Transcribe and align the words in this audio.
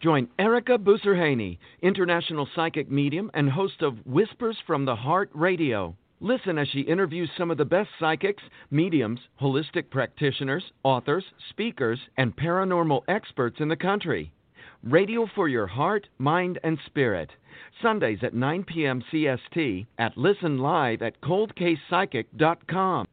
Join 0.00 0.28
Ericka 0.38 0.78
Boussarhane, 0.78 1.58
international 1.82 2.48
psychic 2.54 2.88
medium 2.88 3.32
and 3.34 3.50
host 3.50 3.82
of 3.82 4.06
Whispers 4.06 4.56
from 4.64 4.84
the 4.84 4.94
Heart 4.94 5.30
Radio. 5.34 5.96
Listen 6.20 6.56
as 6.56 6.68
she 6.68 6.82
interviews 6.82 7.28
some 7.36 7.50
of 7.50 7.58
the 7.58 7.64
best 7.64 7.90
psychics, 7.98 8.42
mediums, 8.70 9.18
holistic 9.40 9.90
practitioners, 9.90 10.62
authors, 10.84 11.24
speakers, 11.50 11.98
and 12.16 12.36
paranormal 12.36 13.02
experts 13.08 13.56
in 13.58 13.66
the 13.66 13.76
country. 13.76 14.32
Radio 14.84 15.26
for 15.34 15.48
your 15.48 15.66
heart, 15.66 16.06
mind, 16.18 16.60
and 16.62 16.78
spirit. 16.86 17.30
Sundays 17.82 18.20
at 18.22 18.34
9 18.34 18.64
p.m. 18.64 19.02
CST 19.12 19.86
at 19.98 20.16
Listen 20.16 20.58
Live 20.58 21.02
at 21.02 21.20
coldcasepsychic.com. 21.20 23.06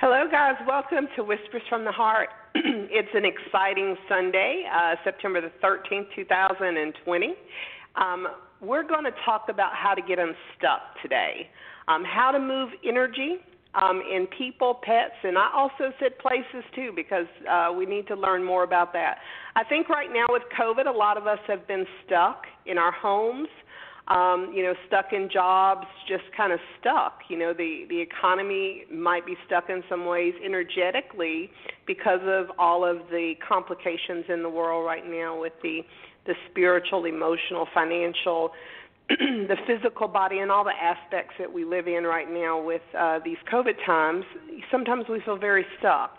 Hello, 0.00 0.28
guys. 0.30 0.54
Welcome 0.64 1.08
to 1.16 1.24
Whispers 1.24 1.62
from 1.68 1.84
the 1.84 1.90
Heart. 1.90 2.28
it's 2.54 3.08
an 3.14 3.24
exciting 3.24 3.96
Sunday, 4.08 4.62
uh, 4.72 4.94
September 5.02 5.40
the 5.40 5.50
13th, 5.60 6.06
2020. 6.14 7.34
Um, 7.96 8.28
we're 8.60 8.86
going 8.86 9.02
to 9.02 9.10
talk 9.24 9.46
about 9.48 9.72
how 9.74 9.94
to 9.94 10.00
get 10.00 10.20
unstuck 10.20 11.02
today, 11.02 11.50
um, 11.88 12.04
how 12.04 12.30
to 12.30 12.38
move 12.38 12.68
energy 12.86 13.38
um, 13.74 14.00
in 14.08 14.28
people, 14.38 14.78
pets, 14.84 15.18
and 15.24 15.36
I 15.36 15.50
also 15.52 15.92
said 15.98 16.16
places 16.20 16.62
too 16.76 16.92
because 16.94 17.26
uh, 17.50 17.72
we 17.76 17.84
need 17.84 18.06
to 18.06 18.14
learn 18.14 18.44
more 18.44 18.62
about 18.62 18.92
that. 18.92 19.18
I 19.56 19.64
think 19.64 19.88
right 19.88 20.10
now 20.12 20.26
with 20.28 20.44
COVID, 20.56 20.86
a 20.86 20.96
lot 20.96 21.16
of 21.16 21.26
us 21.26 21.40
have 21.48 21.66
been 21.66 21.84
stuck 22.06 22.44
in 22.66 22.78
our 22.78 22.92
homes 22.92 23.48
um, 24.08 24.52
you 24.54 24.62
know, 24.62 24.74
stuck 24.86 25.12
in 25.12 25.28
jobs, 25.30 25.86
just 26.08 26.24
kind 26.34 26.52
of 26.52 26.58
stuck. 26.80 27.20
You 27.28 27.38
know, 27.38 27.52
the 27.52 27.84
the 27.88 28.00
economy 28.00 28.84
might 28.92 29.26
be 29.26 29.34
stuck 29.46 29.68
in 29.68 29.82
some 29.88 30.06
ways 30.06 30.34
energetically 30.44 31.50
because 31.86 32.20
of 32.24 32.46
all 32.58 32.84
of 32.84 32.98
the 33.10 33.34
complications 33.46 34.24
in 34.28 34.42
the 34.42 34.48
world 34.48 34.86
right 34.86 35.06
now 35.06 35.38
with 35.38 35.52
the 35.62 35.80
the 36.26 36.34
spiritual, 36.50 37.04
emotional, 37.04 37.66
financial, 37.74 38.50
the 39.08 39.56
physical 39.66 40.08
body, 40.08 40.38
and 40.38 40.50
all 40.50 40.64
the 40.64 40.76
aspects 40.80 41.34
that 41.38 41.52
we 41.52 41.64
live 41.64 41.86
in 41.86 42.04
right 42.04 42.30
now 42.30 42.60
with 42.60 42.82
uh, 42.98 43.18
these 43.24 43.38
COVID 43.52 43.74
times. 43.84 44.24
Sometimes 44.70 45.04
we 45.08 45.20
feel 45.20 45.36
very 45.36 45.66
stuck. 45.78 46.18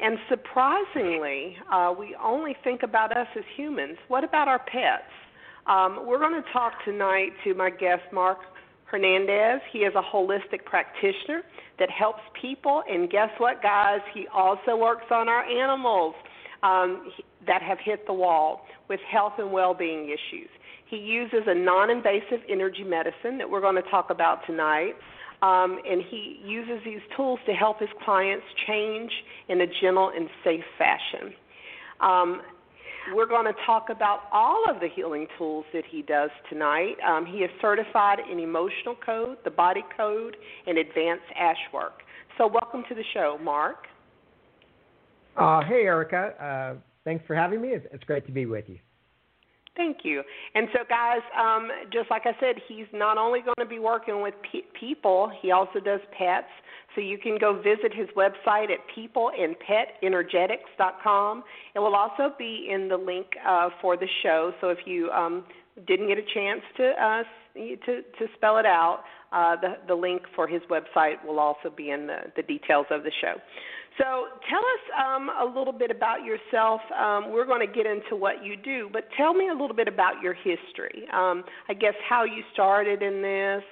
And 0.00 0.18
surprisingly, 0.28 1.56
uh, 1.70 1.94
we 1.96 2.16
only 2.22 2.56
think 2.64 2.82
about 2.82 3.14
us 3.14 3.26
as 3.36 3.44
humans. 3.56 3.98
What 4.08 4.24
about 4.24 4.48
our 4.48 4.58
pets? 4.58 5.12
Um, 5.70 6.04
we're 6.04 6.18
going 6.18 6.34
to 6.34 6.52
talk 6.52 6.84
tonight 6.84 7.30
to 7.44 7.54
my 7.54 7.70
guest, 7.70 8.02
Mark 8.12 8.38
Hernandez. 8.86 9.60
He 9.72 9.80
is 9.80 9.94
a 9.94 10.02
holistic 10.02 10.64
practitioner 10.64 11.42
that 11.78 11.88
helps 11.88 12.22
people, 12.40 12.82
and 12.90 13.08
guess 13.08 13.30
what, 13.38 13.62
guys? 13.62 14.00
He 14.12 14.26
also 14.34 14.76
works 14.76 15.06
on 15.12 15.28
our 15.28 15.44
animals 15.44 16.16
um, 16.64 17.12
that 17.46 17.62
have 17.62 17.78
hit 17.78 18.04
the 18.08 18.12
wall 18.12 18.66
with 18.88 18.98
health 19.08 19.34
and 19.38 19.52
well 19.52 19.72
being 19.72 20.06
issues. 20.06 20.48
He 20.86 20.96
uses 20.96 21.42
a 21.46 21.54
non 21.54 21.88
invasive 21.88 22.40
energy 22.48 22.82
medicine 22.82 23.38
that 23.38 23.48
we're 23.48 23.60
going 23.60 23.76
to 23.76 23.88
talk 23.90 24.10
about 24.10 24.44
tonight. 24.46 24.96
Um, 25.40 25.78
and 25.88 26.02
he 26.02 26.40
uses 26.44 26.80
these 26.84 27.00
tools 27.16 27.38
to 27.46 27.52
help 27.52 27.78
his 27.78 27.88
clients 28.04 28.44
change 28.66 29.12
in 29.48 29.60
a 29.60 29.66
gentle 29.80 30.10
and 30.14 30.28
safe 30.42 30.64
fashion. 30.76 31.32
Um, 32.00 32.42
we're 33.14 33.26
going 33.26 33.46
to 33.46 33.54
talk 33.66 33.88
about 33.90 34.20
all 34.32 34.64
of 34.68 34.80
the 34.80 34.88
healing 34.88 35.26
tools 35.38 35.64
that 35.72 35.84
he 35.90 36.02
does 36.02 36.30
tonight. 36.48 36.94
Um, 37.06 37.26
he 37.26 37.38
is 37.38 37.50
certified 37.60 38.18
in 38.30 38.38
emotional 38.38 38.96
code, 39.04 39.38
the 39.44 39.50
body 39.50 39.84
code, 39.96 40.36
and 40.66 40.78
advanced 40.78 41.24
ash 41.38 41.56
work. 41.72 42.02
So, 42.38 42.46
welcome 42.46 42.84
to 42.88 42.94
the 42.94 43.04
show, 43.12 43.38
Mark. 43.42 43.86
Uh, 45.36 45.62
hey, 45.62 45.84
Ericka. 45.84 46.40
Uh, 46.40 46.78
thanks 47.04 47.24
for 47.26 47.34
having 47.34 47.60
me. 47.60 47.68
It's, 47.68 47.86
it's 47.92 48.04
great 48.04 48.26
to 48.26 48.32
be 48.32 48.46
with 48.46 48.64
you. 48.68 48.78
Thank 49.80 50.04
you. 50.04 50.22
And 50.54 50.68
so, 50.74 50.80
guys, 50.86 51.22
um, 51.40 51.70
just 51.90 52.10
like 52.10 52.26
I 52.26 52.32
said, 52.38 52.56
he's 52.68 52.84
not 52.92 53.16
only 53.16 53.40
going 53.40 53.54
to 53.60 53.66
be 53.66 53.78
working 53.78 54.20
with 54.20 54.34
pe- 54.52 54.60
people, 54.78 55.32
he 55.40 55.52
also 55.52 55.80
does 55.80 56.00
pets. 56.18 56.50
So 56.94 57.00
you 57.00 57.16
can 57.16 57.38
go 57.40 57.62
visit 57.62 57.94
his 57.94 58.08
website 58.14 58.66
at 58.70 58.80
peopleandpetsenergetics.com. 58.94 61.44
It 61.74 61.78
will 61.78 61.94
also 61.94 62.34
be 62.38 62.68
in 62.70 62.88
the 62.88 62.98
link 62.98 63.28
uh, 63.48 63.70
for 63.80 63.96
the 63.96 64.08
show. 64.22 64.52
So 64.60 64.68
if 64.68 64.80
you 64.84 65.08
um, 65.12 65.46
didn't 65.86 66.08
get 66.08 66.18
a 66.18 66.26
chance 66.34 66.60
to 66.76 66.92
uh, 67.02 67.22
to, 67.54 68.02
to 68.18 68.26
spell 68.36 68.58
it 68.58 68.66
out, 68.66 69.04
uh, 69.32 69.56
the, 69.60 69.76
the 69.88 69.94
link 69.94 70.22
for 70.34 70.46
his 70.46 70.60
website 70.70 71.24
will 71.26 71.40
also 71.40 71.70
be 71.74 71.90
in 71.90 72.06
the, 72.06 72.18
the 72.36 72.42
details 72.42 72.86
of 72.90 73.02
the 73.02 73.10
show. 73.20 73.34
So 73.98 74.28
tell 74.48 74.58
us 74.58 75.04
um, 75.04 75.30
a 75.40 75.58
little 75.58 75.72
bit 75.72 75.90
about 75.90 76.24
yourself. 76.24 76.80
Um, 76.98 77.32
we're 77.32 77.44
going 77.44 77.66
to 77.66 77.72
get 77.72 77.86
into 77.86 78.16
what 78.16 78.44
you 78.44 78.56
do, 78.56 78.88
but 78.92 79.08
tell 79.16 79.34
me 79.34 79.48
a 79.48 79.52
little 79.52 79.76
bit 79.76 79.88
about 79.88 80.22
your 80.22 80.34
history. 80.34 81.06
Um, 81.12 81.44
I 81.68 81.74
guess 81.74 81.94
how 82.08 82.24
you 82.24 82.42
started 82.52 83.02
in 83.02 83.20
this. 83.20 83.62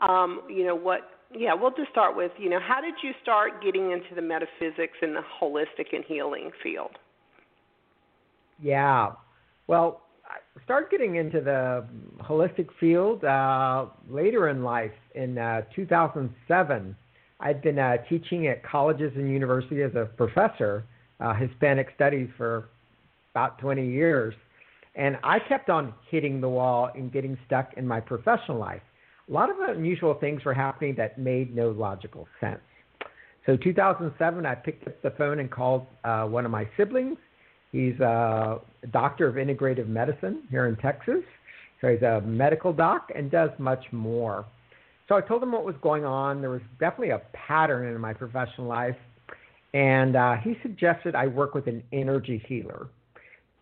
Um, 0.00 0.42
you 0.48 0.64
know 0.64 0.74
what 0.74 1.10
yeah, 1.34 1.54
we'll 1.54 1.72
just 1.72 1.90
start 1.90 2.16
with, 2.16 2.32
you 2.38 2.48
know, 2.48 2.60
how 2.60 2.80
did 2.80 2.94
you 3.02 3.12
start 3.22 3.62
getting 3.62 3.90
into 3.92 4.14
the 4.14 4.22
metaphysics 4.22 4.96
and 5.02 5.14
the 5.14 5.20
holistic 5.40 5.92
and 5.92 6.04
healing 6.06 6.50
field? 6.62 6.92
Yeah. 8.60 9.12
Well, 9.66 10.02
I 10.24 10.64
started 10.64 10.90
getting 10.90 11.16
into 11.16 11.40
the 11.40 11.86
holistic 12.22 12.68
field 12.80 13.24
uh, 13.24 13.86
later 14.08 14.48
in 14.48 14.62
life. 14.62 14.92
In 15.14 15.36
uh, 15.36 15.62
2007, 15.74 16.96
I'd 17.40 17.62
been 17.62 17.78
uh, 17.78 17.98
teaching 18.08 18.48
at 18.48 18.62
colleges 18.64 19.12
and 19.16 19.30
universities 19.30 19.90
as 19.90 19.94
a 19.94 20.06
professor, 20.06 20.84
uh, 21.20 21.34
Hispanic 21.34 21.88
studies, 21.94 22.28
for 22.36 22.68
about 23.32 23.58
20 23.58 23.86
years. 23.86 24.34
And 24.94 25.16
I 25.22 25.38
kept 25.38 25.70
on 25.70 25.94
hitting 26.10 26.40
the 26.40 26.48
wall 26.48 26.90
and 26.94 27.12
getting 27.12 27.38
stuck 27.46 27.74
in 27.76 27.86
my 27.86 28.00
professional 28.00 28.58
life 28.58 28.82
a 29.28 29.32
lot 29.32 29.50
of 29.50 29.56
unusual 29.60 30.14
things 30.14 30.44
were 30.44 30.54
happening 30.54 30.94
that 30.96 31.18
made 31.18 31.54
no 31.54 31.70
logical 31.70 32.26
sense. 32.40 32.60
So 33.46 33.56
2007, 33.56 34.46
I 34.46 34.54
picked 34.54 34.86
up 34.86 35.00
the 35.02 35.10
phone 35.10 35.40
and 35.40 35.50
called 35.50 35.86
uh, 36.04 36.24
one 36.24 36.44
of 36.44 36.50
my 36.50 36.68
siblings. 36.76 37.16
He's 37.72 37.98
a 38.00 38.60
doctor 38.90 39.26
of 39.26 39.34
integrative 39.34 39.86
medicine 39.86 40.42
here 40.50 40.66
in 40.66 40.76
Texas. 40.76 41.22
So 41.80 41.88
he's 41.88 42.02
a 42.02 42.20
medical 42.22 42.72
doc 42.72 43.10
and 43.14 43.30
does 43.30 43.50
much 43.58 43.84
more. 43.92 44.44
So 45.08 45.16
I 45.16 45.20
told 45.20 45.42
him 45.42 45.52
what 45.52 45.64
was 45.64 45.76
going 45.82 46.04
on. 46.04 46.40
There 46.40 46.50
was 46.50 46.60
definitely 46.78 47.10
a 47.10 47.22
pattern 47.32 47.92
in 47.92 48.00
my 48.00 48.12
professional 48.12 48.66
life. 48.66 48.96
And 49.74 50.16
uh, 50.16 50.36
he 50.36 50.56
suggested 50.62 51.14
I 51.14 51.26
work 51.26 51.54
with 51.54 51.66
an 51.66 51.82
energy 51.92 52.42
healer. 52.46 52.88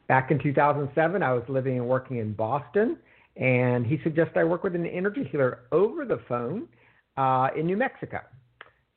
Back 0.08 0.30
in 0.30 0.38
2007, 0.40 1.22
I 1.22 1.32
was 1.32 1.42
living 1.48 1.78
and 1.78 1.88
working 1.88 2.18
in 2.18 2.32
Boston 2.32 2.96
and 3.36 3.86
he 3.86 3.98
suggested 4.02 4.38
I 4.38 4.44
work 4.44 4.64
with 4.64 4.74
an 4.74 4.86
energy 4.86 5.28
healer 5.30 5.60
over 5.72 6.04
the 6.04 6.20
phone 6.28 6.68
uh, 7.16 7.48
in 7.56 7.66
New 7.66 7.76
Mexico. 7.76 8.20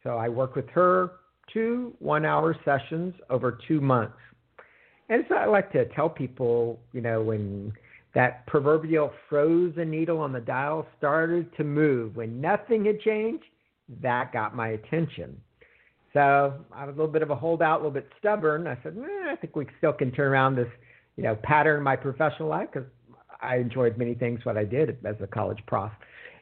So 0.03 0.17
I 0.17 0.29
worked 0.29 0.55
with 0.55 0.69
her 0.69 1.11
two 1.53 1.93
one 1.99 2.25
hour 2.25 2.55
sessions 2.63 3.13
over 3.29 3.57
two 3.67 3.81
months. 3.81 4.17
And 5.09 5.25
so 5.27 5.35
I 5.35 5.45
like 5.45 5.71
to 5.73 5.85
tell 5.89 6.09
people, 6.09 6.79
you 6.93 7.01
know, 7.01 7.21
when 7.21 7.73
that 8.15 8.45
proverbial 8.47 9.11
frozen 9.29 9.91
needle 9.91 10.19
on 10.19 10.33
the 10.33 10.39
dial 10.39 10.87
started 10.97 11.55
to 11.57 11.63
move, 11.63 12.15
when 12.15 12.41
nothing 12.41 12.85
had 12.85 12.99
changed, 13.01 13.45
that 14.01 14.33
got 14.33 14.55
my 14.55 14.69
attention. 14.69 15.39
So 16.13 16.53
I 16.71 16.85
was 16.85 16.95
a 16.95 16.97
little 16.97 17.11
bit 17.11 17.21
of 17.21 17.29
a 17.29 17.35
holdout, 17.35 17.81
a 17.81 17.83
little 17.83 17.91
bit 17.91 18.09
stubborn. 18.17 18.65
I 18.67 18.77
said, 18.81 18.97
eh, 18.97 19.31
I 19.31 19.35
think 19.35 19.55
we 19.55 19.67
still 19.77 19.93
can 19.93 20.11
turn 20.11 20.31
around 20.31 20.55
this, 20.55 20.67
you 21.17 21.23
know, 21.23 21.35
pattern 21.43 21.77
in 21.77 21.83
my 21.83 21.95
professional 21.95 22.49
life 22.49 22.69
because 22.73 22.89
I 23.41 23.57
enjoyed 23.57 23.97
many 23.97 24.15
things 24.15 24.43
what 24.43 24.57
I 24.57 24.65
did 24.65 24.97
as 25.05 25.15
a 25.21 25.27
college 25.27 25.59
prof. 25.67 25.91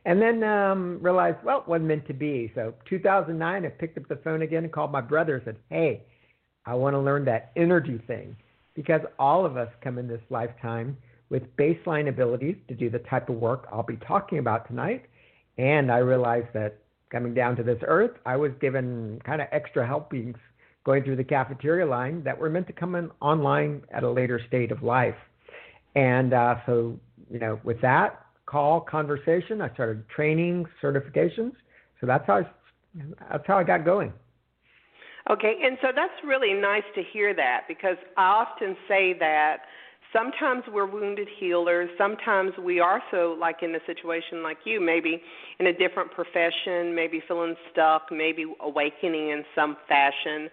And 0.05 0.21
then 0.21 0.41
um, 0.43 0.99
realized, 1.01 1.37
well, 1.43 1.59
it 1.59 1.67
wasn't 1.67 1.89
meant 1.89 2.07
to 2.07 2.13
be. 2.13 2.49
So 2.55 2.73
2009, 2.89 3.65
I 3.65 3.69
picked 3.69 3.97
up 3.97 4.07
the 4.07 4.15
phone 4.23 4.41
again 4.41 4.63
and 4.63 4.71
called 4.71 4.91
my 4.91 5.01
brother 5.01 5.35
and 5.35 5.43
said, 5.43 5.57
hey, 5.69 6.03
I 6.65 6.75
want 6.75 6.93
to 6.93 6.99
learn 6.99 7.25
that 7.25 7.51
energy 7.57 7.99
thing 8.07 8.37
because 8.73 9.01
all 9.19 9.45
of 9.45 9.57
us 9.57 9.69
come 9.83 9.97
in 9.97 10.07
this 10.07 10.21
lifetime 10.29 10.95
with 11.29 11.43
baseline 11.57 12.09
abilities 12.09 12.55
to 12.67 12.73
do 12.73 12.89
the 12.89 12.99
type 12.99 13.29
of 13.29 13.35
work 13.35 13.67
I'll 13.71 13.83
be 13.83 13.97
talking 13.97 14.39
about 14.39 14.67
tonight. 14.67 15.05
And 15.57 15.91
I 15.91 15.97
realized 15.97 16.47
that 16.53 16.79
coming 17.11 17.33
down 17.33 17.55
to 17.57 17.63
this 17.63 17.79
earth, 17.85 18.11
I 18.25 18.35
was 18.35 18.51
given 18.61 19.19
kind 19.25 19.41
of 19.41 19.47
extra 19.51 19.85
helpings 19.85 20.37
going 20.85 21.03
through 21.03 21.17
the 21.17 21.23
cafeteria 21.23 21.85
line 21.85 22.23
that 22.23 22.37
were 22.37 22.49
meant 22.49 22.67
to 22.67 22.73
come 22.73 22.95
in 22.95 23.11
online 23.21 23.81
at 23.91 24.03
a 24.03 24.09
later 24.09 24.39
state 24.47 24.71
of 24.71 24.83
life. 24.83 25.15
And 25.95 26.33
uh, 26.33 26.55
so, 26.65 26.97
you 27.29 27.39
know, 27.39 27.59
with 27.63 27.81
that 27.81 28.25
call 28.45 28.79
conversation, 28.79 29.61
I 29.61 29.73
started 29.73 30.07
training 30.09 30.65
certifications. 30.81 31.53
So 31.99 32.07
that's 32.07 32.25
how 32.27 32.37
I, 32.37 32.43
that's 33.31 33.47
how 33.47 33.57
I 33.57 33.63
got 33.63 33.83
going. 33.83 34.13
Okay, 35.29 35.55
and 35.61 35.77
so 35.81 35.89
that's 35.93 36.13
really 36.25 36.53
nice 36.53 36.85
to 36.95 37.03
hear 37.11 37.33
that 37.35 37.63
because 37.67 37.97
I 38.15 38.45
often 38.45 38.77
say 38.87 39.13
that 39.19 39.57
sometimes 40.13 40.63
we're 40.71 40.85
wounded 40.85 41.27
healers, 41.39 41.89
sometimes 41.97 42.51
we 42.63 42.79
are 42.79 43.01
so 43.11 43.35
like 43.39 43.63
in 43.63 43.75
a 43.75 43.79
situation 43.85 44.43
like 44.43 44.57
you, 44.65 44.79
maybe 44.79 45.21
in 45.59 45.67
a 45.67 45.73
different 45.73 46.11
profession, 46.11 46.95
maybe 46.95 47.21
feeling 47.27 47.55
stuck, 47.71 48.03
maybe 48.11 48.45
awakening 48.61 49.29
in 49.29 49.43
some 49.55 49.77
fashion. 49.87 50.49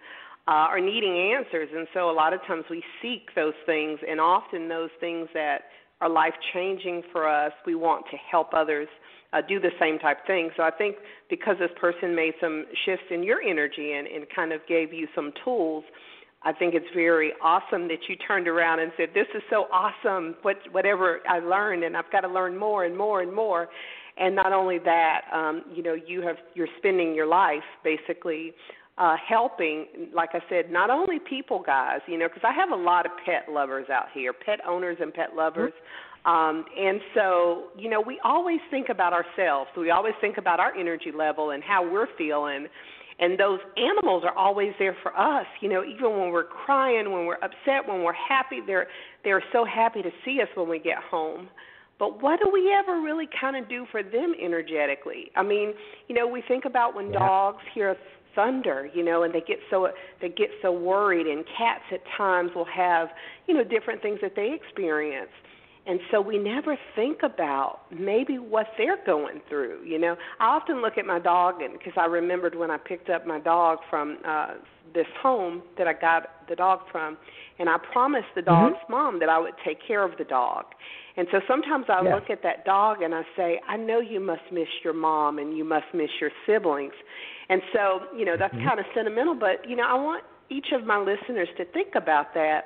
uh, 0.47 0.69
are 0.69 0.79
needing 0.79 1.33
answers. 1.33 1.69
And 1.75 1.87
so 1.93 2.09
a 2.09 2.13
lot 2.13 2.33
of 2.33 2.41
times 2.45 2.65
we 2.69 2.83
seek 3.01 3.33
those 3.35 3.53
things, 3.65 3.99
and 4.07 4.19
often 4.19 4.69
those 4.69 4.91
things 4.99 5.27
that 5.33 5.63
are 6.01 6.09
life 6.09 6.33
changing 6.53 7.03
for 7.11 7.27
us, 7.27 7.53
we 7.65 7.73
want 7.75 8.05
to 8.11 8.17
help 8.17 8.53
others 8.53 8.87
uh, 9.33 9.41
do 9.41 9.59
the 9.59 9.71
same 9.79 9.97
type 9.97 10.25
thing. 10.27 10.49
So 10.55 10.63
I 10.63 10.71
think 10.71 10.97
because 11.29 11.55
this 11.59 11.71
person 11.79 12.15
made 12.15 12.33
some 12.39 12.65
shifts 12.85 13.05
in 13.09 13.23
your 13.23 13.41
energy 13.41 13.93
and, 13.93 14.07
and 14.07 14.25
kind 14.35 14.53
of 14.53 14.61
gave 14.67 14.93
you 14.93 15.07
some 15.15 15.31
tools, 15.43 15.83
I 16.45 16.53
think 16.53 16.75
it's 16.75 16.85
very 16.93 17.33
awesome 17.41 17.87
that 17.87 18.07
you 18.07 18.15
turned 18.15 18.47
around 18.47 18.79
and 18.79 18.91
said, 18.95 19.09
"This 19.13 19.27
is 19.33 19.41
so 19.49 19.67
awesome! 19.73 20.35
What 20.43 20.57
whatever 20.71 21.19
I 21.27 21.39
learned, 21.39 21.83
and 21.83 21.97
I've 21.97 22.11
got 22.11 22.21
to 22.21 22.27
learn 22.27 22.57
more 22.57 22.85
and 22.85 22.95
more 22.95 23.21
and 23.21 23.33
more." 23.33 23.67
And 24.17 24.35
not 24.35 24.53
only 24.53 24.77
that, 24.79 25.21
um, 25.33 25.63
you 25.73 25.83
know, 25.83 25.93
you 25.93 26.21
have 26.21 26.37
you're 26.53 26.69
spending 26.77 27.13
your 27.13 27.25
life 27.25 27.63
basically 27.83 28.53
uh, 28.97 29.15
helping, 29.27 29.87
like 30.13 30.29
I 30.33 30.39
said, 30.49 30.71
not 30.71 30.89
only 30.89 31.19
people, 31.19 31.61
guys, 31.61 31.99
you 32.07 32.17
know, 32.17 32.27
because 32.27 32.43
I 32.47 32.53
have 32.53 32.69
a 32.71 32.81
lot 32.81 33.05
of 33.05 33.11
pet 33.25 33.51
lovers 33.51 33.89
out 33.89 34.05
here, 34.13 34.31
pet 34.31 34.59
owners 34.65 34.97
and 35.01 35.13
pet 35.13 35.35
lovers. 35.35 35.73
Um, 36.25 36.65
and 36.75 37.01
so, 37.13 37.65
you 37.77 37.89
know, 37.89 38.01
we 38.01 38.19
always 38.23 38.59
think 38.71 38.89
about 38.89 39.13
ourselves. 39.13 39.69
We 39.77 39.91
always 39.91 40.13
think 40.21 40.37
about 40.37 40.59
our 40.59 40.73
energy 40.73 41.11
level 41.15 41.51
and 41.51 41.61
how 41.63 41.87
we're 41.87 42.07
feeling. 42.17 42.67
And 43.17 43.39
those 43.39 43.59
animals 43.77 44.23
are 44.25 44.37
always 44.37 44.73
there 44.77 44.95
for 45.01 45.17
us, 45.17 45.45
you 45.61 45.69
know, 45.69 45.83
even 45.85 46.19
when 46.19 46.31
we're 46.31 46.43
crying, 46.43 47.11
when 47.11 47.25
we're 47.25 47.35
upset, 47.35 47.87
when 47.87 48.03
we're 48.03 48.13
happy, 48.13 48.59
they're 48.65 48.87
they're 49.23 49.43
so 49.53 49.63
happy 49.63 50.01
to 50.01 50.11
see 50.25 50.41
us 50.41 50.49
when 50.55 50.67
we 50.67 50.79
get 50.79 50.97
home. 50.97 51.47
But 51.97 52.21
what 52.21 52.41
do 52.43 52.49
we 52.51 52.73
ever 52.73 52.99
really 52.99 53.27
kind 53.39 53.55
of 53.55 53.69
do 53.69 53.85
for 53.89 54.03
them 54.03 54.33
energetically? 54.41 55.31
I 55.35 55.43
mean, 55.43 55.73
you 56.09 56.15
know, 56.15 56.27
we 56.27 56.43
think 56.45 56.65
about 56.65 56.93
when 56.93 57.13
yeah. 57.13 57.19
dogs 57.19 57.63
hear 57.73 57.95
thunder, 58.35 58.89
you 58.93 59.03
know, 59.03 59.23
and 59.23 59.33
they 59.33 59.39
get 59.39 59.59
so 59.69 59.87
they 60.21 60.29
get 60.29 60.49
so 60.61 60.71
worried 60.73 61.25
and 61.25 61.45
cats 61.57 61.83
at 61.93 62.01
times 62.17 62.51
will 62.53 62.65
have, 62.65 63.09
you 63.47 63.53
know, 63.53 63.63
different 63.63 64.01
things 64.01 64.19
that 64.21 64.33
they 64.35 64.51
experience. 64.53 65.31
And 65.87 65.99
so 66.09 66.19
we 66.19 66.37
never 66.37 66.77
think 66.95 67.19
about 67.23 67.81
maybe 67.91 68.39
what 68.39 68.67
they're 68.77 69.03
going 69.05 69.41
through, 69.47 69.83
you 69.83 69.99
know. 69.99 70.15
I 70.39 70.45
often 70.45 70.81
look 70.81 70.97
at 70.97 71.05
my 71.05 71.19
dog 71.19 71.61
and 71.61 71.73
because 71.73 71.93
I 71.95 72.05
remembered 72.05 72.55
when 72.55 72.71
I 72.71 72.77
picked 72.77 73.09
up 73.09 73.27
my 73.27 73.39
dog 73.39 73.79
from 73.89 74.17
uh 74.27 74.55
this 74.93 75.07
home 75.21 75.61
that 75.77 75.87
I 75.87 75.93
got 75.93 76.29
the 76.47 76.55
dog 76.55 76.79
from 76.91 77.17
and 77.59 77.69
I 77.69 77.77
promised 77.91 78.27
the 78.35 78.41
dog's 78.41 78.75
mm-hmm. 78.83 78.91
mom 78.91 79.19
that 79.19 79.29
I 79.29 79.39
would 79.39 79.53
take 79.65 79.77
care 79.85 80.03
of 80.03 80.17
the 80.17 80.23
dog. 80.23 80.65
And 81.17 81.27
so 81.31 81.39
sometimes 81.47 81.85
I 81.89 82.01
yes. 82.03 82.13
look 82.13 82.29
at 82.29 82.43
that 82.43 82.65
dog 82.65 83.01
and 83.01 83.13
I 83.13 83.23
say, 83.37 83.61
I 83.67 83.77
know 83.77 83.99
you 83.99 84.19
must 84.19 84.41
miss 84.51 84.67
your 84.83 84.93
mom 84.93 85.39
and 85.39 85.55
you 85.55 85.63
must 85.63 85.85
miss 85.93 86.09
your 86.19 86.31
siblings. 86.45 86.93
And 87.49 87.61
so, 87.73 88.01
you 88.17 88.25
know, 88.25 88.35
that's 88.37 88.53
mm-hmm. 88.53 88.67
kind 88.67 88.79
of 88.79 88.85
sentimental, 88.93 89.35
but, 89.35 89.67
you 89.67 89.75
know, 89.75 89.85
I 89.87 89.93
want 89.95 90.23
each 90.49 90.67
of 90.73 90.85
my 90.85 90.97
listeners 90.97 91.47
to 91.57 91.65
think 91.65 91.95
about 91.95 92.33
that. 92.33 92.65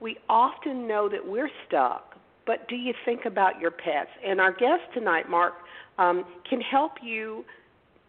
We 0.00 0.16
often 0.28 0.86
know 0.86 1.08
that 1.08 1.26
we're 1.26 1.50
stuck, 1.66 2.07
but 2.48 2.66
do 2.66 2.76
you 2.76 2.94
think 3.04 3.26
about 3.26 3.60
your 3.60 3.70
pets? 3.70 4.08
And 4.26 4.40
our 4.40 4.52
guest 4.52 4.80
tonight, 4.94 5.28
Mark, 5.28 5.52
um, 5.98 6.24
can 6.48 6.62
help 6.62 6.92
you 7.02 7.44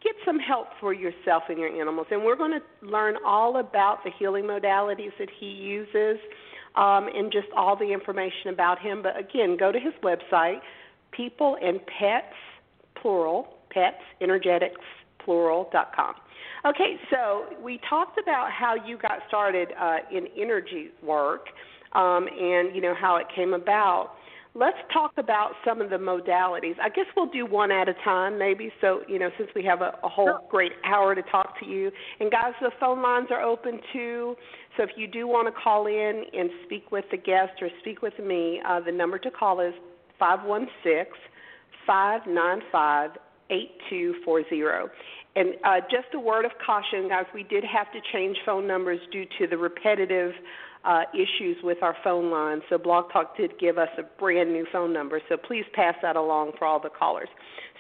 get 0.01 0.13
some 0.25 0.39
help 0.39 0.67
for 0.79 0.93
yourself 0.93 1.43
and 1.49 1.59
your 1.59 1.67
animals. 1.67 2.07
And 2.09 2.23
we're 2.23 2.37
going 2.37 2.57
to 2.57 2.87
learn 2.87 3.15
all 3.25 3.57
about 3.57 3.99
the 4.05 4.11
healing 4.17 4.45
modalities 4.45 5.11
that 5.19 5.27
he 5.41 5.47
uses 5.47 6.17
um, 6.77 7.09
and 7.13 7.33
just 7.33 7.47
all 7.53 7.75
the 7.75 7.91
information 7.91 8.47
about 8.53 8.79
him. 8.79 9.03
But 9.03 9.19
again, 9.19 9.57
go 9.59 9.73
to 9.73 9.79
his 9.79 9.93
website, 10.01 10.59
People 11.11 11.57
and 11.61 11.81
Pets, 11.85 12.33
plural, 13.01 13.57
pets, 13.71 14.01
energetics, 14.21 14.79
plural.com. 15.25 16.13
Okay, 16.65 16.95
so 17.11 17.45
we 17.61 17.81
talked 17.89 18.17
about 18.17 18.51
how 18.53 18.75
you 18.87 18.97
got 18.97 19.19
started 19.27 19.69
uh, 19.77 19.97
in 20.13 20.27
energy 20.37 20.91
work 21.03 21.47
um, 21.91 22.27
and, 22.27 22.73
you 22.73 22.81
know, 22.81 22.93
how 22.97 23.17
it 23.17 23.25
came 23.35 23.53
about 23.53 24.11
let's 24.55 24.77
talk 24.91 25.11
about 25.17 25.51
some 25.63 25.81
of 25.81 25.89
the 25.89 25.97
modalities. 25.97 26.75
I 26.81 26.89
guess 26.89 27.05
we'll 27.15 27.29
do 27.29 27.45
one 27.45 27.71
at 27.71 27.87
a 27.87 27.93
time, 28.03 28.37
maybe. 28.37 28.71
So, 28.81 29.01
you 29.07 29.19
know, 29.19 29.29
since 29.37 29.49
we 29.55 29.63
have 29.65 29.81
a, 29.81 29.97
a 30.03 30.09
whole 30.09 30.27
sure. 30.27 30.41
great 30.49 30.71
hour 30.83 31.15
to 31.15 31.21
talk 31.23 31.59
to 31.59 31.65
you. 31.65 31.91
And, 32.19 32.31
guys, 32.31 32.53
the 32.61 32.71
phone 32.79 33.01
lines 33.01 33.27
are 33.31 33.41
open 33.41 33.79
too. 33.93 34.35
So, 34.77 34.83
if 34.83 34.91
you 34.95 35.07
do 35.07 35.27
want 35.27 35.53
to 35.53 35.61
call 35.61 35.87
in 35.87 36.23
and 36.33 36.49
speak 36.65 36.91
with 36.91 37.05
the 37.11 37.17
guest 37.17 37.61
or 37.61 37.69
speak 37.81 38.01
with 38.01 38.17
me, 38.19 38.61
uh, 38.67 38.79
the 38.79 38.91
number 38.91 39.17
to 39.19 39.31
call 39.31 39.59
is 39.59 39.73
516 40.17 41.05
595 41.85 43.11
8240. 43.49 44.93
And 45.35 45.55
uh, 45.63 45.79
just 45.89 46.13
a 46.13 46.19
word 46.19 46.45
of 46.45 46.51
caution, 46.63 47.07
guys, 47.07 47.25
we 47.33 47.43
did 47.43 47.63
have 47.63 47.91
to 47.93 47.99
change 48.11 48.37
phone 48.45 48.67
numbers 48.67 48.99
due 49.11 49.25
to 49.39 49.47
the 49.47 49.57
repetitive 49.57 50.33
uh, 50.85 51.01
issues 51.13 51.57
with 51.63 51.77
our 51.81 51.95
phone 52.03 52.31
line. 52.31 52.61
So 52.69 52.77
Blog 52.77 53.11
Talk 53.11 53.35
did 53.37 53.51
give 53.59 53.77
us 53.77 53.89
a 53.97 54.03
brand 54.19 54.51
new 54.51 54.65
phone 54.71 54.93
number. 54.93 55.21
So 55.29 55.37
please 55.37 55.65
pass 55.73 55.95
that 56.01 56.15
along 56.15 56.53
for 56.57 56.65
all 56.65 56.79
the 56.79 56.89
callers. 56.89 57.27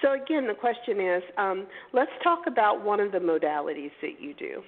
So 0.01 0.13
again, 0.13 0.47
the 0.47 0.53
question 0.53 0.99
is, 0.99 1.23
um, 1.37 1.67
let's 1.93 2.11
talk 2.23 2.39
about 2.47 2.83
one 2.83 2.99
of 2.99 3.11
the 3.11 3.19
modalities 3.19 3.91
that 4.01 4.19
you 4.19 4.33
do. 4.33 4.61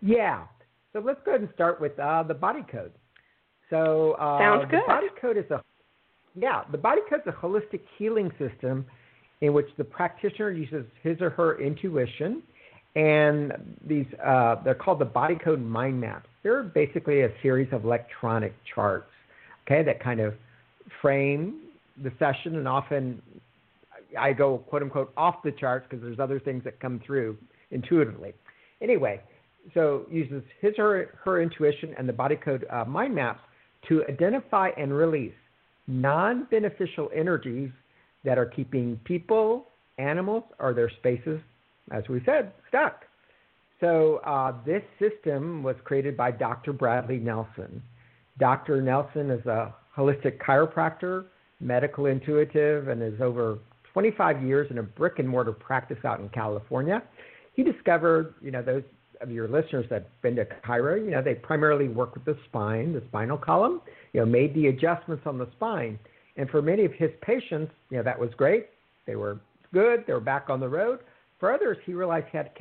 Yeah. 0.00 0.44
So 0.92 1.00
let's 1.00 1.20
go 1.24 1.32
ahead 1.32 1.42
and 1.42 1.50
start 1.54 1.80
with 1.80 1.98
uh, 1.98 2.22
the 2.24 2.34
body 2.34 2.64
code. 2.70 2.92
So 3.70 4.12
uh, 4.12 4.38
sounds 4.38 4.70
good. 4.70 4.80
The 4.82 4.86
body 4.86 5.06
code 5.20 5.36
is 5.36 5.50
a 5.50 5.62
yeah. 6.34 6.62
The 6.70 6.78
body 6.78 7.00
code 7.08 7.20
is 7.26 7.32
a 7.32 7.46
holistic 7.46 7.80
healing 7.98 8.30
system 8.38 8.86
in 9.40 9.52
which 9.52 9.66
the 9.76 9.84
practitioner 9.84 10.50
uses 10.50 10.84
his 11.02 11.20
or 11.20 11.30
her 11.30 11.60
intuition 11.60 12.42
and 12.94 13.52
these 13.86 14.06
uh, 14.24 14.56
they're 14.64 14.74
called 14.74 14.98
the 14.98 15.04
body 15.04 15.36
code 15.42 15.62
mind 15.62 16.00
maps. 16.00 16.28
They're 16.42 16.62
basically 16.62 17.22
a 17.22 17.30
series 17.42 17.72
of 17.72 17.84
electronic 17.84 18.54
charts, 18.74 19.10
okay, 19.66 19.82
that 19.82 20.02
kind 20.02 20.20
of 20.20 20.34
frame 21.00 21.60
the 22.02 22.10
session, 22.18 22.56
and 22.56 22.66
often 22.66 23.22
I 24.18 24.32
go 24.32 24.58
quote 24.58 24.82
unquote 24.82 25.12
off 25.16 25.36
the 25.44 25.52
charts 25.52 25.86
because 25.88 26.02
there's 26.02 26.18
other 26.18 26.40
things 26.40 26.64
that 26.64 26.80
come 26.80 27.00
through 27.06 27.36
intuitively. 27.70 28.34
Anyway, 28.80 29.20
so 29.74 30.06
uses 30.10 30.42
his 30.60 30.74
or 30.78 31.14
her 31.24 31.40
intuition 31.40 31.94
and 31.96 32.08
the 32.08 32.12
body 32.12 32.36
code 32.36 32.66
uh, 32.70 32.84
mind 32.84 33.14
maps 33.14 33.40
to 33.88 34.04
identify 34.08 34.70
and 34.76 34.92
release 34.92 35.34
non-beneficial 35.86 37.10
energies 37.14 37.70
that 38.24 38.38
are 38.38 38.46
keeping 38.46 38.98
people, 39.04 39.66
animals, 39.98 40.44
or 40.58 40.72
their 40.74 40.90
spaces 40.90 41.40
as 41.90 42.04
we 42.08 42.22
said, 42.24 42.52
stuck. 42.68 43.04
So 43.82 44.18
uh, 44.18 44.54
this 44.64 44.82
system 45.00 45.64
was 45.64 45.74
created 45.82 46.16
by 46.16 46.30
Dr. 46.30 46.72
Bradley 46.72 47.18
Nelson. 47.18 47.82
Dr. 48.38 48.80
Nelson 48.80 49.28
is 49.28 49.44
a 49.46 49.74
holistic 49.96 50.38
chiropractor, 50.38 51.24
medical 51.60 52.06
intuitive, 52.06 52.86
and 52.86 53.02
is 53.02 53.20
over 53.20 53.58
25 53.92 54.44
years 54.44 54.70
in 54.70 54.78
a 54.78 54.82
brick 54.84 55.18
and 55.18 55.28
mortar 55.28 55.52
practice 55.52 55.98
out 56.04 56.20
in 56.20 56.28
California. 56.28 57.02
He 57.54 57.64
discovered, 57.64 58.34
you 58.40 58.52
know, 58.52 58.62
those 58.62 58.84
of 59.20 59.32
your 59.32 59.48
listeners 59.48 59.84
that've 59.90 60.06
been 60.22 60.36
to 60.36 60.46
chiro, 60.64 61.04
you 61.04 61.10
know, 61.10 61.20
they 61.20 61.34
primarily 61.34 61.88
work 61.88 62.14
with 62.14 62.24
the 62.24 62.38
spine, 62.44 62.92
the 62.92 63.02
spinal 63.08 63.36
column, 63.36 63.82
you 64.12 64.20
know, 64.20 64.26
made 64.26 64.54
the 64.54 64.68
adjustments 64.68 65.24
on 65.26 65.38
the 65.38 65.48
spine. 65.56 65.98
And 66.36 66.48
for 66.50 66.62
many 66.62 66.84
of 66.84 66.92
his 66.92 67.10
patients, 67.20 67.72
you 67.90 67.96
know, 67.96 68.04
that 68.04 68.18
was 68.18 68.30
great. 68.36 68.68
They 69.06 69.16
were 69.16 69.40
good. 69.74 70.04
They 70.06 70.12
were 70.12 70.20
back 70.20 70.50
on 70.50 70.60
the 70.60 70.68
road. 70.68 71.00
For 71.40 71.52
others, 71.52 71.78
he 71.84 71.94
realized 71.94 72.26
he 72.30 72.36
had 72.36 72.54
to 72.54 72.60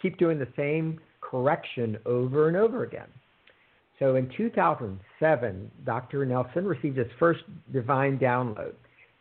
keep 0.00 0.18
doing 0.18 0.38
the 0.38 0.48
same 0.56 1.00
correction 1.20 1.98
over 2.06 2.48
and 2.48 2.56
over 2.56 2.84
again. 2.84 3.08
So 3.98 4.14
in 4.14 4.30
2007, 4.36 5.70
Dr. 5.84 6.24
Nelson 6.24 6.66
received 6.66 6.96
his 6.96 7.08
first 7.18 7.40
divine 7.72 8.18
download 8.18 8.74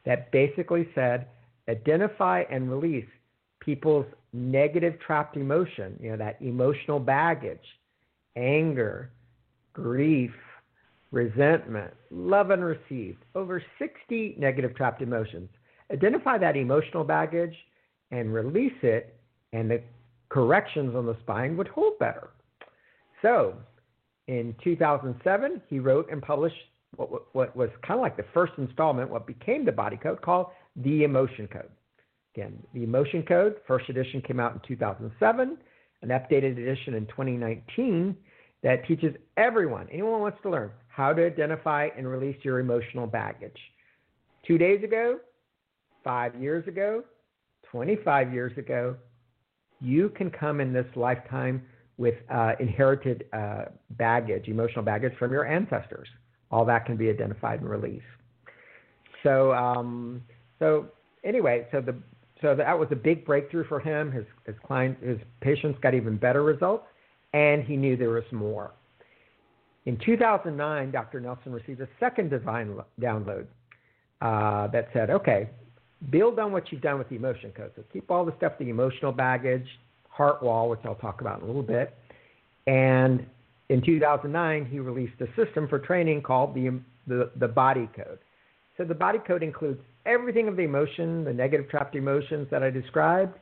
that 0.06 0.32
basically 0.32 0.88
said, 0.94 1.28
identify 1.68 2.44
and 2.50 2.70
release 2.70 3.08
people's 3.60 4.06
negative 4.34 5.00
trapped 5.00 5.36
emotion, 5.36 5.98
you 6.02 6.12
know, 6.12 6.18
that 6.18 6.38
emotional 6.42 7.00
baggage, 7.00 7.60
anger, 8.36 9.10
grief, 9.74 10.32
resentment, 11.12 11.94
love 12.12 12.52
and 12.52 12.62
unreceived, 12.64 13.24
over 13.36 13.62
60 13.80 14.36
negative 14.38 14.76
trapped 14.76 15.02
emotions. 15.02 15.50
Identify 15.92 16.38
that 16.38 16.56
emotional 16.56 17.04
baggage 17.04 17.56
and 18.12 18.34
release 18.34 18.78
it, 18.84 19.16
and 19.54 19.70
the 19.70 19.82
corrections 20.30 20.96
on 20.96 21.06
the 21.06 21.16
spine 21.22 21.58
would 21.58 21.68
hold 21.68 22.00
better. 22.00 22.30
So, 23.22 23.56
in 24.28 24.56
2007, 24.64 25.62
he 25.70 25.80
wrote 25.80 26.12
and 26.12 26.22
published 26.22 26.56
what, 26.96 27.34
what 27.34 27.56
was 27.56 27.70
kind 27.86 28.00
of 28.00 28.02
like 28.02 28.18
the 28.18 28.26
first 28.34 28.54
installment, 28.58 29.10
what 29.10 29.26
became 29.26 29.66
the 29.66 29.72
body 29.72 29.98
code, 29.98 30.22
called 30.22 30.48
the 30.76 31.04
Emotion 31.04 31.48
Code. 31.48 31.70
Again, 32.36 32.62
the 32.74 32.84
Emotion 32.84 33.24
Code, 33.24 33.56
first 33.68 33.90
edition 33.90 34.22
came 34.22 34.40
out 34.40 34.54
in 34.54 34.62
2007, 34.68 35.58
an 36.02 36.10
updated 36.10 36.58
edition 36.58 36.94
in 36.94 37.06
2019 37.08 38.16
that 38.64 38.86
teaches 38.88 39.16
everyone, 39.38 39.88
anyone 39.92 40.22
wants 40.22 40.38
to 40.44 40.50
learn, 40.50 40.72
how 40.88 41.14
to 41.14 41.26
identify 41.26 41.90
and 41.98 42.08
release 42.08 42.38
your 42.44 42.60
emotional 42.60 43.08
baggage. 43.08 43.58
Two 44.46 44.58
days 44.58 44.84
ago, 44.84 45.20
five 46.04 46.36
years 46.36 46.68
ago, 46.68 47.04
25 47.72 48.34
years 48.34 48.58
ago, 48.58 48.96
you 49.82 50.10
can 50.10 50.30
come 50.30 50.60
in 50.60 50.74
this 50.74 50.88
lifetime 50.96 51.64
with 51.98 52.16
uh, 52.30 52.54
inherited 52.60 53.26
uh, 53.34 53.66
baggage, 53.92 54.48
emotional 54.48 54.84
baggage 54.84 55.14
from 55.18 55.32
your 55.32 55.46
ancestors. 55.46 56.08
All 56.52 56.66
that 56.66 56.86
can 56.86 56.96
be 56.96 57.10
identified 57.10 57.60
and 57.60 57.70
released. 57.70 58.06
So, 59.24 59.54
um, 59.54 60.22
so 60.60 60.88
anyway, 61.24 61.68
so 61.72 61.82
the 61.82 61.96
so 62.42 62.54
that 62.54 62.78
was 62.78 62.88
a 62.92 62.96
big 62.96 63.26
breakthrough 63.26 63.66
for 63.68 63.80
him. 63.80 64.12
His 64.12 64.26
his 64.46 64.56
clients, 64.66 65.04
his 65.04 65.18
patients 65.42 65.80
got 65.82 65.94
even 65.94 66.18
better 66.18 66.44
results, 66.44 66.86
and 67.34 67.64
he 67.64 67.76
knew 67.76 67.98
there 67.98 68.10
was 68.10 68.24
more. 68.32 68.72
In 69.86 69.98
2009, 70.06 70.92
Dr. 70.92 71.22
Nelson 71.22 71.54
received 71.54 71.80
a 71.80 71.88
second 72.00 72.30
design 72.30 72.78
download 73.00 73.48
uh, 74.22 74.68
that 74.68 74.90
said, 74.92 75.10
okay, 75.10 75.50
build 76.10 76.40
on 76.40 76.52
what 76.52 76.72
you've 76.72 76.82
done 76.82 76.98
with 76.98 77.10
the 77.10 77.16
emotion 77.16 77.52
code. 77.56 77.72
So 77.76 77.84
keep 77.92 78.10
all 78.12 78.26
the 78.26 78.34
stuff, 78.38 78.54
the 78.60 78.70
emotional 78.70 79.12
baggage, 79.12 79.68
heart 80.10 80.42
wall, 80.42 80.70
which 80.70 80.80
I'll 80.86 80.96
talk 80.96 81.22
about 81.22 81.40
in 81.40 81.44
a 81.44 81.48
little 81.48 81.64
bit. 81.64 81.96
And 82.68 83.26
in 83.70 83.82
2009, 83.84 84.66
he 84.66 84.80
released 84.80 85.20
a 85.22 85.28
system 85.36 85.68
for 85.68 85.80
training 85.80 86.22
called 86.22 86.54
the, 86.54 86.80
the, 87.08 87.32
the 87.38 87.48
body 87.48 87.90
code. 87.96 88.20
So 88.78 88.84
the 88.84 88.96
body 88.96 89.20
code 89.26 89.44
includes 89.44 89.80
everything 90.06 90.48
of 90.48 90.56
the 90.56 90.64
emotion, 90.64 91.24
the 91.24 91.34
negative 91.34 91.70
trapped 91.70 91.96
emotions 91.96 92.48
that 92.52 92.64
I 92.64 92.70
described, 92.70 93.38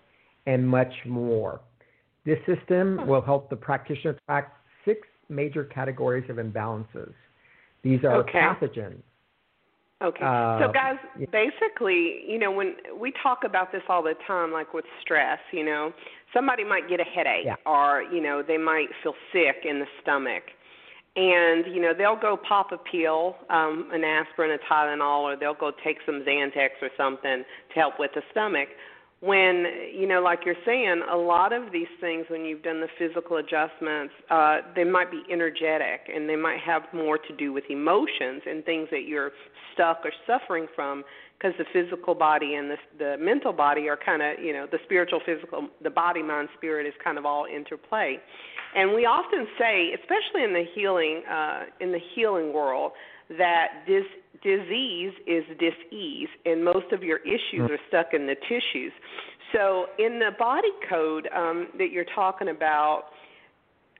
and 0.46 0.68
much 0.68 0.94
more. 1.06 1.60
This 2.26 2.40
system 2.46 2.98
hmm. 2.98 3.08
will 3.08 3.22
help 3.22 3.50
the 3.50 3.56
practitioner 3.56 4.18
track 4.26 4.54
six 4.84 5.08
major 5.30 5.64
categories 5.64 6.30
of 6.30 6.38
imbalances. 6.38 7.14
These 7.84 8.04
are 8.04 8.16
okay. 8.22 8.40
pathogens, 8.40 9.02
Okay. 10.04 10.26
Uh, 10.26 10.60
so 10.60 10.72
guys, 10.74 10.98
yeah. 11.18 11.26
basically, 11.32 12.24
you 12.28 12.38
know, 12.38 12.52
when 12.52 12.76
we 13.00 13.14
talk 13.24 13.40
about 13.46 13.72
this 13.72 13.82
all 13.88 14.04
the 14.04 14.14
time 14.28 14.52
like 14.52 14.74
with 14.74 14.86
stress, 15.02 15.40
you 15.54 15.64
know, 15.64 15.94
somebody 16.34 16.64
might 16.64 16.90
get 16.90 17.00
a 17.00 17.04
headache 17.04 17.46
yeah. 17.46 17.56
or, 17.66 18.04
you 18.04 18.22
know, 18.22 18.44
they 18.46 18.58
might 18.58 18.88
feel 19.02 19.14
sick 19.32 19.64
in 19.64 19.80
the 19.80 19.86
stomach. 20.02 20.44
And, 21.16 21.74
you 21.74 21.82
know, 21.82 21.94
they'll 21.98 22.20
go 22.20 22.36
pop 22.36 22.74
a 22.74 22.78
pill, 22.78 23.38
um, 23.50 23.90
an 23.94 24.04
aspirin, 24.04 24.52
a 24.52 24.74
Tylenol, 24.74 25.22
or 25.22 25.38
they'll 25.38 25.54
go 25.54 25.72
take 25.82 26.00
some 26.06 26.26
Xanax 26.28 26.72
or 26.82 26.90
something 26.98 27.46
to 27.74 27.80
help 27.80 27.94
with 27.98 28.12
the 28.16 28.22
stomach 28.32 28.68
when 29.26 29.66
you 29.94 30.08
know 30.08 30.22
like 30.22 30.40
you're 30.46 30.56
saying 30.66 31.02
a 31.12 31.18
lot 31.18 31.52
of 31.52 31.72
these 31.72 31.88
things 32.00 32.26
when 32.30 32.46
you've 32.46 32.62
done 32.62 32.80
the 32.80 32.88
physical 33.00 33.38
adjustments 33.38 34.14
uh 34.30 34.58
they 34.76 34.84
might 34.84 35.10
be 35.10 35.24
energetic 35.32 36.02
and 36.14 36.30
they 36.30 36.36
might 36.36 36.60
have 36.60 36.84
more 36.94 37.18
to 37.18 37.36
do 37.36 37.52
with 37.52 37.64
emotions 37.70 38.42
and 38.46 38.64
things 38.66 38.88
that 38.92 39.04
you're 39.08 39.32
stuck 39.74 40.02
or 40.04 40.12
suffering 40.28 40.68
from 40.76 41.04
because 41.38 41.54
the 41.58 41.66
physical 41.74 42.16
body 42.16 42.56
and 42.56 42.70
the 42.70 42.78
the 42.98 43.18
mental 43.20 43.52
body 43.52 43.88
are 43.90 43.98
kind 43.98 44.22
of 44.22 44.44
you 44.44 44.54
know 44.54 44.68
the 44.72 44.80
spiritual 44.86 45.20
physical 45.26 45.68
the 45.84 45.90
body 45.90 46.24
mind 46.24 46.50
spirit 46.58 46.86
is 46.86 46.94
kind 47.04 47.18
of 47.18 47.26
all 47.26 47.46
interplay. 47.46 48.18
And 48.76 48.94
we 48.94 49.06
often 49.06 49.48
say 49.60 49.92
especially 49.94 50.44
in 50.44 50.54
the 50.54 50.64
healing 50.74 51.24
uh 51.30 51.64
in 51.80 51.92
the 51.92 52.00
healing 52.16 52.54
world 52.54 52.94
that 53.38 53.84
this 53.88 54.06
disease 54.46 55.12
is 55.26 55.44
disease, 55.60 56.30
and 56.46 56.64
most 56.64 56.92
of 56.92 57.02
your 57.02 57.18
issues 57.20 57.70
are 57.70 57.80
stuck 57.88 58.14
in 58.14 58.28
the 58.28 58.36
tissues. 58.48 58.94
So, 59.54 59.88
in 59.98 60.20
the 60.20 60.32
body 60.38 60.70
code 60.88 61.28
um, 61.36 61.68
that 61.80 61.90
you're 61.92 62.06
talking 62.16 62.50
about, 62.50 63.06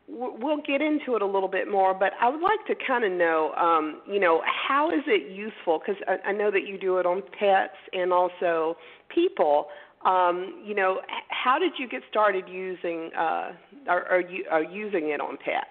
we'll 0.08 0.62
get 0.62 0.82
into 0.82 1.16
it 1.16 1.24
a 1.24 1.26
little 1.26 1.50
bit 1.50 1.70
more, 1.70 1.96
but 1.96 2.12
I 2.22 2.30
would 2.30 2.42
like 2.42 2.64
to 2.68 2.76
kind 2.86 3.04
of 3.04 3.12
know, 3.12 3.54
um, 3.58 4.02
you 4.08 4.20
know, 4.20 4.44
how 4.46 4.90
is 4.90 5.02
it 5.08 5.32
useful? 5.36 5.80
Because 5.80 6.00
I, 6.08 6.30
I 6.30 6.32
know 6.32 6.52
that 6.52 6.68
you 6.68 6.78
do 6.78 7.00
it 7.00 7.08
on 7.08 7.24
pets 7.40 7.78
and 7.92 8.14
also 8.14 8.78
people. 9.14 9.68
Um, 10.06 10.62
you 10.64 10.76
know, 10.76 11.02
how 11.30 11.58
did 11.58 11.72
you 11.80 11.90
get 11.90 12.04
started 12.08 12.48
using 12.48 13.10
uh, 13.18 13.54
or, 13.88 14.12
or, 14.12 14.24
or 14.52 14.64
using 14.64 15.10
it 15.10 15.20
on 15.20 15.38
pets? 15.38 15.66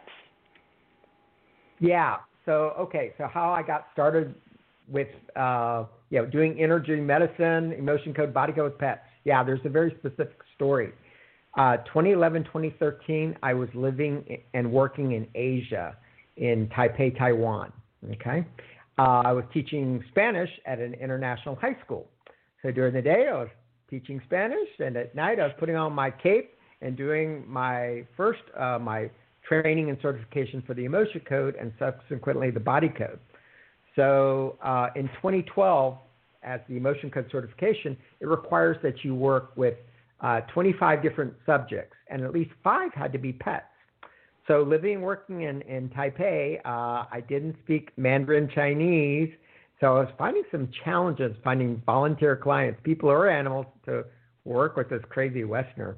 Yeah, 1.79 2.17
so 2.45 2.73
okay, 2.79 3.13
so 3.17 3.27
how 3.33 3.53
I 3.53 3.63
got 3.63 3.87
started 3.93 4.35
with 4.89 5.09
uh, 5.37 5.85
you 6.11 6.19
know 6.19 6.27
doing 6.27 6.61
energy 6.61 6.97
medicine, 6.97 7.73
emotion 7.73 8.15
code, 8.15 8.33
body 8.33 8.53
code 8.53 8.73
with 8.73 8.79
pets. 8.79 9.01
Yeah, 9.25 9.43
there's 9.43 9.61
a 9.65 9.69
very 9.69 9.95
specific 9.99 10.39
story. 10.55 10.93
Uh, 11.57 11.77
2011, 11.79 12.45
2013, 12.45 13.37
I 13.43 13.55
was 13.55 13.69
living 13.75 14.43
and 14.55 14.71
working 14.71 15.13
in 15.13 15.27
Asia, 15.35 15.97
in 16.37 16.69
Taipei, 16.69 17.17
Taiwan. 17.17 17.73
Okay, 18.13 18.45
uh, 18.99 19.23
I 19.25 19.33
was 19.33 19.45
teaching 19.53 20.03
Spanish 20.09 20.51
at 20.67 20.79
an 20.79 20.95
international 20.95 21.55
high 21.55 21.77
school. 21.85 22.09
So 22.63 22.71
during 22.71 22.95
the 22.95 23.03
day, 23.03 23.29
I 23.31 23.35
was 23.35 23.49
teaching 23.89 24.21
Spanish, 24.27 24.69
and 24.79 24.97
at 24.97 25.15
night, 25.15 25.39
I 25.39 25.45
was 25.45 25.53
putting 25.59 25.77
on 25.77 25.93
my 25.93 26.11
cape 26.11 26.55
and 26.81 26.97
doing 26.97 27.45
my 27.47 28.05
first 28.17 28.43
uh, 28.59 28.79
my 28.79 29.11
training 29.49 29.91
and 29.91 29.99
certification 30.01 30.63
for 30.67 30.75
the 30.75 30.85
emotion 30.85 31.21
code 31.29 31.55
and 31.61 31.73
subsequently 31.79 32.51
the 32.51 32.61
body 32.61 32.89
code. 32.89 33.19
So 33.97 34.59
uh, 34.63 34.89
in 34.97 35.09
2012, 35.09 35.99
as 36.43 36.61
the 36.69 36.77
emotion 36.77 37.11
code 37.11 37.27
certification, 37.31 37.97
it 38.21 38.27
requires 38.27 38.77
that 38.83 39.05
you 39.05 39.15
work 39.15 39.57
with 39.57 39.75
uh, 40.21 40.41
25 40.53 41.03
different 41.03 41.35
subjects, 41.47 41.97
and 42.09 42.23
at 42.23 42.33
least 42.33 42.51
five 42.63 42.93
had 42.95 43.13
to 43.13 43.19
be 43.19 43.33
pets. 43.33 43.65
So 44.47 44.63
living 44.63 44.97
and 44.97 45.03
working 45.03 45.43
in, 45.43 45.63
in 45.63 45.89
Taipei, 45.89 46.59
uh, 46.65 47.07
I 47.11 47.23
didn't 47.29 47.57
speak 47.65 47.91
Mandarin 47.97 48.51
Chinese, 48.55 49.31
so 49.81 49.97
I 49.97 50.01
was 50.01 50.09
finding 50.19 50.45
some 50.51 50.69
challenges 50.85 51.35
finding 51.43 51.83
volunteer 51.85 52.37
clients, 52.37 52.81
people 52.85 53.11
or 53.11 53.29
animals, 53.29 53.67
to 53.87 54.05
work 54.45 54.77
with 54.77 54.91
this 54.91 55.03
crazy 55.09 55.45
Westerner. 55.45 55.97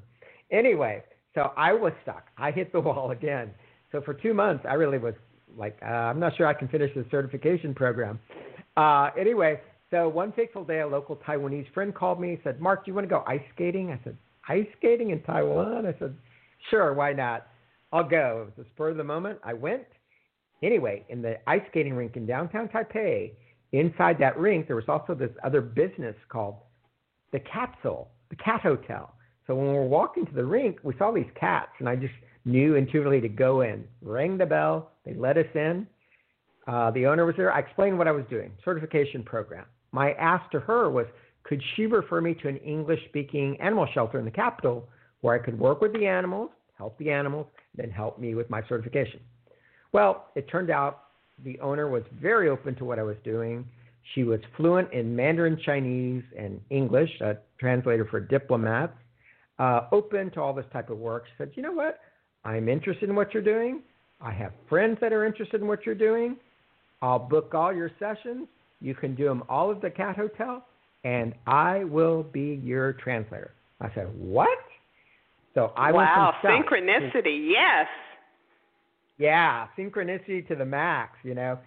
Anyway, 0.51 1.03
so 1.35 1.51
I 1.57 1.73
was 1.73 1.93
stuck. 2.03 2.27
I 2.37 2.51
hit 2.51 2.71
the 2.71 2.79
wall 2.81 3.11
again. 3.11 3.51
So 3.91 4.01
for 4.01 4.13
two 4.13 4.33
months, 4.33 4.65
I 4.67 4.73
really 4.73 4.97
was 4.97 5.13
like, 5.57 5.77
uh, 5.81 5.85
I'm 5.85 6.19
not 6.19 6.35
sure 6.37 6.45
I 6.45 6.53
can 6.53 6.67
finish 6.67 6.91
the 6.95 7.05
certification 7.11 7.73
program. 7.73 8.19
Uh, 8.75 9.09
anyway, 9.19 9.59
so 9.89 10.07
one 10.07 10.31
fateful 10.33 10.63
day, 10.63 10.81
a 10.81 10.87
local 10.87 11.15
Taiwanese 11.17 11.71
friend 11.73 11.93
called 11.93 12.19
me. 12.19 12.39
said, 12.43 12.61
Mark, 12.61 12.85
do 12.85 12.91
you 12.91 12.95
want 12.95 13.05
to 13.05 13.09
go 13.09 13.23
ice 13.25 13.41
skating? 13.55 13.91
I 13.91 13.99
said, 14.03 14.17
ice 14.47 14.67
skating 14.77 15.09
in 15.09 15.21
Taiwan? 15.23 15.85
I 15.85 15.95
said, 15.99 16.15
sure, 16.69 16.93
why 16.93 17.13
not? 17.13 17.47
I'll 17.91 18.07
go. 18.07 18.41
It 18.41 18.57
was 18.57 18.65
the 18.65 18.65
spur 18.73 18.89
of 18.89 18.97
the 18.97 19.03
moment. 19.03 19.39
I 19.43 19.53
went. 19.53 19.85
Anyway, 20.61 21.05
in 21.09 21.21
the 21.21 21.37
ice 21.47 21.61
skating 21.69 21.93
rink 21.93 22.17
in 22.17 22.25
downtown 22.25 22.67
Taipei, 22.67 23.31
inside 23.71 24.17
that 24.19 24.37
rink, 24.37 24.67
there 24.67 24.75
was 24.75 24.85
also 24.87 25.13
this 25.13 25.31
other 25.43 25.61
business 25.61 26.15
called 26.29 26.57
the 27.31 27.39
Capsule, 27.39 28.09
the 28.29 28.35
Cat 28.35 28.61
Hotel. 28.61 29.13
So 29.45 29.55
when 29.55 29.67
we 29.67 29.73
were 29.73 29.85
walking 29.87 30.25
to 30.25 30.33
the 30.33 30.43
rink, 30.43 30.79
we 30.83 30.93
saw 30.97 31.11
these 31.11 31.29
cats, 31.39 31.71
and 31.79 31.87
I 31.87 31.95
just 31.95 32.13
knew 32.47 32.75
intuitively 32.75 33.21
to 33.21 33.29
go 33.29 33.61
in. 33.61 33.83
Rang 34.01 34.37
the 34.37 34.45
bell. 34.45 34.91
They 35.05 35.13
let 35.13 35.37
us 35.37 35.45
in. 35.53 35.85
Uh, 36.67 36.91
the 36.91 37.05
owner 37.05 37.25
was 37.25 37.35
there. 37.37 37.51
I 37.51 37.59
explained 37.59 37.97
what 37.97 38.07
I 38.07 38.11
was 38.11 38.25
doing, 38.29 38.51
certification 38.65 39.23
program. 39.23 39.65
My 39.91 40.13
ask 40.13 40.49
to 40.51 40.59
her 40.61 40.89
was, 40.89 41.05
could 41.43 41.61
she 41.75 41.85
refer 41.85 42.19
me 42.19 42.33
to 42.41 42.49
an 42.49 42.57
English-speaking 42.57 43.57
animal 43.61 43.87
shelter 43.93 44.19
in 44.19 44.25
the 44.25 44.31
capital 44.31 44.89
where 45.21 45.35
I 45.35 45.43
could 45.43 45.57
work 45.57 45.81
with 45.81 45.93
the 45.93 46.05
animals, 46.05 46.49
help 46.77 46.97
the 46.97 47.09
animals, 47.09 47.47
then 47.75 47.89
help 47.89 48.19
me 48.19 48.35
with 48.35 48.49
my 48.49 48.61
certification? 48.67 49.21
Well, 49.93 50.25
it 50.35 50.49
turned 50.49 50.69
out 50.69 51.03
the 51.43 51.57
owner 51.59 51.87
was 51.89 52.03
very 52.21 52.49
open 52.49 52.75
to 52.75 52.85
what 52.85 52.99
I 52.99 53.03
was 53.03 53.15
doing. 53.23 53.65
She 54.13 54.23
was 54.23 54.39
fluent 54.57 54.91
in 54.91 55.15
Mandarin 55.15 55.57
Chinese 55.65 56.23
and 56.37 56.59
English, 56.69 57.09
a 57.21 57.37
translator 57.59 58.05
for 58.05 58.19
diplomats 58.19 58.93
uh, 59.59 59.87
open 59.91 60.31
to 60.31 60.41
all 60.41 60.53
this 60.53 60.65
type 60.73 60.89
of 60.89 60.97
work. 60.97 61.25
She 61.27 61.33
said, 61.37 61.51
you 61.55 61.63
know 61.63 61.71
what? 61.71 61.99
I'm 62.47 62.69
interested 62.69 63.09
in 63.09 63.15
what 63.15 63.33
you're 63.33 63.43
doing. 63.43 63.81
I 64.21 64.31
have 64.31 64.53
friends 64.69 64.97
that 65.01 65.11
are 65.11 65.25
interested 65.25 65.59
in 65.59 65.67
what 65.67 65.85
you're 65.85 65.93
doing. 65.93 66.37
I'll 67.01 67.19
book 67.19 67.53
all 67.53 67.75
your 67.75 67.91
sessions. 67.99 68.47
You 68.79 68.95
can 68.95 69.15
do 69.15 69.25
them 69.25 69.43
all 69.49 69.69
at 69.69 69.81
the 69.81 69.89
Cat 69.89 70.15
Hotel, 70.15 70.65
and 71.03 71.33
I 71.45 71.83
will 71.83 72.23
be 72.23 72.61
your 72.63 72.93
translator. 72.93 73.51
I 73.81 73.93
said, 73.93 74.07
what? 74.17 74.57
So 75.55 75.73
I 75.75 75.91
wow, 75.91 76.31
went 76.41 76.63
from 76.65 76.79
synchronicity, 76.79 77.51
yes. 77.51 77.87
Yeah, 79.17 79.67
synchronicity 79.77 80.47
to 80.47 80.55
the 80.55 80.65
max. 80.65 81.17
You 81.23 81.35
know 81.35 81.59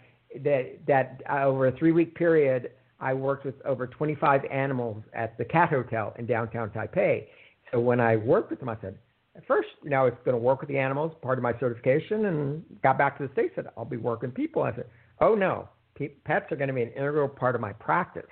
that 0.43 0.79
that 0.87 1.21
uh, 1.31 1.45
over 1.45 1.67
a 1.67 1.73
three 1.73 1.93
week 1.93 2.15
period, 2.15 2.71
I 3.01 3.13
worked 3.13 3.45
with 3.45 3.57
over 3.67 3.87
25 3.87 4.43
animals 4.51 5.03
at 5.13 5.37
the 5.37 5.45
Cat 5.45 5.69
Hotel 5.69 6.15
in 6.19 6.25
downtown 6.27 6.71
Taipei, 6.71 7.27
so 7.71 7.81
when 7.81 8.01
I 8.01 8.17
worked 8.17 8.51
with 8.51 8.61
them, 8.61 8.69
I 8.69 8.77
said, 8.81 8.97
at 9.37 9.47
first, 9.47 9.69
you 9.83 9.91
know, 9.91 10.01
I 10.01 10.05
was 10.05 10.15
going 10.25 10.37
to 10.37 10.43
work 10.43 10.61
with 10.61 10.69
the 10.69 10.79
animals, 10.79 11.13
part 11.23 11.39
of 11.39 11.43
my 11.43 11.53
certification, 11.59 12.27
and 12.27 12.65
got 12.83 12.99
back 12.99 13.19
to 13.19 13.27
the 13.27 13.33
States, 13.33 13.53
said, 13.55 13.67
I'll 13.77 13.85
be 13.85 13.97
working 13.97 14.31
people. 14.31 14.63
I 14.63 14.75
said, 14.75 14.87
oh, 15.21 15.35
no, 15.35 15.69
pets 16.25 16.47
are 16.51 16.57
going 16.57 16.69
to 16.69 16.75
be 16.75 16.83
an 16.83 16.91
integral 16.91 17.29
part 17.29 17.55
of 17.55 17.61
my 17.61 17.73
practice. 17.73 18.27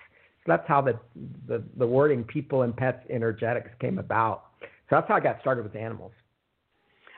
So 0.44 0.52
that's 0.52 0.66
how 0.66 0.80
the, 0.80 0.98
the, 1.46 1.62
the 1.76 1.86
wording 1.86 2.24
people 2.24 2.62
and 2.62 2.76
pets 2.76 2.98
energetics 3.10 3.70
came 3.80 3.98
about. 3.98 4.44
So 4.62 4.96
that's 4.96 5.08
how 5.08 5.14
I 5.14 5.20
got 5.20 5.40
started 5.40 5.64
with 5.64 5.76
animals. 5.76 6.12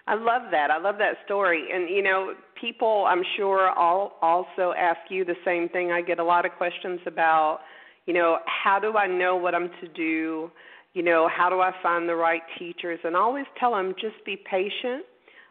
I 0.06 0.14
love 0.14 0.50
that. 0.50 0.70
I 0.72 0.78
love 0.78 0.96
that 0.98 1.14
story. 1.24 1.68
And 1.72 1.88
you 1.88 2.02
know, 2.02 2.34
people 2.60 3.04
I'm 3.06 3.22
sure 3.36 3.70
all 3.70 4.18
also 4.22 4.74
ask 4.76 4.98
you 5.08 5.24
the 5.24 5.36
same 5.44 5.68
thing. 5.68 5.92
I 5.92 6.02
get 6.02 6.18
a 6.18 6.24
lot 6.24 6.44
of 6.44 6.52
questions 6.52 6.98
about, 7.06 7.60
you 8.06 8.14
know, 8.14 8.38
how 8.46 8.80
do 8.80 8.96
I 8.96 9.06
know 9.06 9.36
what 9.36 9.54
I'm 9.54 9.70
to 9.80 9.88
do? 9.94 10.50
You 10.94 11.02
know, 11.02 11.28
how 11.28 11.48
do 11.48 11.60
I 11.60 11.72
find 11.82 12.08
the 12.08 12.16
right 12.16 12.42
teachers? 12.58 12.98
And 13.04 13.16
I 13.16 13.20
always 13.20 13.46
tell 13.58 13.72
them 13.72 13.94
just 14.00 14.24
be 14.24 14.36
patient. 14.36 15.04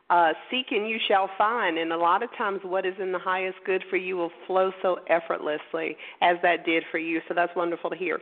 uh, 0.09 0.33
seek 0.49 0.67
and 0.71 0.89
you 0.89 0.97
shall 1.07 1.29
find. 1.37 1.77
And 1.77 1.93
a 1.93 1.97
lot 1.97 2.23
of 2.23 2.29
times, 2.37 2.61
what 2.63 2.85
is 2.85 2.95
in 2.99 3.11
the 3.11 3.19
highest 3.19 3.57
good 3.65 3.83
for 3.89 3.97
you 3.97 4.17
will 4.17 4.31
flow 4.47 4.71
so 4.81 4.97
effortlessly 5.07 5.95
as 6.21 6.37
that 6.41 6.65
did 6.65 6.83
for 6.91 6.97
you. 6.97 7.21
So 7.27 7.35
that's 7.35 7.55
wonderful 7.55 7.89
to 7.91 7.95
hear. 7.95 8.19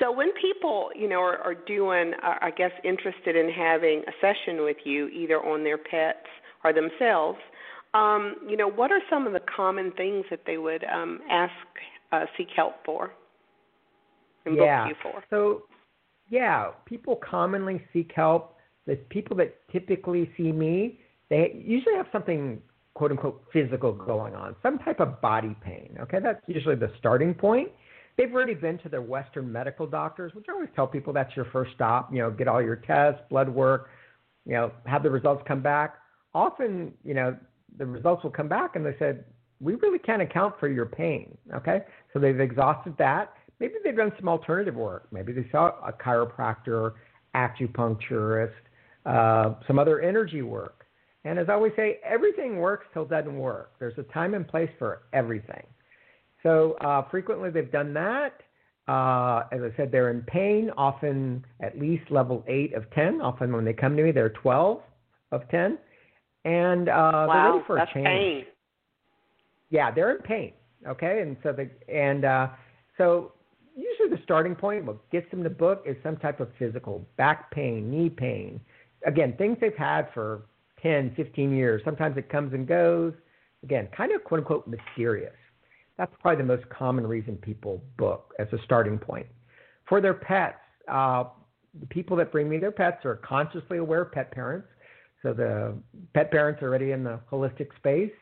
So 0.00 0.10
when 0.10 0.32
people, 0.40 0.90
you 0.96 1.08
know, 1.08 1.20
are, 1.20 1.38
are 1.38 1.54
doing, 1.54 2.12
are, 2.22 2.42
I 2.42 2.50
guess, 2.50 2.72
interested 2.82 3.36
in 3.36 3.50
having 3.50 4.02
a 4.08 4.12
session 4.20 4.62
with 4.62 4.78
you, 4.84 5.08
either 5.08 5.40
on 5.40 5.62
their 5.62 5.78
pets 5.78 6.26
or 6.64 6.72
themselves, 6.72 7.38
um, 7.94 8.36
you 8.48 8.56
know, 8.56 8.68
what 8.68 8.90
are 8.90 9.00
some 9.08 9.26
of 9.26 9.32
the 9.32 9.40
common 9.54 9.92
things 9.92 10.24
that 10.30 10.40
they 10.44 10.58
would 10.58 10.84
um, 10.84 11.20
ask, 11.30 11.52
uh, 12.10 12.24
seek 12.36 12.48
help 12.54 12.74
for, 12.84 13.12
and 14.44 14.56
yeah. 14.56 14.88
book 14.88 14.96
you 14.96 15.10
for? 15.10 15.24
So, 15.30 15.62
yeah, 16.28 16.70
people 16.84 17.16
commonly 17.16 17.82
seek 17.92 18.12
help. 18.14 18.56
The 18.86 18.96
people 18.96 19.36
that 19.36 19.56
typically 19.70 20.30
see 20.36 20.52
me, 20.52 21.00
they 21.30 21.62
usually 21.64 21.94
have 21.96 22.06
something 22.12 22.60
quote 22.94 23.12
unquote 23.12 23.44
physical 23.52 23.92
going 23.92 24.34
on, 24.34 24.56
some 24.62 24.78
type 24.78 25.00
of 25.00 25.20
body 25.20 25.56
pain. 25.62 25.96
Okay, 26.00 26.18
that's 26.20 26.40
usually 26.46 26.74
the 26.74 26.90
starting 26.98 27.34
point. 27.34 27.70
They've 28.16 28.32
already 28.32 28.54
been 28.54 28.78
to 28.78 28.88
their 28.88 29.02
Western 29.02 29.50
medical 29.52 29.86
doctors, 29.86 30.34
which 30.34 30.46
I 30.48 30.52
always 30.52 30.70
tell 30.74 30.88
people 30.88 31.12
that's 31.12 31.36
your 31.36 31.44
first 31.46 31.70
stop. 31.74 32.12
You 32.12 32.18
know, 32.18 32.30
get 32.30 32.48
all 32.48 32.60
your 32.60 32.76
tests, 32.76 33.20
blood 33.30 33.48
work, 33.48 33.90
you 34.44 34.54
know, 34.54 34.72
have 34.86 35.04
the 35.04 35.10
results 35.10 35.44
come 35.46 35.62
back. 35.62 35.98
Often, 36.34 36.92
you 37.04 37.14
know, 37.14 37.36
the 37.78 37.86
results 37.86 38.24
will 38.24 38.30
come 38.30 38.48
back 38.48 38.74
and 38.74 38.84
they 38.84 38.96
said, 38.98 39.24
we 39.60 39.74
really 39.76 39.98
can't 40.00 40.22
account 40.22 40.54
for 40.58 40.68
your 40.68 40.86
pain. 40.86 41.36
Okay, 41.54 41.82
so 42.12 42.18
they've 42.18 42.40
exhausted 42.40 42.96
that. 42.98 43.32
Maybe 43.60 43.74
they've 43.82 43.96
done 43.96 44.12
some 44.18 44.28
alternative 44.28 44.74
work. 44.74 45.08
Maybe 45.10 45.32
they 45.32 45.46
saw 45.50 45.72
a 45.86 45.92
chiropractor, 45.92 46.92
acupuncturist, 47.34 48.52
uh, 49.06 49.54
some 49.66 49.78
other 49.78 50.00
energy 50.00 50.42
work. 50.42 50.86
And 51.24 51.38
as 51.38 51.48
I 51.48 51.54
always 51.54 51.72
say, 51.76 51.98
everything 52.04 52.58
works 52.58 52.86
till 52.92 53.02
it 53.02 53.10
doesn't 53.10 53.36
work. 53.36 53.72
There's 53.78 53.98
a 53.98 54.04
time 54.04 54.34
and 54.34 54.46
place 54.46 54.70
for 54.78 55.02
everything. 55.12 55.64
So 56.42 56.74
uh, 56.80 57.08
frequently 57.10 57.50
they've 57.50 57.70
done 57.70 57.92
that. 57.94 58.40
Uh, 58.86 59.44
as 59.52 59.60
I 59.60 59.76
said, 59.76 59.92
they're 59.92 60.10
in 60.10 60.22
pain, 60.22 60.70
often 60.76 61.44
at 61.60 61.78
least 61.78 62.10
level 62.10 62.44
8 62.48 62.74
of 62.74 62.90
10. 62.92 63.20
Often 63.20 63.52
when 63.52 63.64
they 63.64 63.74
come 63.74 63.96
to 63.96 64.02
me, 64.02 64.12
they're 64.12 64.30
12 64.30 64.80
of 65.32 65.48
10. 65.50 65.78
And 66.44 66.88
uh, 66.88 66.92
wow, 66.92 67.26
they're 67.32 67.52
ready 67.52 67.64
for 67.66 67.76
that's 67.76 67.90
a 67.90 67.94
change. 67.94 68.06
Pain. 68.06 68.44
Yeah, 69.70 69.90
they're 69.90 70.12
in 70.12 70.22
pain. 70.22 70.52
Okay, 70.86 71.20
and 71.20 71.36
so 71.42 71.52
the 71.52 71.68
and 71.92 72.24
uh, 72.24 72.48
so 72.96 73.32
usually 73.78 74.08
the 74.08 74.22
starting 74.24 74.54
point, 74.54 74.84
what 74.84 75.08
gets 75.10 75.30
them 75.30 75.42
to 75.44 75.50
book, 75.50 75.84
is 75.86 75.96
some 76.02 76.16
type 76.16 76.40
of 76.40 76.48
physical 76.58 77.06
back 77.16 77.50
pain, 77.50 77.90
knee 77.90 78.10
pain. 78.10 78.60
Again, 79.06 79.34
things 79.38 79.56
they've 79.60 79.76
had 79.76 80.08
for 80.12 80.42
10, 80.82 81.14
15 81.16 81.54
years. 81.54 81.82
Sometimes 81.84 82.16
it 82.16 82.28
comes 82.28 82.52
and 82.52 82.66
goes. 82.66 83.12
Again, 83.62 83.88
kind 83.96 84.12
of 84.12 84.24
quote 84.24 84.40
unquote 84.40 84.66
mysterious. 84.66 85.34
That's 85.96 86.12
probably 86.20 86.38
the 86.38 86.48
most 86.48 86.68
common 86.68 87.06
reason 87.06 87.36
people 87.36 87.82
book 87.96 88.34
as 88.38 88.46
a 88.52 88.58
starting 88.64 88.98
point. 88.98 89.26
For 89.88 90.00
their 90.00 90.14
pets, 90.14 90.58
uh, 90.90 91.24
the 91.78 91.86
people 91.86 92.16
that 92.16 92.32
bring 92.32 92.48
me 92.48 92.58
their 92.58 92.72
pets 92.72 93.04
are 93.04 93.16
consciously 93.16 93.78
aware 93.78 94.04
pet 94.04 94.30
parents. 94.30 94.68
So 95.22 95.32
the 95.32 95.74
pet 96.14 96.30
parents 96.30 96.62
are 96.62 96.68
already 96.68 96.92
in 96.92 97.02
the 97.02 97.20
holistic 97.30 97.74
space. 97.76 98.12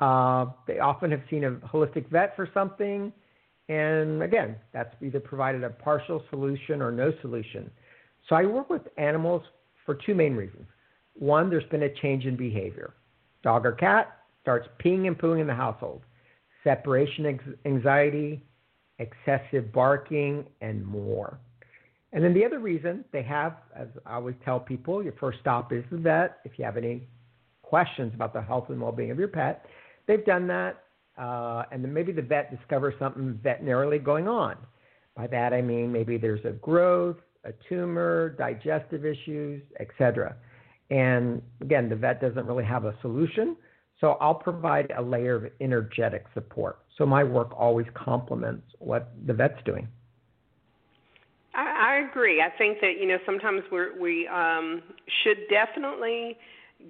Uh, 0.00 0.46
they 0.66 0.78
often 0.78 1.10
have 1.10 1.22
seen 1.30 1.44
a 1.44 1.52
holistic 1.52 2.08
vet 2.10 2.36
for 2.36 2.48
something. 2.52 3.12
And 3.68 4.22
again, 4.22 4.56
that's 4.72 4.94
either 5.02 5.20
provided 5.20 5.64
a 5.64 5.70
partial 5.70 6.22
solution 6.30 6.80
or 6.80 6.92
no 6.92 7.12
solution. 7.20 7.70
So 8.28 8.36
I 8.36 8.44
work 8.44 8.70
with 8.70 8.82
animals 8.96 9.42
for 9.84 9.94
two 9.94 10.14
main 10.14 10.34
reasons. 10.34 10.66
One, 11.14 11.50
there's 11.50 11.68
been 11.70 11.84
a 11.84 11.94
change 11.94 12.26
in 12.26 12.36
behavior. 12.36 12.94
Dog 13.42 13.66
or 13.66 13.72
cat 13.72 14.18
starts 14.42 14.68
peeing 14.84 15.06
and 15.06 15.18
pooing 15.18 15.40
in 15.40 15.46
the 15.46 15.54
household. 15.54 16.02
Separation 16.62 17.38
anxiety, 17.64 18.42
excessive 18.98 19.72
barking, 19.72 20.44
and 20.60 20.84
more. 20.84 21.38
And 22.12 22.22
then 22.24 22.32
the 22.34 22.44
other 22.44 22.58
reason 22.58 23.04
they 23.12 23.22
have, 23.22 23.56
as 23.74 23.88
I 24.04 24.14
always 24.14 24.36
tell 24.44 24.58
people, 24.60 25.02
your 25.02 25.12
first 25.20 25.38
stop 25.40 25.72
is 25.72 25.84
the 25.90 25.98
vet. 25.98 26.38
If 26.44 26.58
you 26.58 26.64
have 26.64 26.76
any 26.76 27.06
questions 27.62 28.12
about 28.14 28.32
the 28.32 28.40
health 28.40 28.66
and 28.70 28.80
well 28.80 28.92
being 28.92 29.10
of 29.10 29.18
your 29.18 29.28
pet, 29.28 29.66
they've 30.06 30.24
done 30.24 30.46
that. 30.48 30.82
Uh, 31.18 31.64
and 31.72 31.82
then 31.82 31.92
maybe 31.92 32.12
the 32.12 32.22
vet 32.22 32.56
discovers 32.56 32.94
something 32.98 33.38
veterinarily 33.42 33.98
going 33.98 34.28
on. 34.28 34.56
By 35.16 35.26
that 35.28 35.52
I 35.52 35.62
mean 35.62 35.90
maybe 35.90 36.18
there's 36.18 36.44
a 36.44 36.52
growth, 36.52 37.16
a 37.44 37.52
tumor, 37.68 38.30
digestive 38.30 39.06
issues, 39.06 39.62
etc. 39.80 40.36
And 40.90 41.42
again, 41.60 41.88
the 41.88 41.96
vet 41.96 42.20
doesn't 42.20 42.46
really 42.46 42.64
have 42.64 42.84
a 42.84 42.94
solution. 43.00 43.56
So 44.00 44.12
I'll 44.20 44.34
provide 44.34 44.92
a 44.96 45.02
layer 45.02 45.36
of 45.36 45.52
energetic 45.60 46.26
support. 46.34 46.80
So 46.98 47.06
my 47.06 47.24
work 47.24 47.50
always 47.56 47.86
complements 47.94 48.66
what 48.78 49.12
the 49.26 49.32
vet's 49.32 49.62
doing. 49.64 49.88
I, 51.54 52.02
I 52.02 52.08
agree. 52.08 52.42
I 52.42 52.56
think 52.56 52.78
that 52.80 52.94
you 53.00 53.06
know 53.06 53.16
sometimes 53.24 53.62
we're, 53.72 53.98
we 53.98 54.28
um, 54.28 54.82
should 55.22 55.38
definitely 55.48 56.36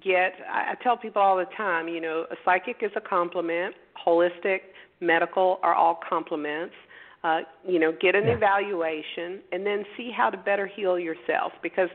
get. 0.03 0.35
I, 0.51 0.73
I 0.73 0.75
tell 0.83 0.97
people 0.97 1.23
all 1.23 1.37
the 1.37 1.47
time. 1.57 1.89
You 1.89 2.01
know, 2.01 2.27
a 2.31 2.37
psychic 2.45 2.79
is 2.83 2.91
a 2.97 3.01
complement. 3.01 3.75
Holistic, 4.07 4.61
medical 5.01 5.59
are 5.63 5.75
all 5.75 6.01
complements. 6.09 6.75
Uh, 7.25 7.41
you 7.67 7.79
know, 7.79 7.93
get 8.01 8.15
an 8.15 8.27
yeah. 8.27 8.37
evaluation 8.37 9.41
and 9.51 9.67
then 9.67 9.85
see 9.97 10.11
how 10.17 10.31
to 10.31 10.37
better 10.37 10.67
heal 10.67 10.99
yourself 10.99 11.53
because 11.63 11.89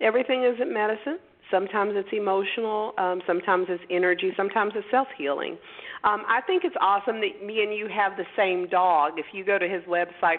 everything 0.00 0.44
isn't 0.44 0.70
medicine. 0.72 1.18
Sometimes 1.50 1.92
it's 1.94 2.08
emotional, 2.12 2.92
um, 2.98 3.20
sometimes 3.26 3.66
it's 3.68 3.82
energy, 3.90 4.32
sometimes 4.36 4.72
it's 4.74 4.86
self 4.90 5.08
healing. 5.16 5.56
Um, 6.02 6.22
I 6.28 6.40
think 6.46 6.64
it's 6.64 6.76
awesome 6.80 7.20
that 7.20 7.44
me 7.44 7.62
and 7.62 7.72
you 7.74 7.88
have 7.88 8.16
the 8.16 8.26
same 8.36 8.68
dog. 8.68 9.12
If 9.16 9.26
you 9.32 9.44
go 9.44 9.58
to 9.58 9.68
his 9.68 9.82
website, 9.84 10.38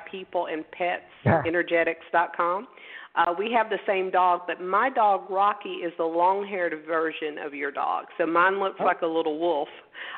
peopleandpetsenergetics.com, 1.26 2.68
uh, 3.18 3.34
we 3.38 3.52
have 3.52 3.70
the 3.70 3.80
same 3.88 4.12
dog, 4.12 4.42
but 4.46 4.62
my 4.62 4.90
dog 4.90 5.30
Rocky 5.30 5.76
is 5.86 5.94
the 5.98 6.04
long-haired 6.04 6.74
version 6.86 7.38
of 7.44 7.54
your 7.54 7.72
dog. 7.72 8.06
So 8.18 8.26
mine 8.26 8.60
looks 8.60 8.76
oh. 8.80 8.84
like 8.84 9.02
a 9.04 9.08
little 9.08 9.40
wolf, 9.40 9.70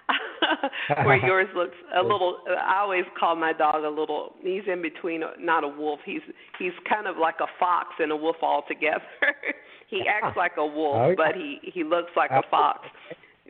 where 1.05 1.17
yours 1.25 1.47
looks 1.55 1.75
a 1.95 2.01
little. 2.01 2.39
I 2.47 2.79
always 2.79 3.05
call 3.19 3.35
my 3.35 3.53
dog 3.53 3.83
a 3.83 3.89
little. 3.89 4.33
He's 4.41 4.63
in 4.71 4.81
between, 4.81 5.21
not 5.39 5.63
a 5.63 5.67
wolf. 5.67 5.99
He's 6.05 6.21
he's 6.57 6.73
kind 6.89 7.07
of 7.07 7.17
like 7.17 7.35
a 7.39 7.47
fox 7.59 7.89
and 7.99 8.11
a 8.11 8.15
wolf 8.15 8.37
all 8.41 8.63
together. 8.67 9.03
he 9.89 10.01
acts 10.07 10.35
like 10.35 10.53
a 10.57 10.65
wolf, 10.65 10.97
okay. 10.97 11.15
but 11.15 11.35
he 11.35 11.59
he 11.61 11.83
looks 11.83 12.11
like 12.15 12.31
a 12.31 12.41
fox. 12.49 12.87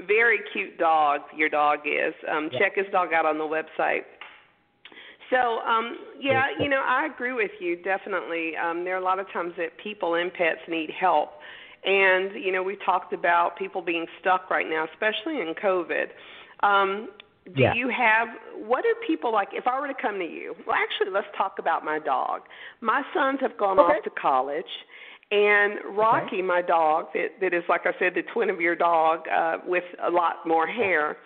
Very 0.06 0.40
cute 0.52 0.78
dog. 0.78 1.22
Your 1.36 1.50
dog 1.50 1.80
is. 1.86 2.14
Um, 2.30 2.50
yeah. 2.52 2.60
Check 2.60 2.76
his 2.76 2.86
dog 2.92 3.14
out 3.14 3.26
on 3.26 3.38
the 3.38 3.46
website. 3.46 4.04
So, 5.30 5.60
um, 5.60 5.98
yeah, 6.20 6.46
you 6.60 6.70
know, 6.70 6.82
I 6.86 7.08
agree 7.14 7.34
with 7.34 7.52
you 7.60 7.76
definitely. 7.76 8.54
Um, 8.56 8.86
there 8.86 8.96
are 8.96 9.02
a 9.02 9.04
lot 9.04 9.20
of 9.20 9.28
times 9.34 9.54
that 9.58 9.78
people 9.82 10.16
and 10.16 10.32
pets 10.32 10.62
need 10.68 10.90
help. 10.90 11.32
And, 11.84 12.32
you 12.44 12.52
know, 12.52 12.64
we 12.64 12.78
talked 12.86 13.14
about 13.14 13.58
people 13.58 13.82
being 13.82 14.06
stuck 14.20 14.50
right 14.50 14.66
now, 14.68 14.86
especially 14.94 15.42
in 15.42 15.54
COVID. 15.62 16.08
Um, 16.64 17.10
do 17.56 17.62
yeah. 17.62 17.74
you 17.74 17.90
have 17.90 18.28
what 18.68 18.84
do 18.84 18.94
people 19.08 19.32
like 19.32 19.50
if 19.54 19.68
I 19.68 19.80
were 19.80 19.88
to 19.88 19.94
come 20.02 20.20
to 20.20 20.26
you? 20.26 20.54
Well, 20.66 20.76
actually, 20.76 21.14
let's 21.14 21.28
talk 21.38 21.56
about 21.60 21.86
my 21.86 22.00
dog. 22.00 22.42
My 22.82 23.04
sons 23.14 23.40
have 23.42 23.58
gone 23.58 23.80
okay. 23.80 23.94
off 23.94 24.04
to 24.04 24.10
college. 24.10 24.66
And 25.30 25.98
Rocky, 25.98 26.38
okay. 26.38 26.42
my 26.42 26.62
dog, 26.62 27.08
that, 27.14 27.40
that 27.42 27.54
is 27.54 27.64
like 27.68 27.82
I 27.86 27.92
said, 28.00 28.14
the 28.16 28.24
twin 28.34 28.50
of 28.50 28.62
your 28.62 28.76
dog 28.76 29.22
uh, 29.28 29.58
with 29.66 29.84
a 30.06 30.10
lot 30.10 30.46
more 30.46 30.66
hair. 30.68 31.18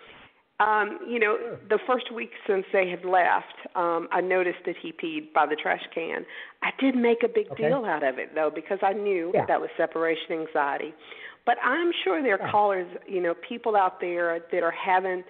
Um, 0.62 0.98
you 1.08 1.18
know, 1.18 1.36
sure. 1.38 1.58
the 1.68 1.78
first 1.86 2.12
week 2.14 2.30
since 2.46 2.64
they 2.72 2.88
had 2.88 3.04
left, 3.04 3.56
um, 3.74 4.08
I 4.12 4.20
noticed 4.20 4.58
that 4.66 4.76
he 4.80 4.92
peed 4.92 5.32
by 5.32 5.46
the 5.46 5.56
trash 5.56 5.82
can. 5.94 6.24
I 6.62 6.70
did 6.78 6.94
make 6.94 7.22
a 7.24 7.28
big 7.28 7.48
okay. 7.52 7.68
deal 7.68 7.84
out 7.84 8.02
of 8.02 8.18
it 8.18 8.34
though 8.34 8.50
because 8.54 8.78
I 8.82 8.92
knew 8.92 9.32
yeah. 9.34 9.46
that 9.46 9.60
was 9.60 9.70
separation 9.76 10.32
anxiety. 10.32 10.94
But 11.44 11.56
I'm 11.64 11.90
sure 12.04 12.22
there 12.22 12.34
are 12.34 12.46
yeah. 12.46 12.52
callers, 12.52 12.86
you 13.08 13.20
know, 13.20 13.34
people 13.48 13.74
out 13.74 14.00
there 14.00 14.38
that 14.52 14.62
are 14.62 14.72
having 14.72 15.24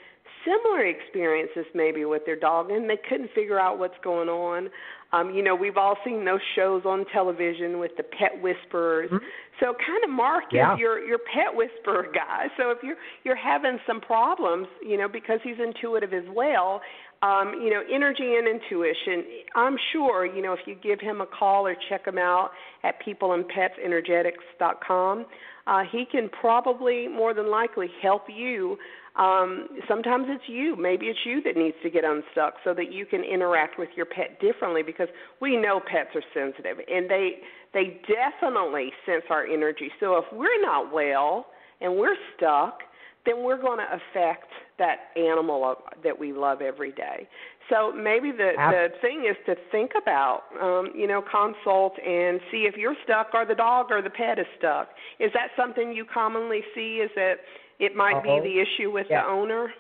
similar 0.45 0.85
experiences 0.85 1.65
maybe 1.75 2.05
with 2.05 2.23
their 2.27 2.39
dog 2.39 2.71
and 2.71 2.91
they 2.91 2.99
couldn't 3.09 3.31
figure 3.35 3.59
out 3.59 3.79
what's 3.79 3.97
going 4.03 4.29
on. 4.29 4.69
Um, 5.13 5.35
you 5.35 5.43
know, 5.43 5.55
we've 5.55 5.77
all 5.77 5.97
seen 6.05 6.25
those 6.25 6.41
shows 6.57 6.83
on 6.87 7.05
television 7.13 7.79
with 7.79 7.93
the 7.97 8.03
pet 8.03 8.41
whisperers. 8.41 9.11
Mm-hmm. 9.11 9.25
So 9.61 9.75
kind 9.87 10.03
of 10.05 10.11
Mark 10.11 10.45
yeah. 10.53 10.75
is 10.75 10.81
your 10.81 11.05
your 11.05 11.19
pet 11.19 11.55
whisperer 11.55 12.07
guy. 12.13 12.47
So 12.57 12.71
if 12.71 12.79
you're 12.83 12.97
you're 13.25 13.37
having 13.37 13.79
some 13.87 14.01
problems, 14.01 14.67
you 14.85 14.97
know, 14.97 15.09
because 15.09 15.41
he's 15.45 15.59
intuitive 15.63 16.15
as 16.15 16.25
well, 16.35 16.81
um, 17.23 17.61
you 17.63 17.71
know, 17.71 17.83
energy 17.93 18.37
and 18.37 18.49
intuition. 18.49 19.25
I'm 19.55 19.77
sure, 19.93 20.27
you 20.27 20.43
know, 20.43 20.55
if 20.55 20.61
you 20.67 20.75
give 20.75 20.99
him 21.01 21.21
a 21.21 21.27
call 21.27 21.65
or 21.67 21.77
check 21.89 22.05
him 22.07 22.19
out 22.19 22.51
at 22.83 22.97
peopleandpetsenergetics.com, 23.07 25.27
uh, 25.67 25.83
he 25.91 26.05
can 26.11 26.29
probably 26.41 27.07
more 27.07 27.35
than 27.35 27.49
likely 27.49 27.89
help 28.03 28.25
you 28.29 28.77
um, 29.17 29.69
sometimes 29.89 30.27
it's 30.29 30.49
you. 30.49 30.75
Maybe 30.77 31.07
it's 31.07 31.19
you 31.25 31.43
that 31.43 31.57
needs 31.57 31.77
to 31.83 31.91
get 31.91 32.05
unstuck 32.05 32.55
so 32.65 32.73
that 32.75 32.93
you 32.93 33.05
can 33.05 33.23
interact 33.23 33.79
with 33.79 33.91
your 33.95 34.07
pet 34.07 34.41
differently 34.41 34.83
because 34.83 35.09
we 35.41 35.57
know 35.57 35.81
pets 35.81 36.11
are 36.15 36.23
sensitive 36.33 36.79
and 36.91 37.11
they 37.11 37.41
they 37.75 38.01
definitely 38.07 38.91
sense 39.07 39.25
our 39.31 39.47
energy. 39.47 39.91
So 40.01 40.17
if 40.17 40.25
we're 40.33 40.61
not 40.61 40.93
well 40.93 41.47
and 41.81 41.97
we're 41.97 42.17
stuck, 42.37 42.81
then 43.25 43.43
we're 43.45 43.61
going 43.61 43.79
to 43.79 43.87
affect 43.87 44.49
that 44.79 45.11
animal 45.17 45.77
that 46.03 46.19
we 46.19 46.33
love 46.33 46.61
every 46.61 46.93
day. 46.93 47.29
So 47.71 47.93
maybe 47.93 48.33
the 48.33 48.53
the 48.57 48.89
thing 49.01 49.27
is 49.29 49.37
to 49.47 49.55
think 49.71 49.93
about, 50.01 50.43
um, 50.61 50.91
you 50.97 51.07
know, 51.07 51.23
consult 51.23 51.95
and 51.99 52.41
see 52.51 52.65
if 52.65 52.77
you're 52.77 52.97
stuck 53.05 53.29
or 53.33 53.47
the 53.47 53.55
dog 53.55 53.87
or 53.91 54.03
the 54.03 54.11
pet 54.11 54.39
is 54.39 54.47
stuck. 54.59 54.89
Is 55.21 55.31
that 55.35 55.49
something 55.57 55.93
you 55.93 56.05
commonly 56.05 56.63
see? 56.75 56.97
Is 56.97 57.11
that 57.15 57.37
it 57.83 57.97
might 57.97 58.15
Uh-oh. 58.15 58.41
be 58.41 58.49
the 58.49 58.61
issue 58.61 58.93
with 58.93 59.07
yeah. 59.11 59.23
the 59.23 59.29
owner? 59.29 59.73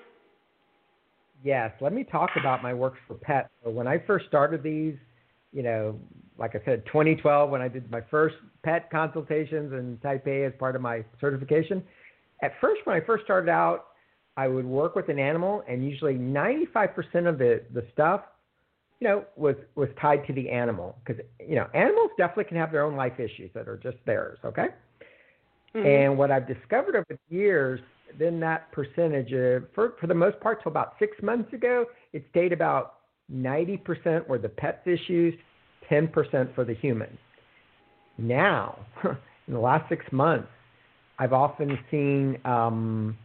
Yes. 1.44 1.70
Let 1.80 1.92
me 1.92 2.04
talk 2.04 2.30
about 2.38 2.62
my 2.62 2.74
works 2.74 2.98
for 3.06 3.14
pets. 3.14 3.48
So 3.64 3.70
when 3.70 3.86
I 3.86 3.98
first 4.06 4.26
started 4.26 4.62
these, 4.62 4.96
you 5.52 5.62
know, 5.62 5.98
like 6.36 6.56
I 6.56 6.64
said, 6.64 6.84
2012 6.86 7.48
when 7.48 7.62
I 7.62 7.68
did 7.68 7.88
my 7.90 8.00
first 8.10 8.34
pet 8.64 8.90
consultations 8.90 9.72
in 9.72 9.98
Taipei 10.02 10.46
as 10.46 10.52
part 10.58 10.74
of 10.74 10.82
my 10.82 11.04
certification. 11.20 11.82
At 12.42 12.52
first, 12.60 12.80
when 12.84 12.96
I 12.96 13.00
first 13.00 13.24
started 13.24 13.48
out, 13.48 13.86
I 14.36 14.48
would 14.48 14.64
work 14.64 14.96
with 14.96 15.08
an 15.08 15.18
animal, 15.18 15.62
and 15.68 15.88
usually 15.88 16.14
95% 16.14 17.28
of 17.28 17.38
the 17.38 17.62
the 17.74 17.84
stuff, 17.92 18.22
you 18.98 19.06
know, 19.06 19.24
was 19.36 19.56
was 19.74 19.88
tied 20.00 20.26
to 20.26 20.32
the 20.32 20.48
animal 20.48 20.96
because 21.04 21.22
you 21.38 21.54
know 21.54 21.68
animals 21.74 22.10
definitely 22.16 22.44
can 22.44 22.56
have 22.56 22.72
their 22.72 22.82
own 22.82 22.96
life 22.96 23.20
issues 23.20 23.50
that 23.54 23.68
are 23.68 23.76
just 23.76 23.98
theirs. 24.06 24.38
Okay. 24.44 24.68
Mm-hmm. 25.74 25.86
And 25.86 26.18
what 26.18 26.30
I've 26.30 26.46
discovered 26.46 26.96
over 26.96 27.06
the 27.08 27.34
years, 27.34 27.80
then 28.18 28.40
that 28.40 28.70
percentage, 28.72 29.32
of, 29.32 29.64
for 29.74 29.94
for 30.00 30.06
the 30.06 30.14
most 30.14 30.38
part, 30.40 30.62
till 30.62 30.70
about 30.70 30.94
six 30.98 31.16
months 31.22 31.52
ago, 31.52 31.86
it 32.12 32.24
stayed 32.30 32.52
about 32.52 32.96
90% 33.32 34.28
were 34.28 34.38
the 34.38 34.48
pet's 34.48 34.86
issues, 34.86 35.34
10% 35.90 36.54
for 36.54 36.64
the 36.64 36.74
human. 36.74 37.16
Now, 38.18 38.78
in 39.04 39.54
the 39.54 39.60
last 39.60 39.88
six 39.88 40.04
months, 40.12 40.48
I've 41.18 41.32
often 41.32 41.78
seen, 41.90 42.38
um, 42.44 43.16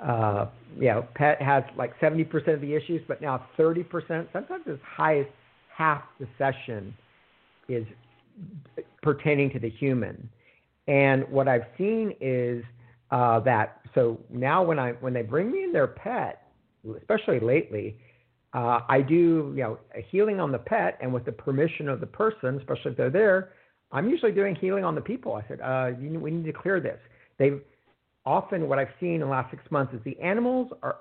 uh, 0.00 0.46
you 0.76 0.88
know, 0.88 1.06
pet 1.14 1.40
has 1.42 1.64
like 1.76 1.98
70% 2.00 2.54
of 2.54 2.60
the 2.60 2.74
issues, 2.74 3.02
but 3.08 3.20
now 3.20 3.46
30%, 3.58 4.26
sometimes 4.32 4.64
as 4.70 4.78
high 4.84 5.20
as 5.20 5.26
half 5.74 6.02
the 6.20 6.26
session 6.36 6.94
is 7.68 7.86
pertaining 9.02 9.50
to 9.50 9.58
the 9.58 9.70
human. 9.70 10.28
And 10.88 11.28
what 11.28 11.46
I've 11.46 11.66
seen 11.76 12.14
is 12.20 12.64
uh, 13.10 13.40
that 13.40 13.80
so 13.94 14.18
now 14.30 14.62
when 14.64 14.78
I 14.78 14.92
when 14.92 15.12
they 15.12 15.22
bring 15.22 15.50
me 15.52 15.62
in 15.62 15.72
their 15.72 15.86
pet, 15.86 16.48
especially 16.96 17.40
lately, 17.40 17.96
uh, 18.54 18.80
I 18.88 19.02
do, 19.02 19.52
you 19.54 19.62
know, 19.62 19.78
healing 20.10 20.40
on 20.40 20.50
the 20.50 20.58
pet, 20.58 20.98
and 21.00 21.12
with 21.12 21.24
the 21.24 21.32
permission 21.32 21.88
of 21.88 22.00
the 22.00 22.06
person, 22.06 22.56
especially 22.56 22.92
if 22.92 22.96
they're 22.96 23.10
there, 23.10 23.52
I'm 23.92 24.08
usually 24.08 24.32
doing 24.32 24.56
healing 24.56 24.84
on 24.84 24.94
the 24.94 25.00
people. 25.00 25.34
I 25.34 25.44
said, 25.46 25.60
uh, 25.60 25.90
you, 26.00 26.18
we 26.18 26.30
need 26.30 26.46
to 26.46 26.52
clear 26.52 26.80
this. 26.80 26.98
They've 27.38 27.60
often 28.24 28.68
what 28.68 28.78
I've 28.78 28.88
seen 28.98 29.14
in 29.14 29.20
the 29.20 29.26
last 29.26 29.50
six 29.50 29.62
months 29.70 29.92
is 29.94 30.00
the 30.04 30.18
animals 30.20 30.72
are 30.82 30.96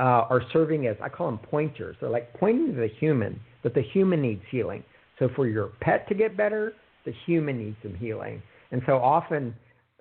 uh, 0.00 0.26
are 0.30 0.42
serving 0.52 0.86
as 0.86 0.96
I 1.02 1.08
call 1.08 1.26
them 1.26 1.38
pointers. 1.38 1.96
They're 2.00 2.10
like 2.10 2.32
pointing 2.34 2.74
to 2.74 2.80
the 2.80 2.88
human, 3.00 3.40
but 3.64 3.74
the 3.74 3.82
human 3.82 4.22
needs 4.22 4.42
healing. 4.48 4.84
So 5.18 5.28
for 5.34 5.48
your 5.48 5.72
pet 5.80 6.08
to 6.08 6.14
get 6.14 6.36
better, 6.36 6.74
the 7.04 7.12
human 7.26 7.58
needs 7.58 7.76
some 7.82 7.94
healing. 7.94 8.40
And 8.70 8.82
so 8.86 8.96
often 8.96 9.54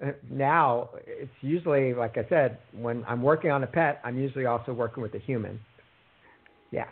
uh, 0.03 0.11
now 0.29 0.89
it's 1.05 1.31
usually 1.41 1.93
like 1.93 2.17
I 2.17 2.27
said, 2.29 2.59
when 2.71 3.03
I'm 3.07 3.21
working 3.21 3.51
on 3.51 3.63
a 3.63 3.67
pet, 3.67 3.99
I'm 4.03 4.17
usually 4.17 4.45
also 4.45 4.73
working 4.73 5.01
with 5.01 5.13
the 5.13 5.19
human. 5.19 5.59
Yeah. 6.71 6.85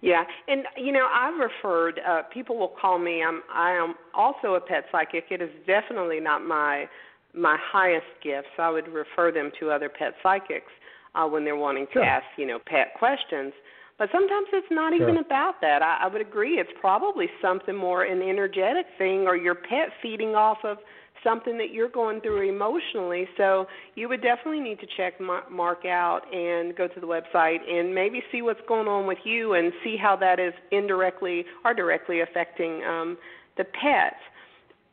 Yeah, 0.00 0.24
and 0.48 0.64
you 0.76 0.90
know 0.90 1.06
I've 1.12 1.38
referred. 1.38 2.00
Uh, 2.00 2.22
people 2.34 2.58
will 2.58 2.72
call 2.80 2.98
me. 2.98 3.22
I'm 3.22 3.40
I 3.54 3.70
am 3.70 3.94
also 4.14 4.54
a 4.54 4.60
pet 4.60 4.84
psychic. 4.90 5.26
It 5.30 5.40
is 5.40 5.50
definitely 5.64 6.18
not 6.18 6.44
my 6.44 6.86
my 7.34 7.56
highest 7.60 8.06
gifts. 8.22 8.48
I 8.58 8.68
would 8.68 8.88
refer 8.88 9.30
them 9.30 9.52
to 9.60 9.70
other 9.70 9.88
pet 9.88 10.14
psychics 10.20 10.72
uh, 11.14 11.26
when 11.26 11.44
they're 11.44 11.56
wanting 11.56 11.86
to 11.86 11.92
sure. 11.94 12.04
ask 12.04 12.24
you 12.36 12.46
know 12.46 12.58
pet 12.66 12.94
questions. 12.98 13.52
But 13.98 14.08
sometimes 14.10 14.48
it's 14.52 14.66
not 14.70 14.92
sure. 14.92 15.02
even 15.02 15.18
about 15.18 15.60
that. 15.60 15.82
I, 15.82 16.04
I 16.04 16.08
would 16.08 16.20
agree. 16.20 16.54
It's 16.54 16.72
probably 16.80 17.26
something 17.40 17.76
more 17.76 18.04
an 18.04 18.22
energetic 18.22 18.86
thing, 18.98 19.26
or 19.26 19.36
your 19.36 19.54
pet 19.54 19.90
feeding 20.02 20.34
off 20.34 20.58
of 20.64 20.78
something 21.22 21.56
that 21.58 21.70
you're 21.72 21.88
going 21.88 22.20
through 22.20 22.48
emotionally. 22.48 23.28
So 23.36 23.66
you 23.94 24.08
would 24.08 24.22
definitely 24.22 24.60
need 24.60 24.80
to 24.80 24.86
check 24.96 25.14
Mark 25.20 25.84
out 25.84 26.22
and 26.34 26.74
go 26.74 26.88
to 26.88 27.00
the 27.00 27.06
website 27.06 27.58
and 27.70 27.94
maybe 27.94 28.22
see 28.32 28.42
what's 28.42 28.60
going 28.66 28.88
on 28.88 29.06
with 29.06 29.18
you 29.24 29.54
and 29.54 29.72
see 29.84 29.96
how 29.96 30.16
that 30.16 30.40
is 30.40 30.52
indirectly 30.72 31.44
or 31.64 31.74
directly 31.74 32.20
affecting 32.20 32.82
um, 32.82 33.16
the 33.56 33.64
pets. 33.64 34.16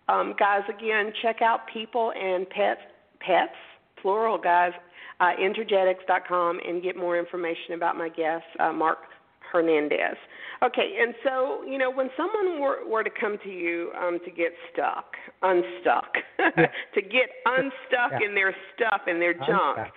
Um, 0.08 0.36
guys, 0.38 0.62
again, 0.70 1.12
check 1.22 1.42
out 1.42 1.62
people 1.72 2.12
and 2.16 2.48
pets, 2.50 2.82
pets, 3.20 3.56
plural, 4.02 4.38
guys, 4.38 4.72
uh, 5.20 5.32
Energetics.com 5.40 6.60
and 6.68 6.82
get 6.82 6.96
more 6.96 7.18
information 7.18 7.74
about 7.76 7.98
my 7.98 8.10
guest, 8.10 8.46
uh, 8.60 8.72
Mark 8.72 9.00
Hernandez. 9.52 10.18
Okay, 10.64 10.98
and 11.02 11.14
so 11.24 11.64
you 11.64 11.78
know 11.78 11.90
when 11.90 12.10
someone 12.18 12.62
were, 12.62 12.88
were 12.88 13.04
to 13.04 13.10
come 13.10 13.38
to 13.44 13.50
you 13.50 13.92
um, 14.00 14.20
to 14.26 14.32
get 14.32 14.52
stuck, 14.72 15.14
unstuck, 15.42 16.14
yeah. 16.40 16.66
to 16.94 17.02
get 17.02 17.30
unstuck 17.46 18.20
yeah. 18.20 18.28
in 18.28 18.36
their 18.36 18.56
stuff 18.76 19.02
and 19.08 19.22
their 19.22 19.34
junk. 19.34 19.90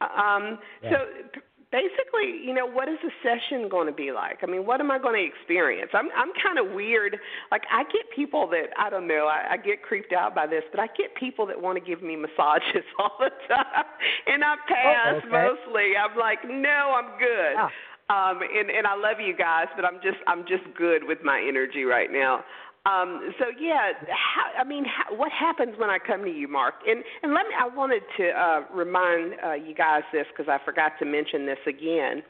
Um, 0.00 0.58
yeah. 0.82 0.90
So 0.90 1.40
basically, 1.74 2.38
you 2.38 2.54
know, 2.54 2.66
what 2.66 2.88
is 2.88 2.98
the 3.02 3.10
session 3.18 3.68
going 3.68 3.88
to 3.88 3.92
be 3.92 4.12
like? 4.12 4.38
I 4.42 4.46
mean, 4.46 4.64
what 4.64 4.78
am 4.80 4.92
I 4.92 4.98
going 4.98 5.18
to 5.18 5.26
experience? 5.26 5.90
I'm 5.92 6.06
I'm 6.16 6.30
kind 6.38 6.58
of 6.62 6.72
weird. 6.72 7.18
Like 7.50 7.62
I 7.66 7.82
get 7.90 8.06
people 8.14 8.46
that 8.54 8.70
I 8.78 8.88
don't 8.88 9.08
know. 9.08 9.26
I, 9.26 9.54
I 9.54 9.56
get 9.56 9.82
creeped 9.82 10.12
out 10.12 10.34
by 10.34 10.46
this, 10.46 10.62
but 10.70 10.78
I 10.78 10.86
get 10.96 11.14
people 11.16 11.46
that 11.46 11.60
want 11.60 11.76
to 11.76 11.84
give 11.84 12.00
me 12.00 12.14
massages 12.14 12.86
all 12.98 13.18
the 13.18 13.34
time, 13.50 13.90
and 14.26 14.44
I 14.44 14.54
pass 14.68 15.14
oh, 15.14 15.18
okay. 15.18 15.28
mostly. 15.28 15.98
I'm 15.98 16.16
like, 16.16 16.46
no, 16.46 16.94
I'm 16.94 17.18
good. 17.18 17.54
Yeah. 17.58 17.68
Um, 18.10 18.40
and, 18.42 18.68
and 18.68 18.86
I 18.86 18.94
love 18.94 19.16
you 19.18 19.34
guys, 19.34 19.66
but 19.74 19.84
I'm 19.84 19.96
just 19.96 20.18
I'm 20.26 20.46
just 20.46 20.62
good 20.76 21.02
with 21.02 21.18
my 21.24 21.42
energy 21.42 21.84
right 21.84 22.12
now. 22.12 22.44
Um, 22.86 23.32
so 23.38 23.46
yeah, 23.58 23.92
how, 24.08 24.60
I 24.60 24.64
mean, 24.64 24.84
how, 24.84 25.16
what 25.16 25.32
happens 25.32 25.74
when 25.78 25.88
I 25.88 25.98
come 25.98 26.22
to 26.24 26.30
you, 26.30 26.48
Mark? 26.48 26.74
And 26.86 27.02
and 27.22 27.32
let 27.32 27.46
me. 27.48 27.54
I 27.58 27.74
wanted 27.74 28.02
to 28.18 28.28
uh, 28.28 28.60
remind 28.74 29.34
uh, 29.42 29.52
you 29.54 29.74
guys 29.74 30.02
this 30.12 30.26
because 30.36 30.50
I 30.50 30.62
forgot 30.64 30.92
to 30.98 31.06
mention 31.06 31.46
this 31.46 31.58
again. 31.66 32.22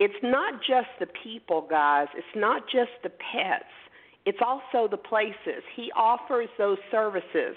It's 0.00 0.14
not 0.22 0.54
just 0.60 0.88
the 1.00 1.06
people, 1.22 1.66
guys. 1.68 2.08
It's 2.16 2.34
not 2.34 2.62
just 2.64 2.90
the 3.02 3.10
pets. 3.10 3.68
It's 4.26 4.38
also 4.40 4.88
the 4.88 4.96
places. 4.96 5.62
He 5.76 5.92
offers 5.94 6.48
those 6.56 6.78
services. 6.90 7.54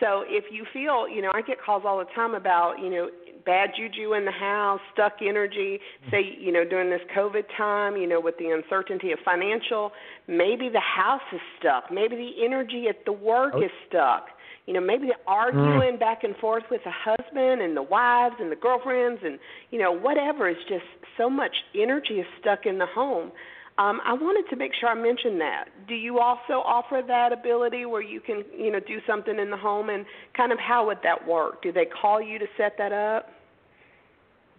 So 0.00 0.24
if 0.26 0.44
you 0.50 0.64
feel, 0.72 1.08
you 1.08 1.22
know, 1.22 1.30
I 1.34 1.42
get 1.42 1.60
calls 1.60 1.82
all 1.86 1.98
the 1.98 2.10
time 2.14 2.34
about, 2.34 2.76
you 2.82 2.90
know, 2.90 3.08
bad 3.46 3.70
juju 3.76 4.12
in 4.14 4.24
the 4.24 4.32
house, 4.32 4.80
stuck 4.92 5.14
energy, 5.22 5.78
say, 6.10 6.36
you 6.38 6.52
know, 6.52 6.64
during 6.64 6.90
this 6.90 7.00
COVID 7.16 7.44
time, 7.56 7.96
you 7.96 8.06
know, 8.06 8.20
with 8.20 8.36
the 8.38 8.50
uncertainty 8.50 9.12
of 9.12 9.18
financial, 9.24 9.92
maybe 10.26 10.68
the 10.68 10.80
house 10.80 11.22
is 11.32 11.40
stuck. 11.58 11.84
Maybe 11.90 12.16
the 12.16 12.44
energy 12.44 12.86
at 12.90 13.04
the 13.06 13.12
work 13.12 13.52
oh. 13.54 13.62
is 13.62 13.70
stuck. 13.88 14.26
You 14.66 14.74
know, 14.74 14.80
maybe 14.80 15.06
the 15.06 15.30
arguing 15.30 15.94
mm. 15.94 16.00
back 16.00 16.24
and 16.24 16.34
forth 16.36 16.64
with 16.72 16.80
the 16.84 16.90
husband 16.92 17.62
and 17.62 17.76
the 17.76 17.82
wives 17.82 18.34
and 18.40 18.50
the 18.50 18.56
girlfriends 18.56 19.20
and, 19.24 19.38
you 19.70 19.78
know, 19.78 19.92
whatever 19.92 20.48
is 20.48 20.56
just 20.68 20.84
so 21.16 21.30
much 21.30 21.54
energy 21.72 22.14
is 22.14 22.26
stuck 22.40 22.66
in 22.66 22.78
the 22.78 22.86
home. 22.86 23.30
Um, 23.78 24.00
I 24.04 24.14
wanted 24.14 24.48
to 24.50 24.56
make 24.56 24.72
sure 24.80 24.88
I 24.88 24.94
mentioned 24.94 25.38
that. 25.40 25.66
Do 25.86 25.94
you 25.94 26.18
also 26.18 26.64
offer 26.64 27.02
that 27.06 27.30
ability 27.32 27.84
where 27.84 28.02
you 28.02 28.20
can, 28.20 28.42
you 28.58 28.72
know, 28.72 28.80
do 28.80 28.98
something 29.06 29.38
in 29.38 29.50
the 29.50 29.56
home, 29.56 29.90
and 29.90 30.06
kind 30.34 30.50
of 30.50 30.58
how 30.58 30.86
would 30.86 30.98
that 31.02 31.28
work? 31.28 31.62
Do 31.62 31.72
they 31.72 31.84
call 31.84 32.22
you 32.22 32.38
to 32.38 32.46
set 32.56 32.76
that 32.78 32.92
up? 32.92 33.28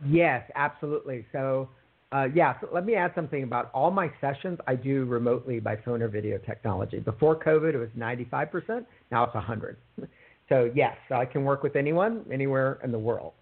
Yes, 0.06 0.50
absolutely. 0.56 1.26
So, 1.32 1.70
uh, 2.12 2.28
yeah, 2.34 2.60
so 2.62 2.70
let 2.72 2.86
me 2.86 2.96
add 2.96 3.12
something 3.16 3.44
about 3.44 3.70
all 3.74 3.92
my 3.92 4.12
sessions 4.22 4.60
I 4.68 4.76
do 4.76 5.06
remotely 5.06 5.60
by 5.60 5.78
phone 5.78 6.02
or 6.02 6.08
video 6.08 6.38
technology. 6.38 7.00
Before 7.00 7.36
COVID, 7.36 7.74
it 7.74 7.78
was 7.78 7.90
95%. 7.98 8.86
Now 9.12 9.24
it's 9.24 9.34
100. 9.34 9.78
So, 10.50 10.72
yes, 10.74 10.96
so 11.10 11.16
I 11.16 11.26
can 11.26 11.44
work 11.44 11.62
with 11.62 11.76
anyone, 11.76 12.24
anywhere 12.32 12.80
in 12.82 12.94
the 12.94 12.98
world. 12.98 13.34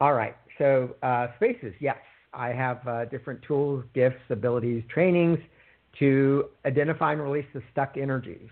All 0.00 0.14
right. 0.14 0.34
So, 0.56 0.96
uh, 1.02 1.26
spaces, 1.36 1.74
yes. 1.80 1.98
I 2.32 2.48
have 2.48 2.86
uh, 2.88 3.04
different 3.04 3.42
tools, 3.42 3.84
gifts, 3.94 4.22
abilities, 4.30 4.82
trainings 4.88 5.38
to 5.98 6.46
identify 6.64 7.12
and 7.12 7.22
release 7.22 7.44
the 7.52 7.62
stuck 7.72 7.98
energies. 7.98 8.48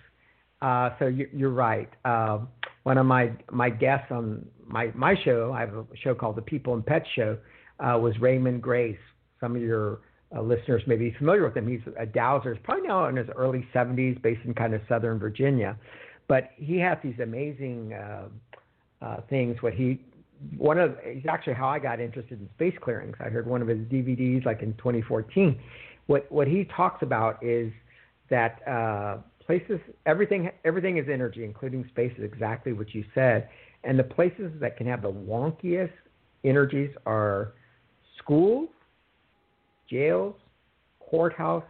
Uh, 0.61 0.91
so 0.99 1.07
you, 1.07 1.29
are 1.47 1.51
right. 1.51 1.91
Uh, 2.05 2.41
one 2.83 2.99
of 2.99 3.07
my 3.07 3.33
my 3.51 3.71
guests 3.71 4.07
on 4.11 4.45
my 4.67 4.91
my 4.95 5.15
show, 5.25 5.53
I 5.53 5.61
have 5.61 5.75
a 5.75 5.85
show 6.03 6.15
called 6.15 6.37
the 6.37 6.43
People 6.43 6.75
and 6.75 6.85
Pets 6.85 7.07
Show, 7.15 7.39
uh, 7.81 7.99
was 7.99 8.19
Raymond 8.21 8.63
Grace. 8.63 8.99
Some 9.41 9.55
of 9.55 9.63
your 9.63 10.01
uh, 10.35 10.43
listeners 10.43 10.83
may 10.87 10.97
be 10.97 11.15
familiar 11.17 11.45
with 11.45 11.57
him. 11.57 11.69
He's 11.69 11.81
a 11.99 12.07
dowser, 12.07 12.55
he's 12.55 12.63
probably 12.65 12.89
now 12.89 13.07
in 13.07 13.17
his 13.17 13.29
early 13.37 13.67
70s, 13.75 14.21
based 14.21 14.41
in 14.45 14.55
kind 14.55 14.75
of 14.75 14.81
Southern 14.89 15.19
Virginia, 15.19 15.77
but 16.27 16.51
he 16.57 16.79
has 16.79 16.99
these 17.03 17.19
amazing 17.23 17.93
uh, 17.93 18.29
uh, 19.01 19.21
things. 19.31 19.57
What 19.61 19.75
he 19.75 20.01
one 20.57 20.79
of 20.79 20.97
he's 21.05 21.27
actually 21.29 21.55
how 21.55 21.69
I 21.69 21.79
got 21.79 22.01
interested 22.01 22.41
in 22.41 22.49
space 22.57 22.77
clearings. 22.81 23.17
I 23.21 23.25
heard 23.25 23.47
one 23.47 23.63
of 23.63 23.69
his 23.69 23.79
DVDs 23.79 24.45
like 24.45 24.63
in 24.63 24.75
2014. 24.75 25.59
What 26.07 26.31
what 26.31 26.49
he 26.49 26.69
talks 26.77 27.03
about 27.03 27.43
is 27.45 27.73
that 28.31 28.61
places 29.49 29.81
everything 30.05 30.51
everything 30.67 30.99
is 30.99 31.07
energy, 31.11 31.43
including 31.43 31.85
space, 31.89 32.13
is 32.19 32.25
exactly 32.25 32.75
what 32.75 32.95
you 32.95 33.03
said. 33.15 33.49
And 33.83 33.99
the 33.99 34.05
places 34.05 34.53
that 34.61 34.77
can 34.77 34.87
have 34.87 35.01
the 35.01 35.11
wonkiest 35.11 35.91
energies 36.45 36.91
are 37.07 37.55
schools, 38.19 38.69
jails, 39.91 40.35
courthouse, 41.01 41.65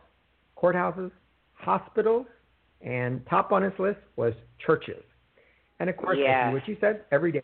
courthouses, 0.61 1.12
hospitals, 1.55 2.27
and 2.81 3.25
top 3.31 3.53
on 3.53 3.62
his 3.62 3.73
list 3.79 4.01
was 4.17 4.35
churches. 4.67 5.05
And 5.79 5.88
of 5.88 5.97
course, 5.97 6.19
like 6.19 6.55
what 6.55 6.69
you 6.69 6.77
said, 6.81 7.05
every 7.12 7.31
day, 7.31 7.43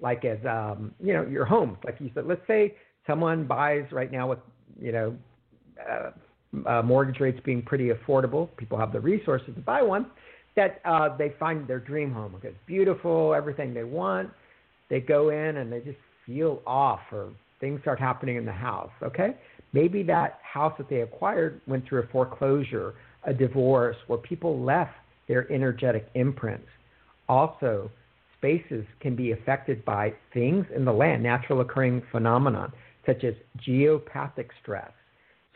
like 0.00 0.24
as 0.24 0.38
um, 0.44 0.92
you 1.00 1.12
know, 1.12 1.24
your 1.24 1.44
home. 1.44 1.78
Like 1.84 1.98
you 2.00 2.10
said, 2.12 2.26
let's 2.26 2.44
say 2.48 2.74
someone 3.06 3.46
buys 3.46 3.84
right 3.92 4.10
now 4.10 4.30
with 4.30 4.40
you 4.80 4.90
know 4.90 5.16
uh, 5.88 6.10
uh, 6.66 6.82
mortgage 6.82 7.20
rates 7.20 7.40
being 7.44 7.62
pretty 7.62 7.90
affordable. 7.90 8.48
People 8.56 8.78
have 8.78 8.92
the 8.92 9.00
resources 9.00 9.54
to 9.54 9.60
buy 9.60 9.82
one. 9.82 10.06
That 10.56 10.80
uh, 10.84 11.16
they 11.16 11.34
find 11.38 11.68
their 11.68 11.78
dream 11.78 12.12
home. 12.12 12.34
It's 12.42 12.56
beautiful, 12.66 13.34
everything 13.34 13.74
they 13.74 13.84
want. 13.84 14.30
They 14.90 15.00
go 15.00 15.28
in 15.30 15.58
and 15.58 15.72
they 15.72 15.80
just 15.80 15.98
feel 16.26 16.62
off, 16.66 17.00
or 17.12 17.30
things 17.60 17.80
start 17.82 18.00
happening 18.00 18.36
in 18.36 18.44
the 18.44 18.52
house. 18.52 18.90
Okay, 19.02 19.36
maybe 19.72 20.02
that 20.04 20.40
house 20.42 20.72
that 20.78 20.88
they 20.88 21.02
acquired 21.02 21.60
went 21.66 21.86
through 21.86 22.02
a 22.02 22.06
foreclosure, 22.08 22.94
a 23.24 23.32
divorce, 23.32 23.96
where 24.08 24.18
people 24.18 24.60
left 24.60 24.94
their 25.28 25.50
energetic 25.52 26.08
imprints. 26.14 26.66
Also, 27.28 27.90
spaces 28.38 28.84
can 29.00 29.14
be 29.14 29.32
affected 29.32 29.84
by 29.84 30.12
things 30.32 30.64
in 30.74 30.84
the 30.84 30.92
land, 30.92 31.22
natural 31.22 31.60
occurring 31.60 32.02
phenomenon, 32.10 32.72
such 33.06 33.22
as 33.24 33.34
geopathic 33.66 34.48
stress. 34.62 34.90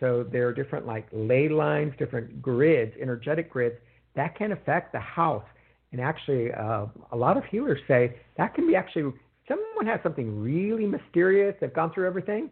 So 0.00 0.24
there 0.30 0.48
are 0.48 0.52
different 0.52 0.86
like 0.86 1.06
ley 1.12 1.48
lines, 1.48 1.92
different 1.98 2.42
grids, 2.42 2.92
energetic 3.00 3.50
grids 3.50 3.76
that 4.14 4.36
can 4.36 4.52
affect 4.52 4.92
the 4.92 5.00
house. 5.00 5.44
And 5.92 6.00
actually, 6.00 6.52
uh, 6.52 6.86
a 7.12 7.16
lot 7.16 7.36
of 7.36 7.44
healers 7.44 7.78
say 7.86 8.16
that 8.36 8.54
can 8.54 8.66
be 8.66 8.74
actually 8.74 9.12
someone 9.48 9.86
has 9.86 10.00
something 10.02 10.40
really 10.40 10.86
mysterious. 10.86 11.54
They've 11.60 11.72
gone 11.72 11.92
through 11.92 12.06
everything. 12.06 12.50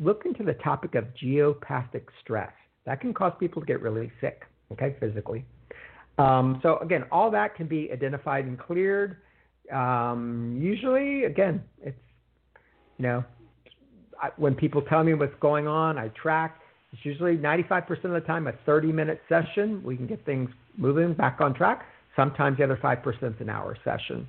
Look 0.00 0.22
into 0.24 0.42
the 0.42 0.54
topic 0.54 0.94
of 0.94 1.04
geopathic 1.22 2.04
stress. 2.22 2.52
That 2.86 3.00
can 3.00 3.14
cause 3.14 3.32
people 3.38 3.60
to 3.62 3.66
get 3.66 3.80
really 3.80 4.10
sick, 4.20 4.42
okay, 4.72 4.96
physically. 5.00 5.44
Um, 6.18 6.60
so 6.62 6.78
again, 6.78 7.04
all 7.10 7.30
that 7.30 7.54
can 7.54 7.66
be 7.66 7.90
identified 7.92 8.44
and 8.44 8.58
cleared. 8.58 9.18
Um, 9.72 10.58
usually, 10.60 11.24
again, 11.24 11.62
it's 11.82 11.98
you 12.98 13.02
know, 13.02 13.24
I, 14.22 14.30
when 14.36 14.54
people 14.54 14.82
tell 14.82 15.04
me 15.04 15.14
what's 15.14 15.34
going 15.40 15.66
on, 15.66 15.98
I 15.98 16.08
track. 16.08 16.60
It's 16.92 17.04
usually 17.04 17.36
95% 17.36 18.04
of 18.04 18.12
the 18.12 18.20
time 18.20 18.46
a 18.46 18.52
30-minute 18.68 19.20
session. 19.28 19.82
We 19.84 19.96
can 19.96 20.06
get 20.06 20.24
things 20.24 20.50
moving 20.76 21.14
back 21.14 21.40
on 21.40 21.54
track. 21.54 21.86
Sometimes 22.14 22.58
the 22.58 22.64
other 22.64 22.78
5% 22.82 23.34
is 23.34 23.40
an 23.40 23.50
hour 23.50 23.76
session. 23.84 24.26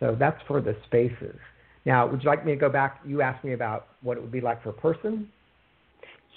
So 0.00 0.16
that's 0.18 0.40
for 0.46 0.60
the 0.60 0.76
spaces. 0.86 1.38
Now, 1.84 2.06
would 2.06 2.22
you 2.22 2.28
like 2.28 2.44
me 2.44 2.52
to 2.52 2.58
go 2.58 2.68
back? 2.68 3.00
You 3.06 3.22
asked 3.22 3.44
me 3.44 3.52
about 3.52 3.88
what 4.02 4.16
it 4.16 4.20
would 4.20 4.32
be 4.32 4.40
like 4.40 4.62
for 4.62 4.70
a 4.70 4.74
person. 4.74 5.28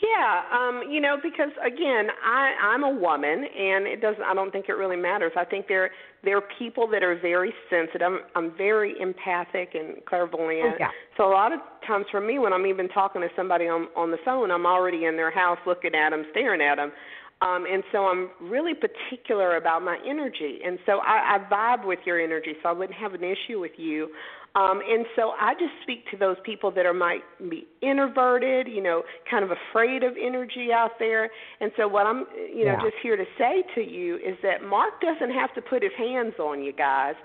Yeah, 0.01 0.41
um, 0.53 0.83
you 0.89 1.01
know, 1.01 1.17
because 1.21 1.51
again, 1.59 2.07
I, 2.25 2.53
I'm 2.63 2.83
a 2.83 2.89
woman, 2.89 3.43
and 3.43 3.85
it 3.85 3.99
doesn't. 4.01 4.23
I 4.23 4.33
don't 4.33 4.49
think 4.49 4.69
it 4.69 4.73
really 4.73 4.95
matters. 4.95 5.33
I 5.35 5.43
think 5.43 5.67
there 5.67 5.91
there 6.23 6.38
are 6.38 6.43
people 6.57 6.88
that 6.91 7.03
are 7.03 7.19
very 7.19 7.53
sensitive. 7.69 8.01
I'm, 8.01 8.19
I'm 8.35 8.57
very 8.57 8.95
empathic 8.99 9.71
and 9.73 10.03
clairvoyant. 10.05 10.75
Oh, 10.75 10.77
yeah. 10.79 10.88
So 11.17 11.27
a 11.27 11.31
lot 11.31 11.51
of 11.51 11.59
times 11.85 12.05
for 12.12 12.21
me, 12.21 12.39
when 12.39 12.53
I'm 12.53 12.65
even 12.65 12.88
talking 12.88 13.21
to 13.21 13.27
somebody 13.35 13.65
on 13.65 13.89
on 13.97 14.12
the 14.12 14.17
phone, 14.23 14.51
I'm 14.51 14.65
already 14.65 15.03
in 15.03 15.17
their 15.17 15.31
house, 15.31 15.59
looking 15.67 15.93
at 15.95 16.12
them, 16.12 16.23
staring 16.31 16.62
at 16.62 16.75
them. 16.75 16.93
Um, 17.41 17.65
and 17.71 17.83
so 17.93 18.05
I'm 18.05 18.29
really 18.41 18.73
particular 18.73 19.55
about 19.55 19.81
my 19.81 19.97
energy. 20.05 20.59
And 20.65 20.77
so 20.85 20.99
I, 20.99 21.38
I 21.38 21.49
vibe 21.49 21.88
with 21.88 21.99
your 22.05 22.19
energy, 22.19 22.53
so 22.62 22.67
I 22.67 22.73
wouldn't 22.73 22.97
have 22.97 23.13
an 23.13 23.23
issue 23.23 23.59
with 23.59 23.71
you. 23.77 24.09
Um, 24.55 24.81
and 24.88 25.05
so 25.15 25.31
I 25.39 25.53
just 25.53 25.73
speak 25.83 26.09
to 26.12 26.17
those 26.17 26.38
people 26.43 26.71
that 26.71 26.85
are 26.85 26.93
might 26.93 27.21
be 27.49 27.67
introverted, 27.81 28.67
you 28.67 28.81
know, 28.81 29.03
kind 29.29 29.43
of 29.43 29.51
afraid 29.51 30.03
of 30.03 30.13
energy 30.19 30.69
out 30.73 30.97
there. 30.97 31.29
And 31.62 31.71
so 31.77 31.88
what 31.88 32.07
I'm, 32.07 32.25
you 32.35 32.65
know, 32.65 32.73
Yeah. 32.73 32.81
just 32.81 32.95
here 33.01 33.15
to 33.15 33.25
say 33.38 33.63
to 33.75 33.81
you 33.81 34.15
is 34.17 34.38
that 34.41 34.63
Mark 34.63 35.01
doesn't 35.01 35.31
have 35.31 35.53
to 35.53 35.62
put 35.62 35.83
his 35.83 35.93
hands 35.93 36.33
on 36.39 36.63
you 36.63 36.71
guys. 36.73 37.15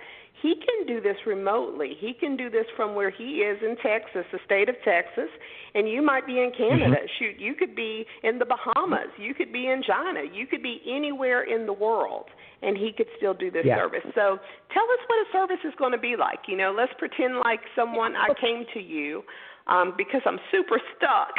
He 0.43 0.55
can 0.57 0.87
do 0.87 1.01
this 1.01 1.17
remotely. 1.27 1.93
He 1.99 2.13
can 2.13 2.37
do 2.37 2.51
this 2.51 2.67
from 2.77 2.95
where 2.95 3.11
he 3.11 3.41
is 3.41 3.59
in 3.63 3.77
Texas, 3.77 4.27
the 4.33 4.39
state 4.45 4.69
of 4.69 4.75
Texas, 4.85 5.31
and 5.75 5.89
you 5.89 6.03
might 6.03 6.27
be 6.27 6.41
in 6.41 6.53
Canada. 6.57 6.97
Shoot, 7.19 7.39
you 7.39 7.55
could 7.55 7.75
be 7.75 8.05
in 8.23 8.39
the 8.39 8.45
Bahamas. 8.45 9.09
You 9.17 9.33
could 9.33 9.53
be 9.53 9.69
in 9.69 9.83
China. 9.83 10.21
You 10.31 10.47
could 10.47 10.63
be 10.63 10.83
anywhere 10.87 11.45
in 11.45 11.67
the 11.67 11.73
world, 11.73 12.27
and 12.63 12.77
he 12.77 12.93
could 12.93 13.07
still 13.17 13.33
do 13.33 13.51
this 13.51 13.65
Yeah. 13.65 13.77
service. 13.77 14.05
So 14.15 14.39
tell 14.71 14.85
us 14.85 15.01
what 15.07 15.27
a 15.27 15.33
service 15.33 15.65
is 15.65 15.75
going 15.77 15.93
to 15.93 15.99
be 15.99 16.17
like. 16.17 16.47
You 16.47 16.57
know, 16.57 16.73
let's 16.73 16.93
pretend 16.99 17.39
like 17.39 17.61
someone 17.75 18.15
I 18.17 18.35
came 18.35 18.67
to 18.75 18.81
you 18.81 19.25
um, 19.67 19.95
because 19.97 20.21
I'm 20.27 20.41
super 20.51 20.81
stuck. 20.97 21.35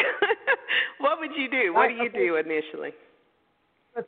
what 0.99 1.19
would 1.19 1.35
you 1.35 1.49
do? 1.49 1.73
What 1.73 1.89
do 1.89 1.95
you 1.95 2.09
do 2.09 2.37
initially? 2.37 2.93
Uh, 3.95 4.01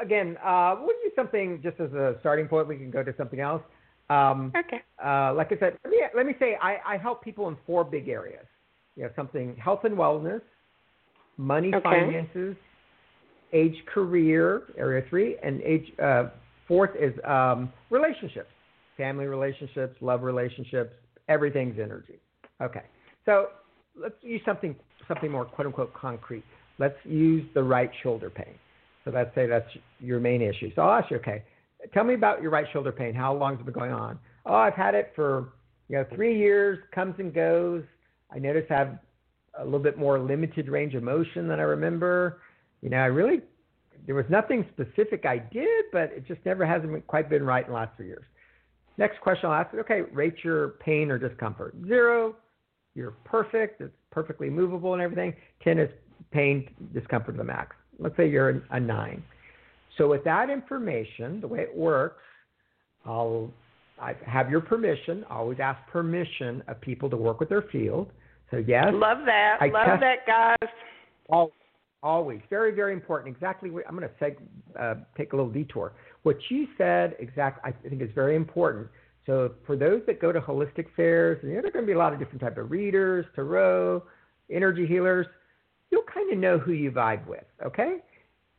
again, 0.00 0.38
uh, 0.42 0.76
we'll 0.78 0.88
do 0.88 1.10
something 1.16 1.60
just 1.62 1.80
as 1.80 1.92
a 1.92 2.16
starting 2.20 2.48
point. 2.48 2.68
We 2.68 2.76
can 2.76 2.90
go 2.90 3.02
to 3.02 3.14
something 3.16 3.40
else. 3.40 3.62
Um, 4.10 4.52
Okay. 4.56 4.82
uh, 5.04 5.32
like 5.34 5.52
I 5.52 5.58
said, 5.58 5.78
let 5.84 5.90
me, 5.90 6.00
let 6.14 6.26
me 6.26 6.34
say 6.38 6.56
I, 6.60 6.78
I 6.86 6.96
help 6.96 7.22
people 7.22 7.48
in 7.48 7.56
four 7.66 7.84
big 7.84 8.08
areas. 8.08 8.46
You 8.96 9.04
know, 9.04 9.10
something 9.16 9.56
health 9.56 9.84
and 9.84 9.96
wellness, 9.96 10.42
money, 11.38 11.72
Okay. 11.74 11.82
finances, 11.82 12.56
age, 13.52 13.76
career, 13.86 14.62
area 14.76 15.02
three, 15.08 15.36
and 15.42 15.60
age 15.62 15.92
uh, 16.02 16.24
fourth 16.68 16.90
is 16.98 17.12
um, 17.24 17.72
relationships, 17.90 18.50
family 18.96 19.26
relationships, 19.26 19.96
love 20.00 20.22
relationships. 20.22 20.92
Everything's 21.28 21.78
energy. 21.78 22.18
Okay, 22.60 22.82
so 23.24 23.48
let's 23.98 24.14
use 24.22 24.40
something 24.44 24.74
something 25.08 25.30
more 25.30 25.44
quote 25.44 25.66
unquote 25.66 25.94
concrete. 25.94 26.44
Let's 26.78 26.96
use 27.04 27.44
the 27.54 27.62
right 27.62 27.90
shoulder 28.02 28.30
pain. 28.30 28.54
So 29.04 29.10
let's 29.10 29.34
say 29.34 29.46
that's 29.46 29.68
your 30.00 30.20
main 30.20 30.42
issue. 30.42 30.70
So 30.74 30.82
I'll 30.82 31.00
ask 31.00 31.10
you, 31.10 31.16
okay, 31.18 31.42
tell 31.92 32.04
me 32.04 32.14
about 32.14 32.42
your 32.42 32.50
right 32.50 32.66
shoulder 32.72 32.92
pain. 32.92 33.14
How 33.14 33.34
long 33.34 33.52
has 33.52 33.60
it 33.60 33.64
been 33.64 33.74
going 33.74 33.92
on? 33.92 34.18
Oh, 34.46 34.54
I've 34.54 34.74
had 34.74 34.94
it 34.94 35.12
for 35.14 35.52
you 35.88 35.96
know 35.96 36.06
three 36.14 36.38
years, 36.38 36.78
comes 36.94 37.14
and 37.18 37.32
goes. 37.32 37.82
I 38.30 38.38
notice 38.38 38.64
I 38.70 38.74
have 38.74 38.98
a 39.58 39.64
little 39.64 39.80
bit 39.80 39.98
more 39.98 40.18
limited 40.18 40.68
range 40.68 40.94
of 40.94 41.02
motion 41.02 41.48
than 41.48 41.60
I 41.60 41.64
remember. 41.64 42.40
You 42.80 42.90
know, 42.90 42.98
I 42.98 43.06
really 43.06 43.42
there 44.06 44.14
was 44.14 44.24
nothing 44.28 44.66
specific 44.72 45.24
I 45.26 45.38
did, 45.38 45.84
but 45.92 46.10
it 46.12 46.26
just 46.26 46.40
never 46.44 46.66
hasn't 46.66 47.06
quite 47.06 47.30
been 47.30 47.44
right 47.44 47.64
in 47.64 47.70
the 47.70 47.76
last 47.76 47.96
three 47.96 48.06
years. 48.06 48.24
Next 48.98 49.20
question 49.20 49.46
I'll 49.46 49.54
ask: 49.54 49.72
is, 49.74 49.80
Okay, 49.80 50.02
rate 50.12 50.36
your 50.42 50.70
pain 50.80 51.10
or 51.10 51.18
discomfort. 51.18 51.74
Zero, 51.86 52.36
you're 52.94 53.14
perfect. 53.24 53.80
It's 53.80 53.94
perfectly 54.10 54.50
movable 54.50 54.92
and 54.94 55.02
everything. 55.02 55.34
Ten 55.62 55.78
is 55.78 55.90
pain, 56.30 56.68
discomfort 56.92 57.34
to 57.34 57.38
the 57.38 57.44
max. 57.44 57.76
Let's 57.98 58.16
say 58.16 58.28
you're 58.28 58.62
a 58.70 58.80
nine. 58.80 59.22
So 59.98 60.08
with 60.08 60.24
that 60.24 60.50
information, 60.50 61.40
the 61.40 61.48
way 61.48 61.60
it 61.60 61.76
works, 61.76 62.22
I'll 63.04 63.50
I 64.00 64.14
have 64.26 64.50
your 64.50 64.60
permission. 64.60 65.24
I 65.30 65.34
always 65.34 65.60
ask 65.60 65.78
permission 65.90 66.62
of 66.66 66.80
people 66.80 67.08
to 67.10 67.16
work 67.16 67.40
with 67.40 67.48
their 67.48 67.62
field. 67.62 68.10
So 68.50 68.56
yes, 68.56 68.88
Love 68.92 69.18
that. 69.26 69.58
I 69.60 69.66
Love 69.68 69.86
test- 69.86 70.00
that, 70.00 70.26
guys. 70.26 70.70
Al 71.32 71.50
always 72.02 72.40
very 72.50 72.74
very 72.74 72.92
important. 72.92 73.34
Exactly. 73.34 73.70
What, 73.70 73.84
I'm 73.88 73.96
going 73.96 74.08
to 74.08 74.24
seg, 74.24 74.36
uh, 74.78 75.00
take 75.16 75.32
a 75.32 75.36
little 75.36 75.50
detour. 75.50 75.92
What 76.24 76.36
you 76.48 76.66
said 76.76 77.14
exact 77.20 77.64
I 77.64 77.72
think 77.88 78.02
is 78.02 78.10
very 78.14 78.34
important. 78.34 78.88
So 79.24 79.52
for 79.66 79.76
those 79.76 80.02
that 80.08 80.20
go 80.20 80.32
to 80.32 80.40
holistic 80.40 80.86
fairs, 80.96 81.38
and 81.42 81.50
you 81.50 81.56
know, 81.56 81.62
there 81.62 81.68
are 81.68 81.72
going 81.72 81.84
to 81.84 81.86
be 81.86 81.92
a 81.92 81.98
lot 81.98 82.12
of 82.12 82.18
different 82.18 82.40
type 82.40 82.58
of 82.58 82.70
readers, 82.72 83.24
tarot, 83.36 84.02
energy 84.50 84.84
healers. 84.86 85.26
You'll 85.90 86.02
kind 86.12 86.32
of 86.32 86.38
know 86.38 86.58
who 86.58 86.72
you 86.72 86.90
vibe 86.90 87.26
with. 87.26 87.44
Okay. 87.64 87.98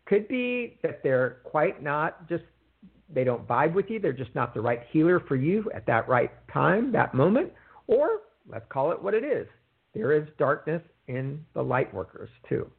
Could 0.06 0.28
be 0.28 0.78
that 0.84 1.02
they're 1.04 1.38
quite 1.44 1.82
not 1.82 2.28
just 2.28 2.44
they 3.14 3.24
don't 3.24 3.48
vibe 3.48 3.74
with 3.74 3.90
you. 3.90 4.00
They're 4.00 4.12
just 4.12 4.34
not 4.34 4.54
the 4.54 4.62
right 4.62 4.82
healer 4.92 5.20
for 5.20 5.36
you 5.36 5.70
at 5.74 5.86
that 5.86 6.08
right 6.10 6.32
time, 6.52 6.92
that 6.94 7.14
moment. 7.14 7.52
Or 7.88 8.22
let's 8.50 8.66
call 8.70 8.92
it 8.92 9.02
what 9.02 9.14
it 9.14 9.24
is. 9.24 9.48
There 9.94 10.12
is 10.12 10.28
darkness 10.38 10.82
in 11.08 11.46
the 11.54 11.62
light 11.62 11.94
workers 11.94 12.30
too. 12.50 12.70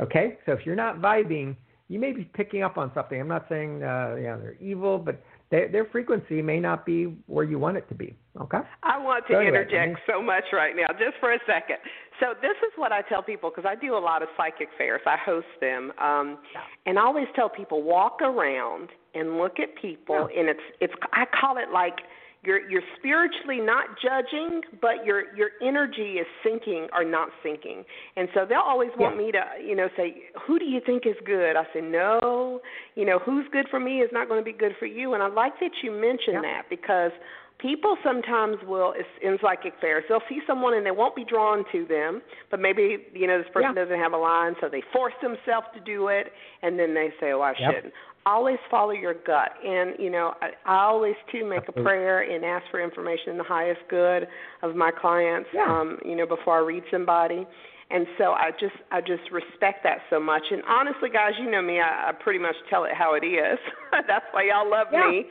Okay, 0.00 0.38
so 0.44 0.52
if 0.52 0.66
you're 0.66 0.74
not 0.74 0.98
vibing, 0.98 1.56
you 1.88 2.00
may 2.00 2.12
be 2.12 2.24
picking 2.24 2.62
up 2.62 2.76
on 2.76 2.90
something. 2.94 3.20
I'm 3.20 3.28
not 3.28 3.46
saying 3.48 3.82
uh, 3.82 4.16
they're 4.16 4.56
evil, 4.60 4.98
but 4.98 5.22
they, 5.50 5.68
their 5.70 5.84
frequency 5.86 6.42
may 6.42 6.58
not 6.58 6.84
be 6.86 7.16
where 7.26 7.44
you 7.44 7.58
want 7.58 7.76
it 7.76 7.88
to 7.88 7.94
be. 7.94 8.16
Okay. 8.40 8.58
I 8.82 8.98
want 8.98 9.26
to 9.28 9.34
So 9.34 9.38
anyway, 9.38 9.58
interject 9.60 10.00
so 10.06 10.22
much 10.22 10.44
right 10.52 10.74
now, 10.74 10.86
just 10.98 11.18
for 11.20 11.32
a 11.32 11.38
second. 11.46 11.76
So 12.20 12.34
this 12.40 12.56
is 12.66 12.72
what 12.76 12.92
I 12.92 13.02
tell 13.02 13.22
people 13.22 13.50
because 13.50 13.68
I 13.68 13.74
do 13.74 13.96
a 13.96 13.98
lot 13.98 14.22
of 14.22 14.28
psychic 14.36 14.68
fairs. 14.78 15.00
I 15.06 15.16
host 15.16 15.46
them, 15.60 15.92
um, 15.98 16.38
Yeah. 16.52 16.60
and 16.86 16.98
I 16.98 17.02
always 17.02 17.26
tell 17.34 17.48
people 17.48 17.82
walk 17.82 18.20
around 18.22 18.88
and 19.14 19.38
look 19.38 19.58
at 19.60 19.74
people, 19.76 20.28
and 20.36 20.48
it's 20.48 20.62
it's 20.80 20.94
I 21.12 21.26
call 21.26 21.58
it 21.58 21.70
like 21.72 22.00
you're 22.44 22.68
you're 22.68 22.82
spiritually 22.98 23.60
not 23.60 23.86
judging, 24.02 24.60
but 24.80 25.04
your 25.04 25.34
your 25.34 25.50
energy 25.62 26.18
is 26.22 26.26
syncing 26.44 26.86
or 26.92 27.04
not 27.04 27.28
syncing. 27.44 27.84
And 28.16 28.28
so 28.34 28.44
they'll 28.48 28.58
always 28.58 28.90
want 28.98 29.16
Yeah. 29.16 29.22
me 29.26 29.32
to 29.32 29.42
you 29.66 29.74
know 29.74 29.88
say, 29.96 30.24
who 30.46 30.58
do 30.58 30.64
you 30.64 30.80
think 30.84 31.06
is 31.06 31.16
good? 31.24 31.56
I 31.56 31.64
say 31.72 31.80
no, 31.80 32.60
you 32.94 33.04
know 33.04 33.18
who's 33.18 33.46
good 33.52 33.66
for 33.70 33.80
me 33.80 34.00
is 34.00 34.10
not 34.12 34.28
going 34.28 34.40
to 34.40 34.44
be 34.44 34.56
good 34.56 34.72
for 34.78 34.86
you. 34.86 35.14
And 35.14 35.22
I 35.22 35.28
like 35.28 35.58
that 35.60 35.72
you 35.82 35.90
mentioned 35.90 36.42
Yeah. 36.42 36.62
that 36.62 36.62
because 36.70 37.12
people 37.58 37.96
sometimes 38.04 38.56
will 38.66 38.92
in 39.22 39.38
psychic 39.40 39.72
fairs 39.80 40.02
they'll 40.08 40.20
see 40.28 40.40
someone 40.46 40.74
and 40.74 40.84
they 40.84 40.90
won't 40.90 41.14
be 41.14 41.24
drawn 41.24 41.64
to 41.70 41.86
them 41.86 42.20
but 42.50 42.58
maybe 42.58 42.98
you 43.14 43.28
know 43.28 43.38
this 43.38 43.46
person 43.52 43.70
yeah. 43.74 43.84
doesn't 43.84 43.98
have 43.98 44.12
a 44.12 44.16
line 44.16 44.54
so 44.60 44.68
they 44.68 44.82
force 44.92 45.14
themselves 45.22 45.66
to 45.72 45.80
do 45.80 46.08
it 46.08 46.32
and 46.62 46.76
then 46.78 46.94
they 46.94 47.10
say 47.20 47.30
oh 47.30 47.40
i 47.40 47.54
yep. 47.58 47.72
shouldn't 47.72 47.94
always 48.26 48.58
follow 48.70 48.92
your 48.92 49.14
gut 49.14 49.52
and 49.64 49.94
you 49.98 50.10
know 50.10 50.32
i, 50.40 50.50
I 50.64 50.84
always 50.84 51.14
too 51.30 51.48
make 51.48 51.68
a 51.68 51.72
prayer 51.72 52.22
and 52.22 52.44
ask 52.44 52.64
for 52.70 52.82
information 52.82 53.30
in 53.30 53.38
the 53.38 53.44
highest 53.44 53.80
good 53.90 54.26
of 54.62 54.74
my 54.74 54.90
clients 54.90 55.48
yeah. 55.52 55.64
um 55.68 55.98
you 56.04 56.16
know 56.16 56.26
before 56.26 56.56
i 56.56 56.64
read 56.64 56.82
somebody 56.90 57.46
and 57.90 58.06
so 58.18 58.32
I 58.32 58.50
just 58.58 58.74
I 58.90 59.00
just 59.00 59.30
respect 59.30 59.84
that 59.84 59.98
so 60.10 60.18
much. 60.18 60.42
And 60.50 60.62
honestly, 60.66 61.10
guys, 61.10 61.32
you 61.38 61.50
know 61.50 61.62
me, 61.62 61.80
I, 61.80 62.08
I 62.08 62.12
pretty 62.12 62.38
much 62.38 62.56
tell 62.70 62.84
it 62.84 62.92
how 62.96 63.14
it 63.14 63.24
is. 63.24 63.58
That's 63.92 64.24
why 64.32 64.44
y'all 64.48 64.68
love 64.68 64.88
yeah. 64.92 65.08
me. 65.08 65.26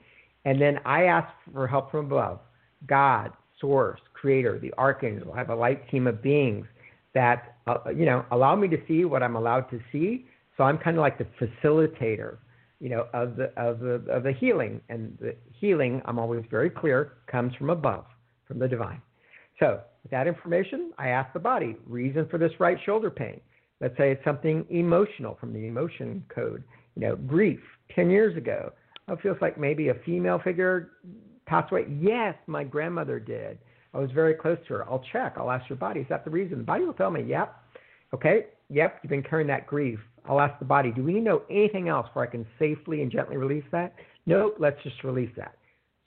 And 0.45 0.61
then 0.61 0.79
I 0.85 1.05
ask 1.05 1.29
for 1.53 1.67
help 1.67 1.91
from 1.91 2.07
above 2.07 2.41
God, 2.87 3.33
Source, 3.61 4.01
Creator, 4.15 4.59
the 4.59 4.73
Archangel. 4.79 5.33
I 5.33 5.39
have 5.39 5.51
a 5.51 5.55
light 5.55 5.89
team 5.91 6.07
of 6.07 6.23
beings 6.23 6.67
that, 7.15 7.57
uh, 7.67 7.79
you 7.95 8.07
know, 8.07 8.25
allow 8.31 8.55
me 8.57 8.69
to 8.69 8.79
see 8.89 9.05
what 9.05 9.23
I'm 9.23 9.37
allowed 9.37 9.69
to 9.71 9.81
see. 9.93 10.27
So 10.57 10.65
I'm 10.65 10.79
kind 10.79 10.97
of 10.97 11.03
like 11.03 11.19
the 11.19 11.27
facilitator, 11.41 12.39
you 12.81 12.89
know, 12.89 13.07
of 13.13 13.37
the, 13.37 13.53
of 13.61 13.81
the, 13.81 14.03
of 14.11 14.23
the 14.23 14.33
healing. 14.33 14.81
And 14.89 15.17
the 15.21 15.35
healing, 15.53 16.01
I'm 16.05 16.19
always 16.19 16.45
very 16.51 16.71
clear, 16.71 17.13
comes 17.31 17.55
from 17.57 17.71
above, 17.71 18.05
from 18.47 18.59
the 18.59 18.69
divine. 18.69 19.03
So 19.59 19.81
with 20.03 20.11
that 20.11 20.27
information, 20.27 20.93
I 20.99 21.09
ask 21.09 21.33
the 21.33 21.41
body, 21.41 21.77
reason 21.87 22.27
for 22.31 22.39
this 22.39 22.53
right 22.59 22.79
shoulder 22.85 23.11
pain. 23.11 23.41
Let's 23.81 23.97
say 23.97 24.13
it's 24.13 24.25
something 24.25 24.65
emotional 24.71 25.37
from 25.41 25.53
the 25.53 25.67
emotion 25.67 26.25
code. 26.35 26.65
You 26.97 27.03
know, 27.03 27.17
grief 27.17 27.61
10 27.95 28.11
years 28.11 28.37
ago. 28.37 28.73
It 29.11 29.21
feels 29.23 29.39
like 29.41 29.59
maybe 29.59 29.89
a 29.89 29.95
female 30.07 30.39
figure 30.43 30.93
passed 31.47 31.73
away. 31.73 31.87
Yes, 32.01 32.35
my 32.47 32.65
grandmother 32.65 33.19
did. 33.19 33.59
I 33.93 33.99
was 33.99 34.11
very 34.13 34.35
close 34.35 34.59
to 34.69 34.75
her. 34.75 34.89
I'll 34.89 35.05
check. 35.13 35.35
I'll 35.37 35.51
ask 35.51 35.69
your 35.69 35.79
body, 35.79 36.01
is 36.01 36.07
that 36.09 36.25
the 36.25 36.31
reason? 36.31 36.59
The 36.59 36.65
body 36.65 36.85
will 36.85 36.95
tell 36.95 37.11
me, 37.11 37.23
yep. 37.23 37.57
Okay, 38.15 38.47
yep, 38.69 39.01
you've 39.03 39.11
been 39.11 39.23
carrying 39.23 39.49
that 39.49 39.67
grief. 39.67 39.99
I'll 40.29 40.41
ask 40.41 40.59
the 40.59 40.65
body, 40.65 40.93
do 40.93 41.03
we 41.03 41.15
know 41.21 41.43
anything 41.51 41.89
else 41.89 42.07
where 42.13 42.25
I 42.25 42.31
can 42.31 42.47
safely 42.59 43.03
and 43.03 43.11
gently 43.11 43.37
release 43.37 43.65
that? 43.73 43.95
Nope, 44.27 44.57
let's 44.59 44.81
just 44.83 45.03
release 45.03 45.31
that. 45.37 45.57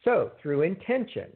So 0.03 0.31
through 0.41 0.61
intention, 0.61 1.27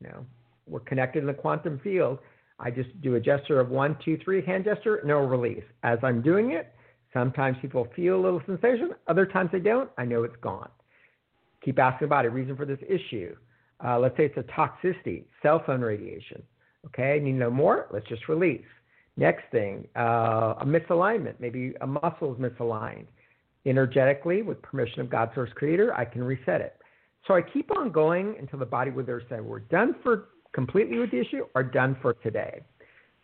you 0.00 0.08
know, 0.08 0.26
we're 0.66 0.80
connected 0.80 1.20
in 1.20 1.26
the 1.26 1.34
quantum 1.34 1.78
field. 1.82 2.18
I 2.58 2.70
just 2.70 3.00
do 3.02 3.14
a 3.14 3.20
gesture 3.20 3.60
of 3.60 3.70
one, 3.70 3.96
two, 4.04 4.18
three, 4.24 4.44
hand 4.44 4.64
gesture, 4.64 5.00
no 5.04 5.18
release. 5.18 5.64
As 5.82 5.98
I'm 6.02 6.22
doing 6.22 6.52
it, 6.52 6.72
sometimes 7.12 7.56
people 7.60 7.86
feel 7.94 8.16
a 8.16 8.22
little 8.22 8.42
sensation, 8.46 8.90
other 9.06 9.26
times 9.26 9.50
they 9.52 9.60
don't. 9.60 9.90
I 9.96 10.04
know 10.04 10.24
it's 10.24 10.36
gone. 10.40 10.70
Keep 11.64 11.78
asking 11.78 12.06
about 12.06 12.24
it. 12.24 12.28
Reason 12.28 12.56
for 12.56 12.66
this 12.66 12.78
issue. 12.88 13.34
Uh, 13.84 13.98
let's 13.98 14.16
say 14.16 14.26
it's 14.26 14.36
a 14.36 14.42
toxicity, 14.42 15.24
cell 15.42 15.62
phone 15.66 15.80
radiation. 15.80 16.42
Okay, 16.86 17.18
need 17.22 17.32
to 17.32 17.38
know 17.38 17.50
more? 17.50 17.86
Let's 17.92 18.06
just 18.06 18.28
release. 18.28 18.64
Next 19.16 19.44
thing, 19.50 19.86
uh, 19.96 20.54
a 20.60 20.64
misalignment. 20.66 21.34
Maybe 21.38 21.74
a 21.80 21.86
muscle 21.86 22.34
is 22.34 22.40
misaligned. 22.40 23.06
Energetically, 23.66 24.42
with 24.42 24.60
permission 24.60 25.00
of 25.00 25.08
God, 25.08 25.30
Source 25.34 25.50
Creator, 25.54 25.94
I 25.94 26.04
can 26.04 26.22
reset 26.22 26.60
it. 26.60 26.76
So 27.26 27.34
I 27.34 27.40
keep 27.40 27.74
on 27.74 27.90
going 27.90 28.36
until 28.38 28.58
the 28.58 28.66
body 28.66 28.90
will 28.90 29.06
say, 29.30 29.40
we're 29.40 29.60
done 29.60 29.94
for 30.02 30.28
completely 30.52 30.98
with 30.98 31.10
the 31.10 31.20
issue 31.20 31.46
or 31.54 31.62
done 31.62 31.96
for 32.02 32.12
today. 32.14 32.60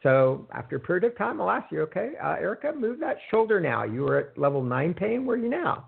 So 0.02 0.48
after 0.52 0.76
a 0.76 0.80
period 0.80 1.04
of 1.04 1.18
time, 1.18 1.40
I'll 1.40 1.50
ask 1.50 1.70
you, 1.70 1.82
okay, 1.82 2.12
uh, 2.22 2.36
Ericka, 2.36 2.74
move 2.74 2.98
that 3.00 3.18
shoulder 3.30 3.60
now. 3.60 3.84
You 3.84 4.02
were 4.02 4.18
at 4.18 4.38
level 4.38 4.62
nine 4.62 4.94
pain. 4.94 5.26
Where 5.26 5.36
are 5.36 5.40
you 5.40 5.50
now? 5.50 5.86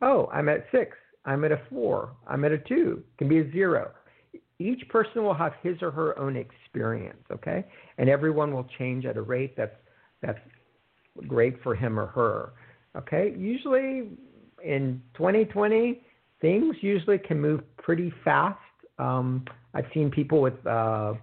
Oh, 0.00 0.30
I'm 0.32 0.48
at 0.48 0.64
six. 0.72 0.96
I'm 1.24 1.44
at 1.44 1.52
a 1.52 1.60
four. 1.70 2.16
I'm 2.26 2.44
at 2.44 2.52
a 2.52 2.58
two. 2.58 3.02
Can 3.18 3.28
be 3.28 3.38
a 3.38 3.50
zero. 3.52 3.90
Each 4.58 4.86
person 4.88 5.24
will 5.24 5.34
have 5.34 5.52
his 5.62 5.80
or 5.82 5.90
her 5.90 6.18
own 6.18 6.36
experience, 6.36 7.22
okay? 7.30 7.64
And 7.98 8.08
everyone 8.08 8.52
will 8.52 8.66
change 8.78 9.06
at 9.06 9.16
a 9.16 9.22
rate 9.22 9.56
that's 9.56 9.74
that's 10.22 10.38
great 11.26 11.62
for 11.62 11.74
him 11.74 11.98
or 11.98 12.06
her. 12.06 12.52
Okay? 12.96 13.34
Usually 13.36 14.08
in 14.64 15.02
2020, 15.14 16.02
things 16.40 16.76
usually 16.80 17.18
can 17.18 17.40
move 17.40 17.62
pretty 17.76 18.12
fast. 18.24 18.58
Um, 18.98 19.44
I've 19.74 19.86
seen 19.94 20.10
people 20.10 20.40
with. 20.40 20.66
Uh, 20.66 21.14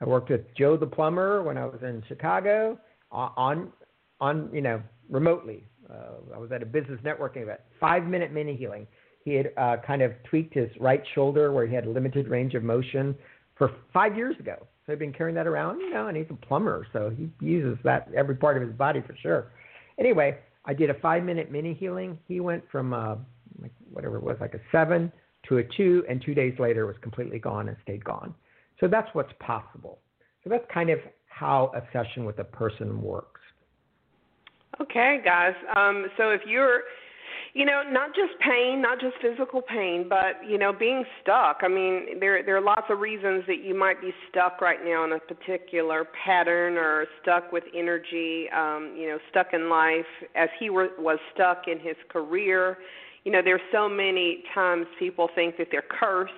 I 0.00 0.06
worked 0.06 0.30
with 0.30 0.42
Joe 0.56 0.76
the 0.76 0.86
plumber 0.86 1.42
when 1.42 1.56
I 1.56 1.64
was 1.64 1.80
in 1.82 2.02
Chicago 2.08 2.78
on 3.10 3.72
on 4.20 4.50
you 4.52 4.60
know 4.60 4.82
remotely. 5.08 5.64
Uh, 5.88 6.34
I 6.34 6.38
was 6.38 6.50
at 6.50 6.62
a 6.62 6.66
business 6.66 6.98
networking 7.04 7.42
event. 7.42 7.60
Five 7.78 8.04
minute 8.04 8.32
mini 8.32 8.56
healing. 8.56 8.86
He 9.24 9.34
had 9.34 9.52
uh, 9.56 9.76
kind 9.86 10.02
of 10.02 10.12
tweaked 10.28 10.54
his 10.54 10.68
right 10.78 11.02
shoulder 11.14 11.52
where 11.52 11.66
he 11.66 11.74
had 11.74 11.86
limited 11.86 12.28
range 12.28 12.54
of 12.54 12.62
motion 12.62 13.14
for 13.56 13.70
five 13.92 14.16
years 14.16 14.36
ago. 14.38 14.66
So 14.84 14.92
he'd 14.92 14.98
been 14.98 15.12
carrying 15.12 15.34
that 15.36 15.46
around, 15.46 15.80
you 15.80 15.90
know, 15.90 16.08
and 16.08 16.16
he's 16.16 16.26
a 16.28 16.46
plumber, 16.46 16.86
so 16.92 17.10
he 17.10 17.30
uses 17.40 17.78
that 17.84 18.08
every 18.14 18.34
part 18.34 18.56
of 18.56 18.68
his 18.68 18.76
body 18.76 19.02
for 19.06 19.16
sure. 19.16 19.52
Anyway, 19.98 20.36
I 20.66 20.74
did 20.74 20.90
a 20.90 20.94
five 20.94 21.24
minute 21.24 21.50
mini 21.50 21.72
healing. 21.72 22.18
He 22.28 22.40
went 22.40 22.62
from 22.70 22.92
uh, 22.92 23.16
like 23.62 23.72
whatever 23.90 24.16
it 24.16 24.22
was, 24.22 24.36
like 24.40 24.54
a 24.54 24.60
seven 24.70 25.10
to 25.48 25.58
a 25.58 25.64
two, 25.76 26.04
and 26.08 26.22
two 26.24 26.34
days 26.34 26.54
later 26.58 26.86
was 26.86 26.96
completely 27.00 27.38
gone 27.38 27.68
and 27.68 27.76
stayed 27.82 28.04
gone. 28.04 28.34
So 28.80 28.88
that's 28.88 29.08
what's 29.14 29.32
possible. 29.40 30.00
So 30.42 30.50
that's 30.50 30.64
kind 30.72 30.90
of 30.90 30.98
how 31.28 31.72
a 31.74 31.82
session 31.92 32.24
with 32.24 32.38
a 32.38 32.44
person 32.44 33.00
works. 33.00 33.40
Okay, 34.80 35.20
guys. 35.24 35.54
Um, 35.76 36.06
so 36.16 36.30
if 36.30 36.40
you're, 36.46 36.80
you 37.54 37.64
know, 37.64 37.82
not 37.88 38.14
just 38.14 38.38
pain, 38.40 38.82
not 38.82 39.00
just 39.00 39.14
physical 39.20 39.62
pain, 39.62 40.06
but 40.08 40.48
you 40.48 40.58
know, 40.58 40.72
being 40.72 41.04
stuck. 41.22 41.58
I 41.62 41.68
mean, 41.68 42.18
there 42.20 42.42
there 42.42 42.56
are 42.56 42.60
lots 42.60 42.86
of 42.90 43.00
reasons 43.00 43.44
that 43.46 43.62
you 43.64 43.78
might 43.78 44.00
be 44.00 44.12
stuck 44.30 44.60
right 44.60 44.84
now 44.84 45.04
in 45.04 45.12
a 45.12 45.18
particular 45.18 46.06
pattern 46.24 46.76
or 46.76 47.06
stuck 47.22 47.52
with 47.52 47.64
energy. 47.74 48.48
Um, 48.50 48.94
you 48.96 49.08
know, 49.08 49.18
stuck 49.30 49.48
in 49.52 49.68
life, 49.68 50.06
as 50.34 50.48
he 50.58 50.70
were, 50.70 50.90
was 50.98 51.18
stuck 51.34 51.64
in 51.68 51.78
his 51.78 51.96
career 52.08 52.78
you 53.24 53.32
know, 53.32 53.40
there's 53.42 53.60
so 53.72 53.88
many 53.88 54.44
times 54.54 54.86
people 54.98 55.28
think 55.34 55.56
that 55.56 55.68
they're 55.70 55.82
cursed. 55.88 56.32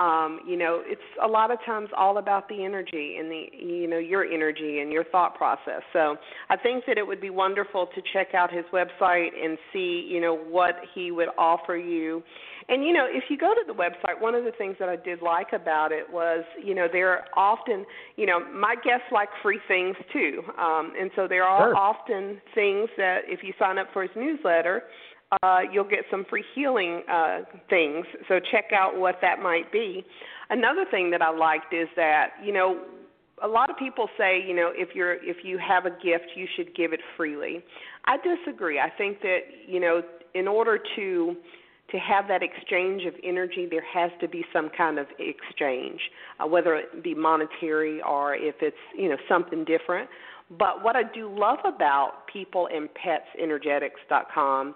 Um, 0.00 0.40
you 0.46 0.56
know, 0.56 0.80
it's 0.84 1.00
a 1.22 1.26
lot 1.26 1.50
of 1.50 1.58
times 1.66 1.88
all 1.96 2.18
about 2.18 2.48
the 2.48 2.64
energy 2.64 3.16
and 3.18 3.28
the 3.28 3.46
you 3.52 3.88
know 3.88 3.98
your 3.98 4.24
energy 4.24 4.78
and 4.78 4.92
your 4.92 5.02
thought 5.02 5.34
process. 5.34 5.82
So 5.92 6.16
I 6.50 6.56
think 6.56 6.84
that 6.86 6.98
it 6.98 7.06
would 7.06 7.20
be 7.20 7.30
wonderful 7.30 7.88
to 7.94 8.02
check 8.12 8.32
out 8.32 8.52
his 8.52 8.64
website 8.72 9.30
and 9.42 9.58
see 9.72 10.06
you 10.08 10.20
know 10.20 10.36
what 10.36 10.76
he 10.94 11.10
would 11.10 11.28
offer 11.36 11.76
you. 11.76 12.22
And 12.68 12.84
you 12.84 12.92
know, 12.92 13.06
if 13.08 13.24
you 13.28 13.36
go 13.36 13.54
to 13.54 13.62
the 13.66 13.72
website, 13.72 14.20
one 14.20 14.36
of 14.36 14.44
the 14.44 14.52
things 14.52 14.76
that 14.78 14.88
I 14.88 14.96
did 14.96 15.20
like 15.20 15.52
about 15.52 15.90
it 15.90 16.04
was, 16.12 16.44
you 16.62 16.74
know, 16.74 16.86
there 16.90 17.10
are 17.10 17.24
often, 17.34 17.84
you 18.16 18.26
know, 18.26 18.38
my 18.52 18.74
guests 18.76 19.06
like 19.10 19.30
free 19.42 19.58
things 19.66 19.96
too, 20.12 20.42
um, 20.58 20.92
and 21.00 21.10
so 21.16 21.26
there 21.26 21.44
are 21.44 21.70
sure. 21.70 21.76
often 21.76 22.40
things 22.54 22.88
that 22.98 23.20
if 23.26 23.40
you 23.42 23.52
sign 23.58 23.78
up 23.78 23.88
for 23.92 24.02
his 24.02 24.12
newsletter, 24.14 24.82
uh, 25.42 25.60
you'll 25.70 25.84
get 25.84 26.00
some 26.10 26.24
free 26.28 26.44
healing 26.54 27.02
uh, 27.10 27.40
things. 27.68 28.06
So 28.28 28.40
check 28.50 28.70
out 28.74 28.96
what 28.96 29.16
that 29.20 29.40
might 29.40 29.70
be. 29.70 30.04
Another 30.50 30.84
thing 30.90 31.10
that 31.10 31.20
I 31.20 31.30
liked 31.30 31.74
is 31.74 31.88
that 31.96 32.30
you 32.42 32.52
know 32.52 32.82
a 33.42 33.48
lot 33.48 33.70
of 33.70 33.76
people 33.76 34.08
say 34.16 34.42
you 34.46 34.54
know 34.54 34.72
if 34.74 34.94
you're 34.94 35.22
if 35.22 35.44
you 35.44 35.58
have 35.58 35.84
a 35.84 35.90
gift 35.90 36.30
you 36.34 36.46
should 36.56 36.74
give 36.74 36.92
it 36.92 37.00
freely. 37.16 37.62
I 38.06 38.16
disagree. 38.16 38.80
I 38.80 38.90
think 38.96 39.20
that 39.20 39.40
you 39.66 39.80
know 39.80 40.02
in 40.34 40.48
order 40.48 40.78
to 40.96 41.36
to 41.90 41.98
have 41.98 42.28
that 42.28 42.42
exchange 42.42 43.04
of 43.06 43.14
energy, 43.24 43.66
there 43.70 43.82
has 43.94 44.10
to 44.20 44.28
be 44.28 44.44
some 44.52 44.68
kind 44.76 44.98
of 44.98 45.06
exchange, 45.18 45.98
uh, 46.38 46.46
whether 46.46 46.74
it 46.74 47.02
be 47.02 47.14
monetary 47.14 48.02
or 48.02 48.34
if 48.34 48.56
it's 48.60 48.76
you 48.96 49.08
know 49.08 49.16
something 49.28 49.64
different. 49.64 50.10
But 50.58 50.82
what 50.82 50.96
I 50.96 51.02
do 51.02 51.30
love 51.30 51.58
about 51.66 52.24
peopleandpetsenergetics.com 52.34 54.74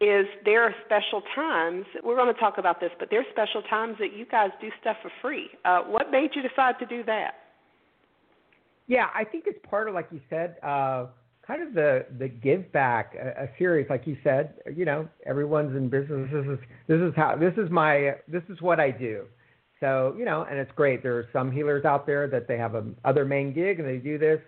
is 0.00 0.26
there 0.44 0.62
are 0.64 0.74
special 0.86 1.22
times. 1.34 1.84
We're 2.02 2.16
going 2.16 2.32
to 2.32 2.40
talk 2.40 2.56
about 2.58 2.80
this, 2.80 2.90
but 2.98 3.10
there 3.10 3.20
are 3.20 3.26
special 3.30 3.62
times 3.62 3.96
that 3.98 4.16
you 4.16 4.24
guys 4.24 4.50
do 4.60 4.68
stuff 4.80 4.96
for 5.02 5.10
free. 5.20 5.48
Uh, 5.64 5.82
what 5.82 6.10
made 6.10 6.30
you 6.34 6.42
decide 6.42 6.78
to 6.78 6.86
do 6.86 7.04
that? 7.04 7.34
Yeah, 8.86 9.06
I 9.14 9.24
think 9.24 9.44
it's 9.46 9.58
part 9.68 9.88
of, 9.88 9.94
like 9.94 10.08
you 10.10 10.20
said, 10.30 10.56
uh, 10.62 11.06
kind 11.46 11.62
of 11.62 11.74
the 11.74 12.06
the 12.18 12.28
give 12.28 12.70
back 12.72 13.14
a, 13.14 13.44
a 13.44 13.48
series 13.58 13.86
like 13.90 14.06
you 14.06 14.16
said 14.22 14.54
you 14.76 14.84
know 14.84 15.08
everyone's 15.26 15.74
in 15.76 15.88
business 15.88 16.28
this 16.32 16.46
is 16.46 16.58
this 16.86 17.00
is 17.00 17.12
how 17.16 17.34
this 17.34 17.52
is 17.56 17.68
my 17.70 18.14
this 18.28 18.42
is 18.48 18.60
what 18.60 18.78
i 18.78 18.88
do 18.88 19.24
so 19.80 20.14
you 20.16 20.24
know 20.24 20.46
and 20.48 20.60
it's 20.60 20.70
great 20.76 21.02
there 21.02 21.16
are 21.16 21.28
some 21.32 21.50
healers 21.50 21.84
out 21.84 22.06
there 22.06 22.28
that 22.28 22.46
they 22.46 22.56
have 22.56 22.76
a 22.76 22.84
other 23.04 23.24
main 23.24 23.52
gig 23.52 23.80
and 23.80 23.88
they 23.88 23.96
do 23.96 24.16
this 24.16 24.38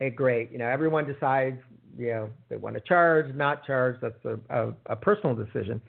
hey 0.00 0.10
great 0.10 0.50
you 0.50 0.58
know 0.58 0.66
everyone 0.66 1.06
decides 1.06 1.58
you 1.98 2.08
know 2.08 2.30
they 2.48 2.56
want 2.56 2.74
to 2.74 2.80
charge 2.80 3.34
not 3.34 3.64
charge 3.66 3.96
that's 4.00 4.24
a 4.24 4.38
a, 4.50 4.74
a 4.86 4.96
personal 4.96 5.34
decision 5.34 5.80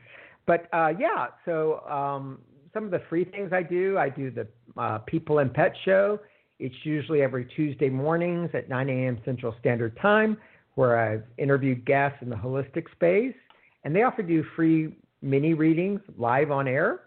but 0.46 0.68
uh 0.74 0.90
yeah 1.00 1.28
so 1.46 1.82
um 1.90 2.40
some 2.74 2.86
of 2.86 2.92
the 2.92 3.02
free 3.10 3.26
things 3.26 3.52
i 3.54 3.62
do 3.64 3.98
i 3.98 4.10
do 4.10 4.32
the 4.32 4.48
uh, 4.78 4.98
people 5.00 5.40
and 5.40 5.54
pet 5.54 5.74
show 5.86 6.20
it's 6.60 6.76
usually 6.84 7.24
every 7.24 7.46
Tuesday 7.56 7.90
mornings 7.90 8.52
at 8.54 8.70
9 8.70 8.88
a.m. 8.88 9.20
Central 9.26 9.56
Standard 9.60 9.98
Time 10.00 10.38
where 10.76 10.98
I've 10.98 11.24
interviewed 11.38 11.86
guests 11.86 12.20
in 12.22 12.30
the 12.30 12.36
holistic 12.36 12.92
space, 12.92 13.36
and 13.84 13.96
they 13.96 14.04
offer 14.04 14.22
do 14.22 14.44
free 14.56 14.96
mini 15.22 15.54
readings 15.54 16.00
live 16.18 16.52
on 16.52 16.68
air. 16.68 17.02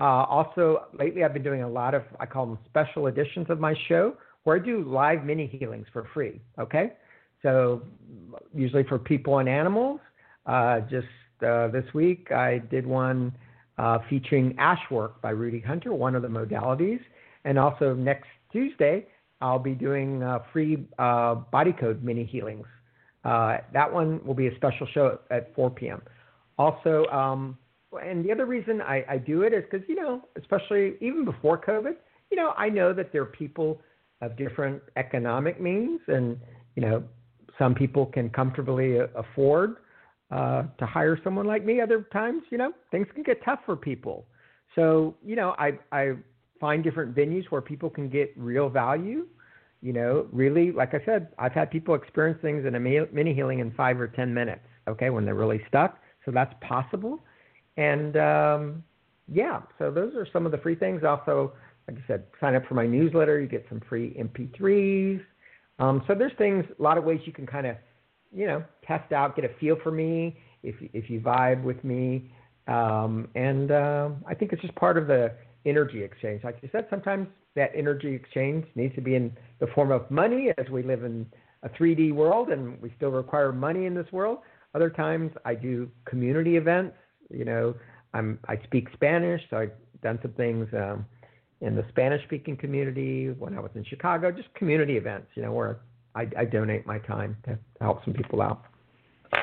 Uh, 0.00 0.24
also, 0.24 0.86
lately 0.98 1.22
I've 1.22 1.32
been 1.32 1.42
doing 1.42 1.62
a 1.62 1.68
lot 1.68 1.94
of, 1.94 2.02
I 2.18 2.26
call 2.26 2.46
them 2.46 2.58
special 2.66 3.06
editions 3.06 3.46
of 3.48 3.60
my 3.60 3.74
show, 3.88 4.16
where 4.42 4.56
I 4.56 4.58
do 4.58 4.84
live 4.84 5.24
mini 5.24 5.46
healings 5.46 5.86
for 5.92 6.08
free. 6.12 6.40
Okay? 6.58 6.94
So, 7.44 7.82
usually 8.52 8.82
for 8.84 8.98
people 8.98 9.38
and 9.38 9.48
animals. 9.48 10.00
Uh, 10.46 10.80
just 10.80 11.06
uh, 11.46 11.68
this 11.68 11.84
week, 11.94 12.32
I 12.32 12.58
did 12.58 12.84
one 12.86 13.32
uh, 13.78 13.98
featuring 14.10 14.56
ash 14.58 14.80
work 14.90 15.22
by 15.22 15.30
Rudy 15.30 15.60
Hunter, 15.60 15.92
one 15.94 16.16
of 16.16 16.22
the 16.22 16.28
modalities. 16.28 17.00
And 17.44 17.58
also 17.58 17.94
next 17.94 18.28
Tuesday, 18.50 19.06
I'll 19.40 19.60
be 19.60 19.74
doing 19.74 20.22
uh, 20.22 20.40
free 20.52 20.86
uh, 20.98 21.36
body 21.36 21.72
code 21.72 22.02
mini 22.02 22.24
healings 22.24 22.66
uh, 23.24 23.58
that 23.72 23.90
one 23.92 24.24
will 24.24 24.34
be 24.34 24.48
a 24.48 24.56
special 24.56 24.86
show 24.92 25.18
at 25.30 25.54
4 25.54 25.70
p.m. 25.70 26.02
Also, 26.58 27.06
um, 27.06 27.56
and 28.02 28.24
the 28.24 28.32
other 28.32 28.44
reason 28.44 28.80
I, 28.82 29.04
I 29.08 29.18
do 29.18 29.42
it 29.42 29.52
is 29.52 29.64
because, 29.70 29.86
you 29.88 29.94
know, 29.94 30.22
especially 30.36 30.94
even 31.00 31.24
before 31.24 31.58
COVID, 31.58 31.94
you 32.30 32.36
know, 32.36 32.52
I 32.56 32.68
know 32.68 32.92
that 32.92 33.12
there 33.12 33.22
are 33.22 33.26
people 33.26 33.80
of 34.20 34.36
different 34.36 34.82
economic 34.96 35.60
means, 35.60 36.00
and, 36.08 36.38
you 36.76 36.82
know, 36.82 37.02
some 37.58 37.74
people 37.74 38.06
can 38.06 38.30
comfortably 38.30 38.98
afford 39.14 39.76
uh, 40.30 40.64
to 40.78 40.86
hire 40.86 41.18
someone 41.22 41.46
like 41.46 41.64
me. 41.64 41.80
Other 41.80 42.06
times, 42.12 42.42
you 42.50 42.58
know, 42.58 42.72
things 42.90 43.06
can 43.14 43.22
get 43.22 43.44
tough 43.44 43.60
for 43.64 43.76
people. 43.76 44.26
So, 44.74 45.14
you 45.24 45.36
know, 45.36 45.54
I, 45.58 45.78
I 45.92 46.14
find 46.60 46.82
different 46.82 47.14
venues 47.14 47.44
where 47.50 47.60
people 47.60 47.90
can 47.90 48.08
get 48.08 48.32
real 48.36 48.68
value 48.68 49.26
you 49.84 49.92
know, 49.92 50.26
really, 50.32 50.72
like 50.72 50.94
I 50.94 51.04
said, 51.04 51.28
I've 51.38 51.52
had 51.52 51.70
people 51.70 51.94
experience 51.94 52.38
things 52.40 52.64
in 52.64 52.74
a 52.74 52.80
mini 52.80 53.34
healing 53.34 53.58
in 53.58 53.70
five 53.72 54.00
or 54.00 54.08
10 54.08 54.32
minutes, 54.32 54.62
okay, 54.88 55.10
when 55.10 55.26
they're 55.26 55.34
really 55.34 55.60
stuck. 55.68 55.98
So 56.24 56.30
that's 56.30 56.54
possible. 56.62 57.22
And 57.76 58.16
um, 58.16 58.82
yeah, 59.30 59.60
so 59.78 59.90
those 59.90 60.14
are 60.14 60.26
some 60.32 60.46
of 60.46 60.52
the 60.52 60.58
free 60.58 60.74
things. 60.74 61.04
Also, 61.04 61.52
like 61.86 61.98
I 61.98 62.06
said, 62.06 62.24
sign 62.40 62.54
up 62.54 62.64
for 62.64 62.72
my 62.72 62.86
newsletter. 62.86 63.38
You 63.38 63.46
get 63.46 63.66
some 63.68 63.82
free 63.86 64.16
MP3s. 64.18 65.20
Um, 65.78 66.02
so 66.06 66.14
there's 66.14 66.32
things, 66.38 66.64
a 66.78 66.82
lot 66.82 66.98
of 66.98 67.04
ways 67.04 67.20
you 67.24 67.32
can 67.32 67.46
kind 67.46 67.66
of, 67.66 67.76
you 68.32 68.46
know, 68.46 68.62
test 68.86 69.12
out, 69.12 69.36
get 69.36 69.44
a 69.44 69.50
feel 69.60 69.76
for 69.82 69.90
me 69.90 70.36
if 70.62 70.74
if 70.92 71.10
you 71.10 71.20
vibe 71.20 71.62
with 71.62 71.82
me. 71.84 72.30
Um, 72.66 73.28
and 73.34 73.70
uh, 73.70 74.10
I 74.26 74.34
think 74.34 74.52
it's 74.52 74.62
just 74.62 74.74
part 74.76 74.96
of 74.96 75.06
the 75.06 75.32
energy 75.66 76.02
exchange. 76.02 76.44
Like 76.44 76.58
you 76.62 76.68
said, 76.72 76.86
sometimes 76.90 77.28
that 77.56 77.70
energy 77.74 78.14
exchange 78.14 78.66
needs 78.74 78.94
to 78.94 79.00
be 79.00 79.14
in 79.14 79.36
the 79.60 79.66
form 79.68 79.92
of 79.92 80.10
money 80.10 80.50
as 80.58 80.68
we 80.70 80.82
live 80.82 81.04
in 81.04 81.26
a 81.62 81.68
3D 81.68 82.12
world 82.12 82.50
and 82.50 82.80
we 82.80 82.92
still 82.96 83.10
require 83.10 83.52
money 83.52 83.86
in 83.86 83.94
this 83.94 84.10
world. 84.12 84.38
Other 84.74 84.90
times 84.90 85.32
I 85.44 85.54
do 85.54 85.88
community 86.04 86.56
events. 86.56 86.96
You 87.30 87.44
know, 87.44 87.74
I'm 88.12 88.38
I 88.48 88.56
speak 88.64 88.88
Spanish, 88.92 89.40
so 89.50 89.58
I've 89.58 89.72
done 90.02 90.18
some 90.22 90.32
things 90.32 90.68
um, 90.74 91.06
in 91.64 91.74
the 91.74 91.84
Spanish 91.88 92.22
speaking 92.24 92.56
community 92.56 93.30
when 93.30 93.56
I 93.56 93.60
was 93.60 93.70
in 93.74 93.84
Chicago, 93.84 94.30
just 94.30 94.52
community 94.54 94.96
events, 94.96 95.28
you 95.34 95.42
know, 95.42 95.52
where 95.52 95.80
I, 96.14 96.28
I 96.36 96.44
donate 96.44 96.86
my 96.86 96.98
time 96.98 97.36
to 97.46 97.58
help 97.80 98.04
some 98.04 98.12
people 98.12 98.42
out. 98.42 98.62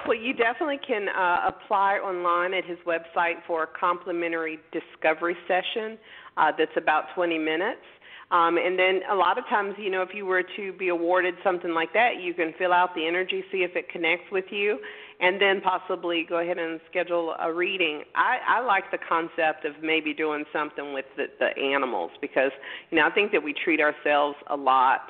Well, 0.08 0.18
you 0.18 0.34
definitely 0.34 0.80
can 0.88 1.10
uh, 1.10 1.50
apply 1.50 1.96
online 1.98 2.54
at 2.54 2.64
his 2.64 2.78
website 2.88 3.44
for 3.46 3.64
a 3.64 3.68
complimentary 3.68 4.60
discovery 4.72 5.36
session 5.48 5.98
uh, 6.38 6.52
that's 6.58 6.72
about 6.78 7.06
20 7.16 7.38
minutes. 7.38 7.82
Um, 8.30 8.58
and 8.58 8.80
then 8.80 9.02
a 9.12 9.16
lot 9.16 9.38
of 9.38 9.44
times, 9.50 9.76
you 9.78 9.90
know, 9.90 10.02
if 10.02 10.10
you 10.14 10.26
were 10.26 10.44
to 10.56 10.72
be 10.74 10.88
awarded 10.88 11.34
something 11.44 11.74
like 11.74 11.92
that, 11.94 12.22
you 12.22 12.34
can 12.34 12.54
fill 12.58 12.72
out 12.72 12.96
the 12.96 13.06
energy, 13.06 13.44
see 13.52 13.64
if 13.64 13.76
it 13.76 13.90
connects 13.90 14.32
with 14.32 14.46
you, 14.50 14.80
and 15.22 15.40
then 15.40 15.62
possibly 15.62 16.26
go 16.28 16.40
ahead 16.40 16.58
and 16.58 16.80
schedule 16.90 17.36
a 17.40 17.54
reading. 17.54 18.04
I, 18.16 18.58
I 18.58 18.66
like 18.66 18.92
the 18.92 18.98
concept 18.98 19.66
of 19.66 19.74
maybe 19.82 20.14
doing 20.14 20.44
something 20.52 20.94
with 20.94 21.06
the, 21.16 21.28
the 21.40 21.62
animals 21.62 22.12
because, 22.20 22.52
you 22.90 22.98
know, 22.98 23.08
I 23.08 23.12
think 23.12 23.32
that 23.32 23.44
we 23.44 23.54
treat 23.54 23.80
ourselves 23.80 24.36
a 24.50 24.56
lot 24.56 25.02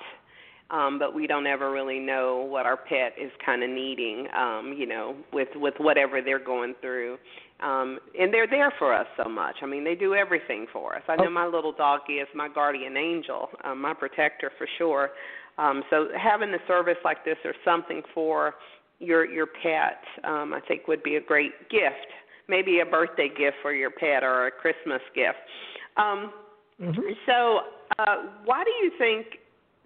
um, 0.72 0.98
but 0.98 1.14
we 1.14 1.28
don't 1.28 1.48
ever 1.48 1.70
really 1.70 2.00
know 2.00 2.48
what 2.50 2.66
our 2.66 2.78
pet 2.78 3.14
is 3.22 3.32
kind 3.46 3.62
of 3.62 3.70
needing, 3.70 4.28
um, 4.36 4.74
you 4.78 4.88
know, 4.88 5.16
with 5.34 5.50
with 5.56 5.74
whatever 5.78 6.22
they're 6.22 6.44
going 6.44 6.76
through. 6.82 7.18
Um, 7.62 8.00
and 8.18 8.34
they're 8.34 8.48
there 8.48 8.74
for 8.80 8.94
us 8.94 9.06
so 9.22 9.30
much. 9.30 9.58
I 9.62 9.68
mean, 9.68 9.84
they 9.84 9.94
do 9.94 10.16
everything 10.16 10.66
for 10.74 10.96
us. 10.96 11.04
I 11.08 11.16
know 11.18 11.28
oh. 11.28 11.30
my 11.30 11.46
little 11.46 11.74
doggy 11.74 12.14
is 12.14 12.28
my 12.34 12.48
guardian 12.48 12.98
angel, 12.98 13.50
um, 13.64 13.82
my 13.82 13.94
protector 13.94 14.52
for 14.58 14.68
sure. 14.78 15.10
Um, 15.58 15.84
so 15.90 16.08
having 16.18 16.50
a 16.54 16.68
service 16.68 16.98
like 17.04 17.24
this 17.24 17.38
or 17.44 17.54
something 17.64 18.02
for 18.16 18.56
your 19.02 19.26
your 19.26 19.48
pet, 19.48 20.04
um, 20.24 20.54
I 20.54 20.60
think 20.68 20.88
would 20.88 21.04
be 21.04 21.16
a 21.16 21.22
great 21.22 21.70
gift. 21.70 22.08
Maybe 22.48 22.80
a 22.80 22.86
birthday 22.86 23.30
gift 23.30 23.58
for 23.62 23.74
your 23.74 23.92
pet 23.92 24.24
or 24.24 24.48
a 24.48 24.52
Christmas 24.52 25.02
gift. 25.16 25.38
Um, 25.98 26.32
mm-hmm. 26.82 27.02
So, 27.26 27.60
uh, 28.00 28.16
why 28.46 28.64
do 28.64 28.72
you 28.86 28.92
think 28.98 29.42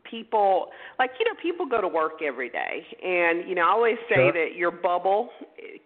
people 0.09 0.67
like 0.99 1.11
you 1.19 1.25
know 1.25 1.35
people 1.41 1.65
go 1.65 1.81
to 1.81 1.87
work 1.87 2.21
every 2.25 2.49
day 2.49 2.85
and 3.03 3.47
you 3.47 3.55
know 3.55 3.63
I 3.63 3.71
always 3.71 3.97
say 4.09 4.15
sure. 4.15 4.33
that 4.33 4.55
your 4.55 4.71
bubble 4.71 5.29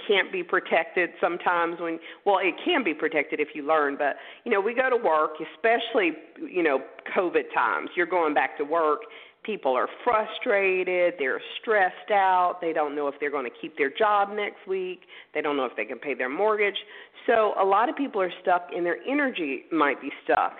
can't 0.08 0.32
be 0.32 0.44
protected 0.44 1.12
sometimes 1.22 1.80
when 1.80 2.00
well 2.26 2.40
it 2.40 2.56
can 2.64 2.84
be 2.84 2.94
protected 2.94 3.40
if 3.40 3.50
you 3.54 3.66
learn 3.66 3.96
but 3.98 4.18
you 4.44 4.52
know 4.52 4.62
we 4.62 4.74
go 4.74 4.90
to 4.90 4.98
work 4.98 5.32
especially 5.56 6.12
you 6.38 6.64
know 6.64 6.80
covid 7.16 7.54
times 7.54 7.90
you're 7.96 8.06
going 8.06 8.34
back 8.34 8.58
to 8.58 8.64
work 8.64 9.02
people 9.44 9.74
are 9.74 9.88
frustrated 10.04 11.14
they're 11.18 11.42
stressed 11.62 12.12
out 12.12 12.58
they 12.62 12.74
don't 12.74 12.96
know 12.96 13.08
if 13.08 13.16
they're 13.20 13.32
going 13.32 13.50
to 13.50 13.58
keep 13.62 13.78
their 13.78 13.92
job 13.92 14.30
next 14.36 14.68
week 14.68 15.02
they 15.34 15.42
don't 15.42 15.58
know 15.58 15.66
if 15.66 15.76
they 15.76 15.86
can 15.86 15.98
pay 15.98 16.14
their 16.14 16.30
mortgage 16.30 16.78
so 17.26 17.54
a 17.62 17.66
lot 17.66 17.90
of 17.90 17.96
people 17.96 18.22
are 18.22 18.32
stuck 18.42 18.68
and 18.76 18.86
their 18.86 18.98
energy 19.08 19.64
might 19.72 20.02
be 20.02 20.12
stuck 20.24 20.54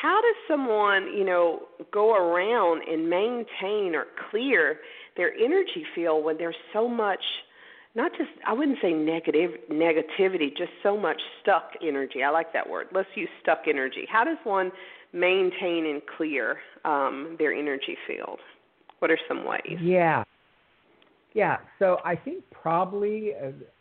how 0.00 0.20
does 0.20 0.36
someone, 0.46 1.16
you 1.16 1.24
know, 1.24 1.62
go 1.90 2.14
around 2.14 2.82
and 2.86 3.08
maintain 3.08 3.94
or 3.94 4.06
clear 4.30 4.80
their 5.16 5.32
energy 5.34 5.84
field 5.94 6.24
when 6.24 6.36
there's 6.36 6.56
so 6.72 6.88
much 6.88 7.20
not 7.94 8.12
just 8.12 8.28
I 8.46 8.52
wouldn't 8.52 8.76
say 8.82 8.92
negative 8.92 9.52
negativity, 9.72 10.54
just 10.54 10.72
so 10.82 10.98
much 10.98 11.18
stuck 11.40 11.70
energy. 11.82 12.22
I 12.22 12.28
like 12.28 12.52
that 12.52 12.68
word. 12.68 12.88
Let's 12.92 13.08
use 13.14 13.30
stuck 13.42 13.60
energy. 13.66 14.06
How 14.06 14.22
does 14.22 14.36
one 14.44 14.70
maintain 15.16 15.86
and 15.86 16.02
clear 16.16 16.58
um, 16.84 17.36
their 17.38 17.52
energy 17.52 17.96
field? 18.06 18.38
What 18.98 19.10
are 19.10 19.18
some 19.28 19.44
ways? 19.44 19.78
Yeah, 19.80 20.24
yeah. 21.34 21.58
So 21.78 21.98
I 22.04 22.16
think 22.16 22.44
probably 22.50 23.32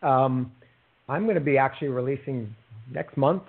uh, 0.03 0.07
um, 0.07 0.51
I'm 1.07 1.23
going 1.23 1.35
to 1.35 1.41
be 1.41 1.57
actually 1.57 1.89
releasing 1.89 2.53
next 2.91 3.15
month 3.17 3.43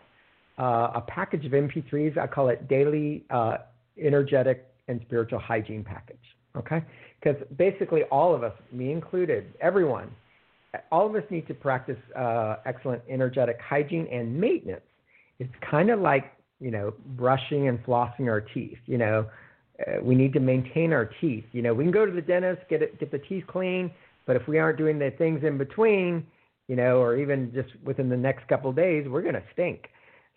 uh, 0.58 0.92
a 0.94 1.00
package 1.06 1.44
of 1.44 1.52
MP3s. 1.52 2.18
I 2.18 2.26
call 2.26 2.48
it 2.48 2.68
Daily 2.68 3.24
uh, 3.30 3.58
Energetic 4.00 4.66
and 4.88 5.00
Spiritual 5.06 5.38
Hygiene 5.38 5.84
Package. 5.84 6.16
Okay? 6.56 6.82
Because 7.20 7.36
basically, 7.56 8.02
all 8.04 8.34
of 8.34 8.42
us, 8.42 8.52
me 8.72 8.92
included, 8.92 9.52
everyone, 9.60 10.10
all 10.92 11.06
of 11.06 11.14
us 11.14 11.22
need 11.30 11.46
to 11.48 11.54
practice 11.54 11.98
uh, 12.16 12.56
excellent 12.64 13.02
energetic 13.08 13.58
hygiene 13.60 14.06
and 14.12 14.38
maintenance. 14.38 14.82
It's 15.38 15.52
kind 15.68 15.90
of 15.90 16.00
like, 16.00 16.32
you 16.60 16.70
know, 16.70 16.94
brushing 17.16 17.68
and 17.68 17.82
flossing 17.84 18.28
our 18.28 18.40
teeth. 18.40 18.78
You 18.86 18.98
know, 18.98 19.26
uh, 19.86 20.02
we 20.02 20.14
need 20.14 20.32
to 20.32 20.40
maintain 20.40 20.92
our 20.92 21.10
teeth. 21.20 21.44
You 21.52 21.62
know, 21.62 21.74
we 21.74 21.84
can 21.84 21.92
go 21.92 22.06
to 22.06 22.12
the 22.12 22.22
dentist, 22.22 22.62
get 22.68 22.82
it, 22.82 22.98
get 22.98 23.10
the 23.10 23.18
teeth 23.18 23.44
clean, 23.46 23.90
but 24.26 24.36
if 24.36 24.46
we 24.48 24.58
aren't 24.58 24.78
doing 24.78 24.98
the 24.98 25.12
things 25.18 25.44
in 25.44 25.58
between, 25.58 26.26
you 26.68 26.76
know, 26.76 26.98
or 26.98 27.16
even 27.16 27.52
just 27.54 27.68
within 27.84 28.08
the 28.08 28.16
next 28.16 28.48
couple 28.48 28.70
of 28.70 28.76
days, 28.76 29.06
we're 29.08 29.22
going 29.22 29.34
to 29.34 29.42
stink. 29.52 29.88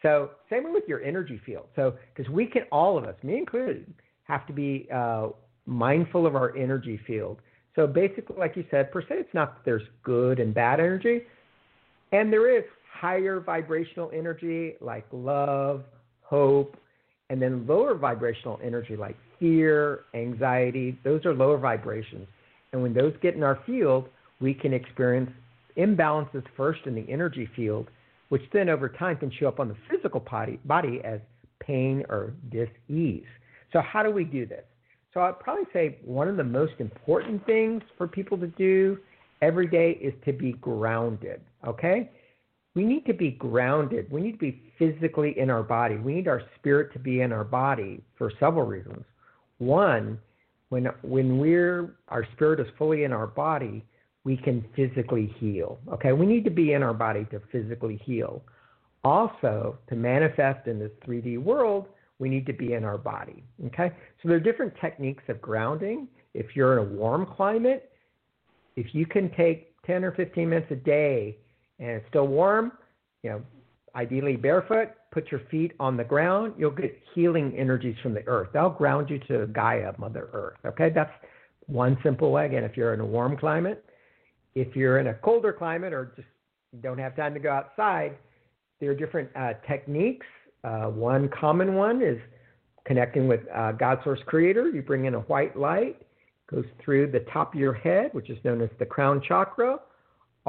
So 0.02 0.32
same 0.50 0.72
with 0.72 0.84
your 0.88 1.04
energy 1.04 1.42
field. 1.46 1.66
So 1.76 1.96
because 2.16 2.32
we 2.32 2.46
can, 2.46 2.64
all 2.72 2.98
of 2.98 3.04
us, 3.04 3.16
me 3.24 3.38
included, 3.38 3.92
have 4.24 4.46
to 4.48 4.54
be 4.54 4.88
uh, 4.94 5.30
mindful 5.66 6.26
of 6.26 6.36
our 6.36 6.56
energy 6.56 7.00
field. 7.06 7.40
So 7.76 7.88
basically, 7.88 8.36
like 8.38 8.56
you 8.56 8.66
said, 8.70 8.92
per 8.92 9.02
se, 9.02 9.08
it's 9.12 9.34
not 9.34 9.56
that 9.56 9.66
there's 9.66 9.88
good 10.04 10.40
and 10.40 10.54
bad 10.54 10.80
energy, 10.80 11.22
and 12.12 12.32
there 12.32 12.56
is 12.56 12.64
higher 12.92 13.40
vibrational 13.40 14.12
energy 14.14 14.76
like 14.82 15.06
love, 15.12 15.84
hope, 16.30 16.78
and 17.30 17.42
then 17.42 17.66
lower 17.68 17.96
vibrational 17.96 18.60
energy 18.64 18.96
like 18.96 19.16
fear, 19.40 20.02
anxiety. 20.14 20.98
Those 21.04 21.26
are 21.26 21.34
lower 21.34 21.58
vibrations. 21.58 22.28
And 22.72 22.82
when 22.82 22.94
those 22.94 23.14
get 23.22 23.36
in 23.36 23.44
our 23.44 23.60
field, 23.66 24.10
we 24.40 24.54
can 24.54 24.74
experience 24.74 25.32
imbalances 25.78 26.44
first 26.56 26.82
in 26.86 26.96
the 26.96 27.06
energy 27.10 27.50
field, 27.56 27.88
which 28.30 28.42
then 28.54 28.70
over 28.70 28.90
time 28.90 29.18
can 29.18 29.32
show 29.32 29.48
up 29.48 29.60
on 29.60 29.68
the 29.68 29.76
physical 29.90 30.20
body, 30.20 30.60
body 30.66 31.02
as 31.04 31.20
pain 31.60 32.04
or 32.10 32.34
dis-ease. 32.52 33.24
So 33.74 33.82
how 33.82 34.04
do 34.04 34.12
we 34.12 34.24
do 34.24 34.46
this? 34.46 34.64
So 35.14 35.22
I'd 35.22 35.40
probably 35.40 35.66
say 35.74 35.98
one 36.04 36.28
of 36.28 36.38
the 36.38 36.44
most 36.44 36.74
important 36.80 37.44
things 37.46 37.82
for 37.98 38.08
people 38.08 38.38
to 38.38 38.48
do 38.48 38.98
every 39.42 39.68
day 39.68 39.92
is 40.02 40.14
to 40.26 40.34
be 40.34 40.54
grounded. 40.54 41.42
Okay? 41.66 42.10
We 42.76 42.84
need 42.84 43.06
to 43.08 43.14
be 43.14 43.32
grounded. 43.32 44.12
We 44.12 44.22
need 44.22 44.34
to 44.34 44.38
be 44.38 44.72
physically 44.78 45.38
in 45.38 45.50
our 45.50 45.64
body. 45.64 45.98
We 45.98 46.14
need 46.14 46.28
our 46.28 46.44
spirit 46.58 46.94
to 46.94 47.00
be 47.00 47.22
in 47.22 47.32
our 47.32 47.44
body 47.44 48.02
for 48.18 48.32
several 48.40 48.66
reasons. 48.66 49.04
One, 49.58 50.20
when 50.70 50.86
when 51.02 51.40
we're 51.40 51.96
our 52.10 52.26
spirit 52.34 52.60
is 52.60 52.68
fully 52.78 53.04
in 53.04 53.12
our 53.12 53.28
body, 53.28 53.84
we 54.24 54.38
can 54.38 54.64
physically 54.76 55.34
heal. 55.40 55.80
Okay? 55.92 56.14
We 56.14 56.26
need 56.26 56.44
to 56.46 56.52
be 56.52 56.74
in 56.74 56.84
our 56.84 56.94
body 56.94 57.26
to 57.32 57.42
physically 57.52 58.00
heal. 58.06 58.44
Also, 59.04 59.78
to 59.88 59.96
manifest 59.96 60.68
in 60.68 60.78
this 60.78 60.92
3D 61.06 61.42
world, 61.42 61.88
we 62.20 62.30
need 62.30 62.46
to 62.46 62.54
be 62.54 62.74
in 62.74 62.84
our 62.84 62.98
body. 62.98 63.44
Okay? 63.68 63.92
So 64.22 64.28
there 64.28 64.38
are 64.38 64.42
different 64.42 64.74
techniques 64.82 65.24
of 65.30 65.42
grounding. 65.42 66.08
If 66.34 66.56
you're 66.56 66.78
in 66.78 66.88
a 66.88 66.96
warm 66.96 67.26
climate, 67.26 67.92
if 68.76 68.94
you 68.94 69.06
can 69.06 69.32
take 69.36 69.74
10 69.86 70.04
or 70.04 70.12
15 70.12 70.50
minutes 70.50 70.72
a 70.72 70.76
day 70.76 71.38
and 71.80 71.90
it's 71.90 72.06
still 72.10 72.28
warm, 72.28 72.72
you 73.24 73.30
know, 73.30 73.42
ideally 73.96 74.36
barefoot, 74.36 74.90
put 75.12 75.32
your 75.32 75.42
feet 75.52 75.74
on 75.80 75.98
the 75.98 76.04
ground, 76.04 76.54
you'll 76.58 76.72
get 76.72 76.98
healing 77.16 77.56
energies 77.58 77.96
from 78.04 78.14
the 78.14 78.26
earth. 78.28 78.50
That'll 78.54 78.70
ground 78.70 79.10
you 79.10 79.20
to 79.28 79.48
Gaia, 79.48 79.94
Mother 79.98 80.30
Earth. 80.34 80.58
Okay? 80.66 80.92
That's 80.94 81.12
one 81.66 81.98
simple 82.04 82.32
way. 82.32 82.46
Again, 82.46 82.64
if 82.64 82.78
you're 82.78 82.94
in 82.94 83.00
a 83.00 83.06
warm 83.06 83.38
climate, 83.38 83.84
if 84.56 84.76
you're 84.76 85.00
in 85.00 85.08
a 85.08 85.14
colder 85.16 85.54
climate 85.54 85.94
or 85.94 86.14
just 86.16 86.28
don't 86.82 87.00
have 87.00 87.16
time 87.16 87.34
to 87.34 87.40
go 87.40 87.52
outside, 87.52 88.16
there 88.80 88.92
are 88.92 88.96
different 88.96 89.30
uh, 89.36 89.54
techniques 89.68 90.26
uh, 90.64 90.86
one 90.88 91.30
common 91.30 91.76
one 91.76 92.02
is 92.02 92.18
connecting 92.86 93.28
with 93.28 93.42
uh, 93.54 93.72
God 93.74 94.00
Source 94.04 94.20
Creator. 94.26 94.70
You 94.70 94.82
bring 94.82 95.06
in 95.06 95.14
a 95.16 95.22
white 95.22 95.58
light, 95.58 96.02
goes 96.50 96.66
through 96.84 97.12
the 97.12 97.22
top 97.32 97.54
of 97.54 97.60
your 97.60 97.74
head, 97.74 98.10
which 98.14 98.30
is 98.30 98.38
known 98.44 98.62
as 98.62 98.70
the 98.80 98.86
crown 98.86 99.22
chakra, 99.26 99.80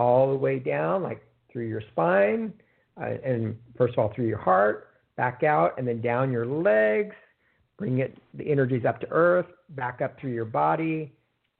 all 0.00 0.30
the 0.30 0.36
way 0.36 0.58
down, 0.58 1.02
like 1.02 1.22
through 1.52 1.68
your 1.68 1.82
spine, 1.92 2.54
uh, 3.00 3.16
and 3.22 3.54
first 3.76 3.92
of 3.92 3.98
all 3.98 4.12
through 4.14 4.26
your 4.26 4.38
heart, 4.38 4.88
back 5.16 5.42
out, 5.42 5.78
and 5.78 5.86
then 5.86 6.00
down 6.00 6.32
your 6.32 6.46
legs. 6.46 7.14
Bring 7.76 7.98
it 7.98 8.16
the 8.34 8.50
energies 8.50 8.84
up 8.86 8.98
to 9.00 9.06
earth, 9.10 9.46
back 9.70 10.00
up 10.00 10.18
through 10.18 10.32
your 10.32 10.46
body, 10.46 11.12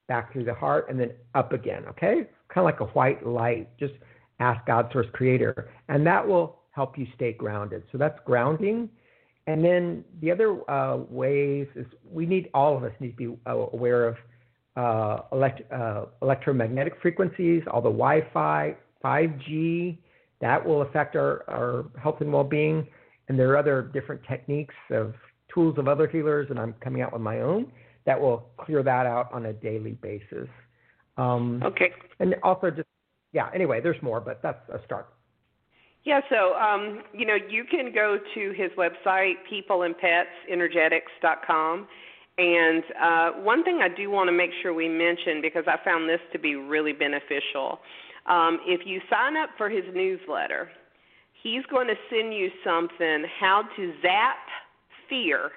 back 0.08 0.32
through 0.32 0.44
the 0.44 0.54
heart, 0.54 0.86
and 0.88 0.98
then 0.98 1.12
up 1.34 1.52
again. 1.52 1.84
Okay, 1.90 2.28
kind 2.48 2.58
of 2.58 2.64
like 2.64 2.80
a 2.80 2.86
white 2.86 3.26
light. 3.26 3.68
Just 3.78 3.94
ask 4.38 4.64
God 4.66 4.88
Source 4.90 5.06
Creator, 5.12 5.70
and 5.88 6.06
that 6.06 6.26
will 6.26 6.60
help 6.70 6.96
you 6.96 7.06
stay 7.14 7.32
grounded. 7.32 7.82
So 7.92 7.98
that's 7.98 8.18
grounding. 8.24 8.88
And 9.46 9.62
then 9.62 10.04
the 10.22 10.30
other 10.30 10.70
uh, 10.70 10.98
ways 11.08 11.66
is 11.74 11.86
we 12.10 12.24
need 12.24 12.48
all 12.54 12.76
of 12.76 12.84
us 12.84 12.92
need 13.00 13.10
to 13.10 13.16
be 13.16 13.36
uh, 13.46 13.66
aware 13.72 14.06
of 14.08 14.16
uh, 14.76 15.22
elect, 15.32 15.62
uh, 15.72 16.06
electromagnetic 16.22 16.94
frequencies, 17.02 17.62
all 17.70 17.80
the 17.80 17.90
Wi-Fi, 17.90 18.76
5G. 19.04 19.98
That 20.40 20.66
will 20.66 20.82
affect 20.82 21.16
our, 21.16 21.44
our 21.48 21.86
health 22.00 22.20
and 22.20 22.32
well-being. 22.32 22.86
And 23.28 23.38
there 23.38 23.50
are 23.50 23.58
other 23.58 23.82
different 23.82 24.22
techniques 24.28 24.74
of 24.90 25.14
tools 25.52 25.76
of 25.78 25.88
other 25.88 26.06
healers, 26.06 26.48
and 26.50 26.58
I'm 26.58 26.74
coming 26.82 27.02
out 27.02 27.12
with 27.12 27.22
my 27.22 27.40
own 27.40 27.70
that 28.06 28.20
will 28.20 28.48
clear 28.58 28.82
that 28.82 29.06
out 29.06 29.32
on 29.32 29.46
a 29.46 29.52
daily 29.52 29.92
basis. 29.92 30.48
Um, 31.16 31.62
okay. 31.62 31.92
And 32.18 32.34
also 32.42 32.70
just 32.70 32.88
yeah. 33.32 33.48
Anyway, 33.54 33.80
there's 33.80 34.02
more, 34.02 34.20
but 34.20 34.42
that's 34.42 34.68
a 34.70 34.80
start. 34.84 35.14
Yeah, 36.02 36.20
so 36.30 36.54
um, 36.54 37.02
you 37.12 37.26
know 37.26 37.36
you 37.48 37.64
can 37.70 37.92
go 37.94 38.18
to 38.34 38.52
his 38.52 38.70
website, 38.78 39.34
peopleandpetsenergetics.com, 39.52 41.86
and 42.38 42.82
uh, 43.02 43.30
one 43.42 43.64
thing 43.64 43.80
I 43.82 43.88
do 43.94 44.10
want 44.10 44.28
to 44.28 44.32
make 44.32 44.50
sure 44.62 44.72
we 44.72 44.88
mention 44.88 45.42
because 45.42 45.64
I 45.66 45.76
found 45.84 46.08
this 46.08 46.20
to 46.32 46.38
be 46.38 46.54
really 46.54 46.92
beneficial. 46.92 47.80
Um, 48.26 48.60
if 48.66 48.80
you 48.86 49.00
sign 49.10 49.36
up 49.36 49.50
for 49.58 49.68
his 49.68 49.84
newsletter, 49.94 50.70
he's 51.42 51.64
going 51.70 51.86
to 51.88 51.94
send 52.08 52.32
you 52.32 52.48
something 52.64 53.24
how 53.38 53.64
to 53.76 53.92
zap 54.02 54.38
fear 55.08 55.50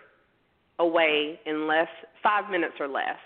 away 0.79 1.39
in 1.45 1.67
less 1.67 1.87
five 2.21 2.49
minutes 2.49 2.75
or 2.79 2.87
less. 2.87 3.19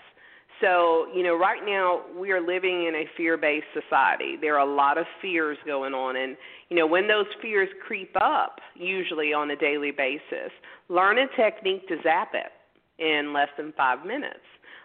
So, 0.60 1.06
you 1.14 1.22
know, 1.22 1.38
right 1.38 1.60
now 1.64 2.02
we 2.18 2.32
are 2.32 2.40
living 2.40 2.86
in 2.86 2.94
a 2.94 3.04
fear 3.16 3.36
based 3.36 3.66
society. 3.72 4.36
There 4.40 4.58
are 4.58 4.68
a 4.68 4.74
lot 4.74 4.98
of 4.98 5.06
fears 5.22 5.56
going 5.64 5.94
on. 5.94 6.16
And, 6.16 6.36
you 6.68 6.76
know, 6.76 6.86
when 6.86 7.06
those 7.06 7.26
fears 7.40 7.68
creep 7.86 8.10
up, 8.20 8.56
usually 8.74 9.32
on 9.32 9.52
a 9.52 9.56
daily 9.56 9.92
basis, 9.92 10.50
learn 10.88 11.18
a 11.18 11.26
technique 11.36 11.86
to 11.88 11.96
zap 12.02 12.30
it 12.34 12.50
in 12.98 13.32
less 13.32 13.48
than 13.56 13.72
five 13.76 14.04
minutes. 14.04 14.44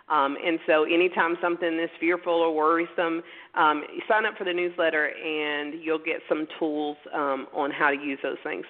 Um, 0.09 0.35
and 0.45 0.59
so, 0.67 0.83
anytime 0.83 1.37
something 1.41 1.79
is 1.79 1.89
fearful 1.99 2.33
or 2.33 2.53
worrisome, 2.53 3.23
um, 3.55 3.83
sign 4.07 4.25
up 4.25 4.37
for 4.37 4.43
the 4.43 4.53
newsletter 4.53 5.07
and 5.07 5.81
you'll 5.81 5.97
get 5.97 6.17
some 6.27 6.45
tools 6.59 6.97
um, 7.13 7.47
on 7.53 7.71
how 7.71 7.89
to 7.89 7.95
use 7.95 8.19
those 8.21 8.37
things. 8.43 8.65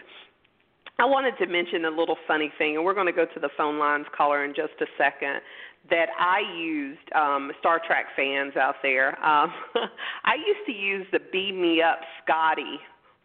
I 1.00 1.06
wanted 1.06 1.34
to 1.40 1.48
mention 1.48 1.86
a 1.86 1.90
little 1.90 2.18
funny 2.28 2.52
thing, 2.60 2.76
and 2.76 2.86
we're 2.86 2.94
going 2.94 3.08
to 3.08 3.14
go 3.14 3.26
to 3.26 3.40
the 3.40 3.50
phone 3.58 3.80
lines 3.80 4.06
caller 4.16 4.46
in 4.46 4.54
just 4.54 4.74
a 4.80 4.86
second 4.96 5.42
that 5.90 6.08
I 6.18 6.40
used, 6.56 7.12
um, 7.16 7.52
Star 7.60 7.82
Trek 7.86 8.06
fans 8.16 8.56
out 8.56 8.76
there, 8.82 9.10
um, 9.26 9.52
I 10.24 10.36
used 10.36 10.66
to 10.68 10.72
use 10.72 11.06
the 11.12 11.20
Beam 11.32 11.62
Me 11.62 11.82
Up 11.82 12.00
Scotty 12.24 12.80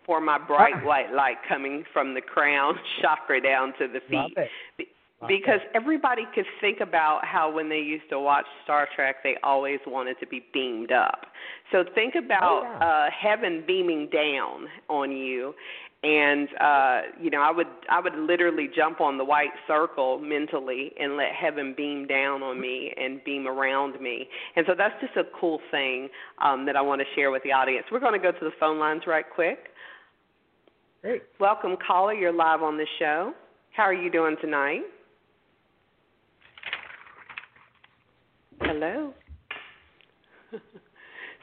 for 0.04 0.20
my 0.20 0.38
bright 0.38 0.74
ah. 0.76 0.86
white 0.86 1.12
light 1.12 1.36
coming 1.46 1.84
from 1.92 2.14
the 2.14 2.20
crown 2.20 2.74
chakra 3.02 3.40
down 3.40 3.74
to 3.78 3.86
the 3.86 4.00
feet. 4.08 4.88
Because 5.26 5.58
everybody 5.74 6.22
could 6.32 6.44
think 6.60 6.78
about 6.80 7.24
how 7.24 7.50
when 7.50 7.68
they 7.68 7.80
used 7.80 8.08
to 8.10 8.20
watch 8.20 8.44
Star 8.62 8.86
Trek, 8.94 9.16
they 9.24 9.34
always 9.42 9.80
wanted 9.84 10.16
to 10.20 10.28
be 10.28 10.46
beamed 10.52 10.92
up. 10.92 11.26
So 11.72 11.82
think 11.92 12.14
about 12.14 12.62
oh, 12.62 12.62
yeah. 12.62 12.86
uh, 12.86 13.10
heaven 13.10 13.64
beaming 13.66 14.08
down 14.12 14.68
on 14.88 15.10
you, 15.10 15.54
and 16.04 16.48
uh 16.60 17.00
you 17.20 17.28
know 17.28 17.42
i 17.42 17.50
would 17.50 17.66
i 17.90 17.98
would 17.98 18.14
literally 18.14 18.68
jump 18.74 19.00
on 19.00 19.18
the 19.18 19.24
white 19.24 19.50
circle 19.66 20.20
mentally 20.20 20.92
and 21.00 21.16
let 21.16 21.32
heaven 21.32 21.74
beam 21.76 22.06
down 22.06 22.40
on 22.40 22.60
me 22.60 22.92
and 22.96 23.22
beam 23.24 23.48
around 23.48 24.00
me. 24.00 24.28
And 24.54 24.64
so 24.68 24.74
that's 24.78 24.94
just 25.00 25.16
a 25.16 25.24
cool 25.40 25.58
thing 25.72 26.08
um 26.40 26.66
that 26.66 26.76
i 26.76 26.80
want 26.80 27.00
to 27.00 27.06
share 27.16 27.32
with 27.32 27.42
the 27.42 27.50
audience. 27.50 27.84
We're 27.90 27.98
going 27.98 28.12
to 28.12 28.20
go 28.20 28.30
to 28.30 28.44
the 28.44 28.52
phone 28.60 28.78
lines 28.78 29.02
right 29.08 29.24
quick. 29.34 29.58
Great. 31.02 31.22
welcome 31.40 31.76
caller. 31.84 32.14
You're 32.14 32.32
live 32.32 32.62
on 32.62 32.76
the 32.76 32.86
show. 33.00 33.32
How 33.72 33.82
are 33.82 33.94
you 33.94 34.10
doing 34.10 34.36
tonight 34.40 34.82
hello 38.60 39.12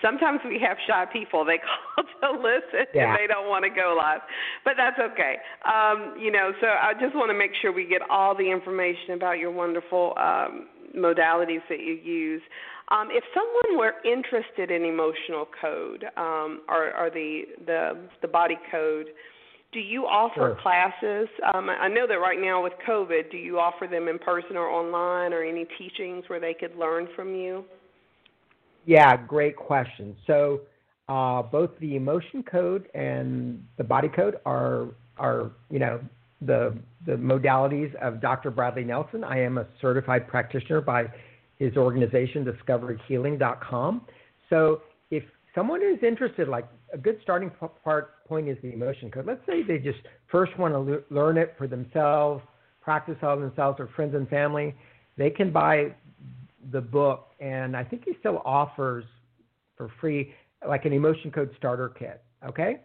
Sometimes 0.01 0.39
we 0.45 0.59
have 0.59 0.77
shy 0.87 1.05
people. 1.11 1.45
They 1.45 1.57
call 1.95 2.35
to 2.35 2.39
listen 2.39 2.85
yeah. 2.93 3.09
and 3.09 3.17
they 3.17 3.27
don't 3.27 3.47
want 3.49 3.63
to 3.63 3.69
go 3.69 3.95
live, 3.97 4.19
but 4.63 4.73
that's 4.77 4.99
okay. 4.99 5.37
Um, 5.65 6.15
you 6.19 6.31
know, 6.31 6.51
so 6.59 6.67
I 6.67 6.93
just 6.99 7.15
want 7.15 7.29
to 7.29 7.37
make 7.37 7.51
sure 7.61 7.71
we 7.71 7.87
get 7.87 8.01
all 8.09 8.35
the 8.35 8.51
information 8.51 9.11
about 9.15 9.39
your 9.39 9.51
wonderful 9.51 10.13
um, 10.17 10.67
modalities 10.95 11.61
that 11.69 11.79
you 11.79 11.93
use. 11.93 12.41
Um, 12.89 13.07
if 13.09 13.23
someone 13.33 13.79
were 13.79 13.93
interested 14.05 14.69
in 14.69 14.83
emotional 14.83 15.47
code 15.59 16.05
um, 16.17 16.61
or, 16.69 16.93
or 16.95 17.09
the, 17.09 17.43
the 17.65 17.97
the 18.21 18.27
body 18.27 18.59
code, 18.69 19.07
do 19.75 19.81
you 19.81 20.05
offer 20.05 20.55
sure. 20.55 20.57
classes? 20.61 21.27
Um, 21.53 21.69
I 21.69 21.89
know 21.89 22.07
that 22.07 22.15
right 22.15 22.39
now 22.39 22.63
with 22.63 22.71
COVID, 22.87 23.29
do 23.29 23.37
you 23.37 23.59
offer 23.59 23.87
them 23.87 24.07
in 24.07 24.17
person 24.17 24.55
or 24.55 24.69
online, 24.69 25.33
or 25.33 25.43
any 25.43 25.67
teachings 25.77 26.23
where 26.27 26.39
they 26.39 26.53
could 26.53 26.77
learn 26.77 27.09
from 27.13 27.35
you? 27.35 27.65
Yeah, 28.85 29.17
great 29.17 29.57
question. 29.57 30.15
So 30.25 30.61
uh, 31.09 31.41
both 31.41 31.71
the 31.81 31.97
emotion 31.97 32.41
code 32.41 32.87
and 32.95 33.63
the 33.77 33.83
body 33.83 34.07
code 34.07 34.37
are 34.45 34.87
are 35.17 35.51
you 35.69 35.79
know 35.79 35.99
the 36.41 36.77
the 37.05 37.13
modalities 37.13 37.93
of 37.95 38.21
Dr. 38.21 38.51
Bradley 38.51 38.85
Nelson. 38.85 39.25
I 39.25 39.41
am 39.41 39.57
a 39.57 39.67
certified 39.81 40.25
practitioner 40.25 40.79
by 40.79 41.11
his 41.59 41.75
organization 41.75 42.45
DiscoverHealing.com. 42.45 44.01
So 44.49 44.81
if 45.11 45.23
someone 45.53 45.81
who's 45.81 46.01
interested, 46.01 46.47
like 46.47 46.65
a 46.93 46.97
good 46.97 47.19
starting 47.23 47.51
part 47.83 48.25
point 48.27 48.47
is 48.47 48.57
the 48.61 48.73
emotion 48.73 49.11
code. 49.11 49.25
Let's 49.25 49.45
say 49.45 49.63
they 49.63 49.77
just 49.77 49.99
first 50.31 50.57
want 50.57 50.73
to 50.73 50.79
le- 50.79 51.01
learn 51.09 51.37
it 51.37 51.55
for 51.57 51.67
themselves, 51.67 52.43
practice 52.81 53.17
on 53.21 53.41
themselves 53.41 53.79
or 53.79 53.89
friends 53.95 54.15
and 54.15 54.27
family. 54.29 54.75
They 55.17 55.29
can 55.29 55.51
buy 55.51 55.93
the 56.71 56.81
book, 56.81 57.31
and 57.39 57.75
I 57.75 57.83
think 57.83 58.03
he 58.05 58.13
still 58.19 58.41
offers 58.45 59.05
for 59.77 59.91
free 59.99 60.33
like 60.67 60.85
an 60.85 60.93
emotion 60.93 61.31
code 61.31 61.51
starter 61.57 61.89
kit. 61.89 62.23
Okay, 62.47 62.79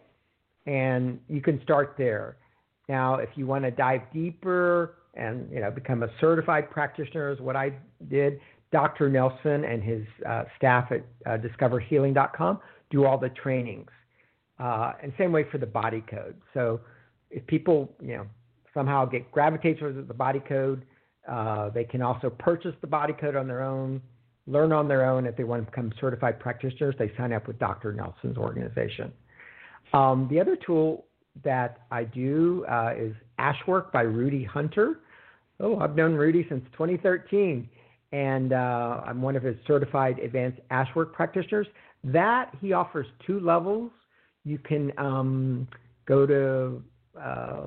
and 0.65 1.19
you 1.27 1.41
can 1.41 1.61
start 1.63 1.95
there. 1.97 2.37
Now, 2.89 3.15
if 3.15 3.29
you 3.35 3.45
want 3.45 3.63
to 3.63 3.71
dive 3.71 4.01
deeper 4.13 4.95
and 5.13 5.51
you 5.51 5.59
know 5.59 5.71
become 5.71 6.03
a 6.03 6.09
certified 6.19 6.69
practitioner, 6.69 7.31
is 7.31 7.39
what 7.39 7.55
I 7.55 7.73
did. 8.09 8.39
Dr. 8.71 9.09
Nelson 9.09 9.65
and 9.65 9.83
his 9.83 10.03
uh, 10.25 10.43
staff 10.57 10.91
at 10.91 11.03
uh, 11.25 11.37
DiscoverHealing.com 11.37 12.59
do 12.91 13.05
all 13.05 13.17
the 13.17 13.29
trainings, 13.29 13.89
uh, 14.59 14.93
and 15.01 15.11
same 15.17 15.31
way 15.31 15.45
for 15.51 15.57
the 15.57 15.65
body 15.65 16.03
code. 16.09 16.35
So 16.53 16.81
if 17.29 17.45
people 17.47 17.93
you 18.01 18.17
know 18.17 18.27
somehow 18.73 19.05
get 19.05 19.31
gravitate 19.31 19.79
towards 19.79 20.07
the 20.07 20.13
body 20.13 20.41
code, 20.47 20.85
uh, 21.27 21.69
they 21.69 21.83
can 21.83 22.01
also 22.01 22.29
purchase 22.29 22.75
the 22.81 22.87
body 22.87 23.13
code 23.13 23.35
on 23.35 23.47
their 23.47 23.63
own, 23.63 24.01
learn 24.47 24.71
on 24.71 24.87
their 24.87 25.09
own. 25.09 25.25
If 25.25 25.35
they 25.35 25.43
want 25.43 25.65
to 25.65 25.71
become 25.71 25.91
certified 25.99 26.39
practitioners, 26.39 26.95
they 26.99 27.11
sign 27.17 27.33
up 27.33 27.47
with 27.47 27.59
Dr. 27.59 27.93
Nelson's 27.93 28.37
organization. 28.37 29.11
Um, 29.93 30.27
the 30.29 30.39
other 30.39 30.55
tool 30.55 31.05
that 31.43 31.79
I 31.91 32.03
do 32.03 32.65
uh, 32.69 32.93
is 32.97 33.13
ASHWork 33.39 33.91
by 33.91 34.01
Rudy 34.01 34.43
Hunter. 34.43 34.99
Oh, 35.59 35.79
I've 35.79 35.95
known 35.95 36.13
Rudy 36.13 36.45
since 36.49 36.63
2013, 36.73 37.69
and 38.11 38.53
uh, 38.53 39.01
I'm 39.05 39.21
one 39.21 39.35
of 39.35 39.43
his 39.43 39.55
certified 39.65 40.19
advanced 40.19 40.59
ASHWork 40.69 41.13
practitioners. 41.13 41.67
That 42.03 42.51
he 42.59 42.73
offers 42.73 43.07
two 43.25 43.39
levels. 43.39 43.91
You 44.43 44.57
can 44.57 44.91
um, 44.97 45.67
go 46.05 46.25
to 46.25 46.83
uh, 47.19 47.63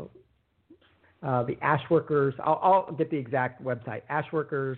uh, 1.24 1.42
the 1.44 1.56
Ashworkers. 1.56 2.34
I'll, 2.42 2.60
I'll, 2.62 2.92
get 2.92 3.10
the 3.10 3.16
exact 3.16 3.64
website. 3.64 4.02
Ashworkers. 4.10 4.76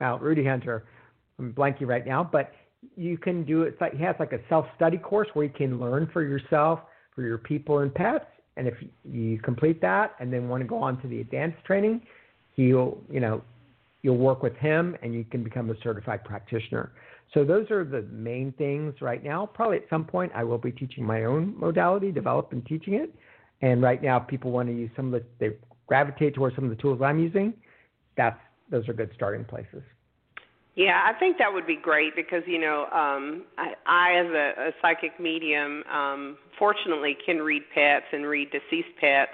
Well, 0.00 0.18
Rudy 0.18 0.44
Hunter. 0.44 0.84
I'm 1.38 1.52
blanking 1.52 1.86
right 1.86 2.06
now, 2.06 2.28
but 2.30 2.52
you 2.96 3.16
can 3.16 3.44
do 3.44 3.62
it. 3.62 3.76
Like, 3.80 3.94
he 3.94 4.02
has 4.02 4.16
like 4.18 4.32
a 4.32 4.40
self-study 4.48 4.98
course 4.98 5.28
where 5.32 5.46
you 5.46 5.52
can 5.52 5.78
learn 5.78 6.08
for 6.12 6.22
yourself, 6.22 6.80
for 7.14 7.22
your 7.22 7.38
people 7.38 7.78
and 7.78 7.94
pets. 7.94 8.26
And 8.56 8.66
if 8.66 8.74
you 9.04 9.38
complete 9.38 9.80
that 9.82 10.16
and 10.18 10.32
then 10.32 10.48
want 10.48 10.62
to 10.62 10.66
go 10.66 10.78
on 10.78 11.00
to 11.02 11.08
the 11.08 11.20
advanced 11.20 11.64
training, 11.64 12.02
he'll, 12.56 12.98
you 13.08 13.20
know, 13.20 13.42
you'll 14.08 14.16
work 14.16 14.42
with 14.42 14.56
him 14.56 14.96
and 15.02 15.12
you 15.12 15.22
can 15.22 15.44
become 15.44 15.68
a 15.68 15.74
certified 15.82 16.24
practitioner. 16.24 16.92
So 17.34 17.44
those 17.44 17.70
are 17.70 17.84
the 17.84 18.00
main 18.10 18.52
things 18.52 18.94
right 19.02 19.22
now. 19.22 19.44
Probably 19.44 19.76
at 19.76 19.84
some 19.90 20.06
point 20.06 20.32
I 20.34 20.44
will 20.44 20.56
be 20.56 20.72
teaching 20.72 21.04
my 21.04 21.24
own 21.24 21.54
modality, 21.60 22.10
develop 22.10 22.52
and 22.52 22.64
teaching 22.64 22.94
it. 22.94 23.14
And 23.60 23.82
right 23.82 24.02
now 24.02 24.18
people 24.18 24.50
want 24.50 24.70
to 24.70 24.74
use 24.74 24.90
some 24.96 25.12
of 25.12 25.20
the 25.20 25.26
they 25.38 25.56
gravitate 25.86 26.34
towards 26.34 26.56
some 26.56 26.64
of 26.64 26.70
the 26.70 26.76
tools 26.76 27.02
I'm 27.04 27.18
using. 27.18 27.52
That's 28.16 28.38
those 28.70 28.88
are 28.88 28.94
good 28.94 29.10
starting 29.14 29.44
places. 29.44 29.82
Yeah, 30.74 31.02
I 31.04 31.18
think 31.18 31.36
that 31.36 31.52
would 31.52 31.66
be 31.66 31.76
great 31.76 32.16
because 32.16 32.42
you 32.46 32.58
know 32.58 32.84
um, 32.84 33.44
I, 33.58 33.74
I, 33.84 34.20
as 34.20 34.26
a, 34.26 34.68
a 34.68 34.70
psychic 34.80 35.20
medium, 35.20 35.82
um, 35.92 36.38
fortunately 36.58 37.14
can 37.26 37.38
read 37.38 37.62
pets 37.74 38.06
and 38.12 38.24
read 38.24 38.48
deceased 38.52 38.96
pets. 38.98 39.32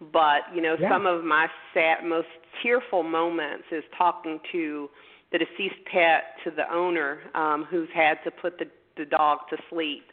But 0.00 0.42
you 0.54 0.62
know, 0.62 0.76
yeah. 0.78 0.90
some 0.90 1.06
of 1.06 1.24
my 1.24 1.48
sad, 1.74 2.04
most 2.04 2.28
tearful 2.62 3.02
moments 3.02 3.64
is 3.72 3.82
talking 3.96 4.38
to 4.52 4.88
the 5.32 5.38
deceased 5.38 5.84
pet 5.92 6.36
to 6.44 6.50
the 6.50 6.72
owner 6.72 7.20
um, 7.34 7.66
who's 7.68 7.88
had 7.94 8.18
to 8.24 8.30
put 8.30 8.58
the 8.58 8.66
the 8.96 9.04
dog 9.04 9.38
to 9.50 9.56
sleep. 9.70 10.04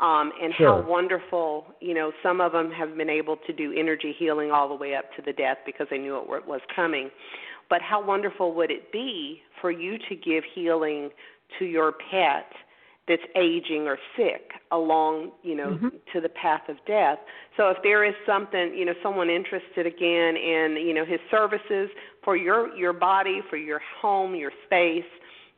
Um, 0.00 0.32
and 0.42 0.54
sure. 0.56 0.82
how 0.82 0.88
wonderful, 0.88 1.66
you 1.80 1.92
know, 1.92 2.10
some 2.22 2.40
of 2.40 2.52
them 2.52 2.70
have 2.70 2.96
been 2.96 3.10
able 3.10 3.36
to 3.46 3.52
do 3.52 3.74
energy 3.76 4.14
healing 4.18 4.50
all 4.50 4.66
the 4.66 4.74
way 4.74 4.94
up 4.94 5.04
to 5.16 5.22
the 5.22 5.32
death 5.32 5.58
because 5.66 5.88
they 5.90 5.98
knew 5.98 6.16
it 6.16 6.46
was 6.46 6.60
coming. 6.74 7.10
But 7.68 7.82
how 7.82 8.02
wonderful 8.04 8.54
would 8.54 8.70
it 8.70 8.90
be 8.92 9.42
for 9.60 9.70
you 9.70 9.98
to 10.08 10.16
give 10.16 10.42
healing 10.54 11.10
to 11.58 11.66
your 11.66 11.92
pet 12.10 12.46
that's 13.08 13.22
aging 13.34 13.88
or 13.88 13.98
sick 14.16 14.52
along, 14.70 15.32
you 15.42 15.56
know, 15.56 15.70
mm-hmm. 15.70 15.88
to 16.12 16.20
the 16.20 16.28
path 16.28 16.68
of 16.68 16.76
death. 16.86 17.18
So 17.56 17.68
if 17.68 17.78
there 17.82 18.04
is 18.04 18.14
something, 18.24 18.72
you 18.74 18.84
know, 18.84 18.94
someone 19.02 19.28
interested 19.28 19.86
again 19.86 20.36
in, 20.36 20.76
you 20.80 20.94
know, 20.94 21.04
his 21.04 21.20
services 21.30 21.88
for 22.22 22.36
your 22.36 22.74
your 22.76 22.92
body, 22.92 23.40
for 23.50 23.56
your 23.56 23.80
home, 24.00 24.34
your 24.34 24.52
space, 24.66 25.02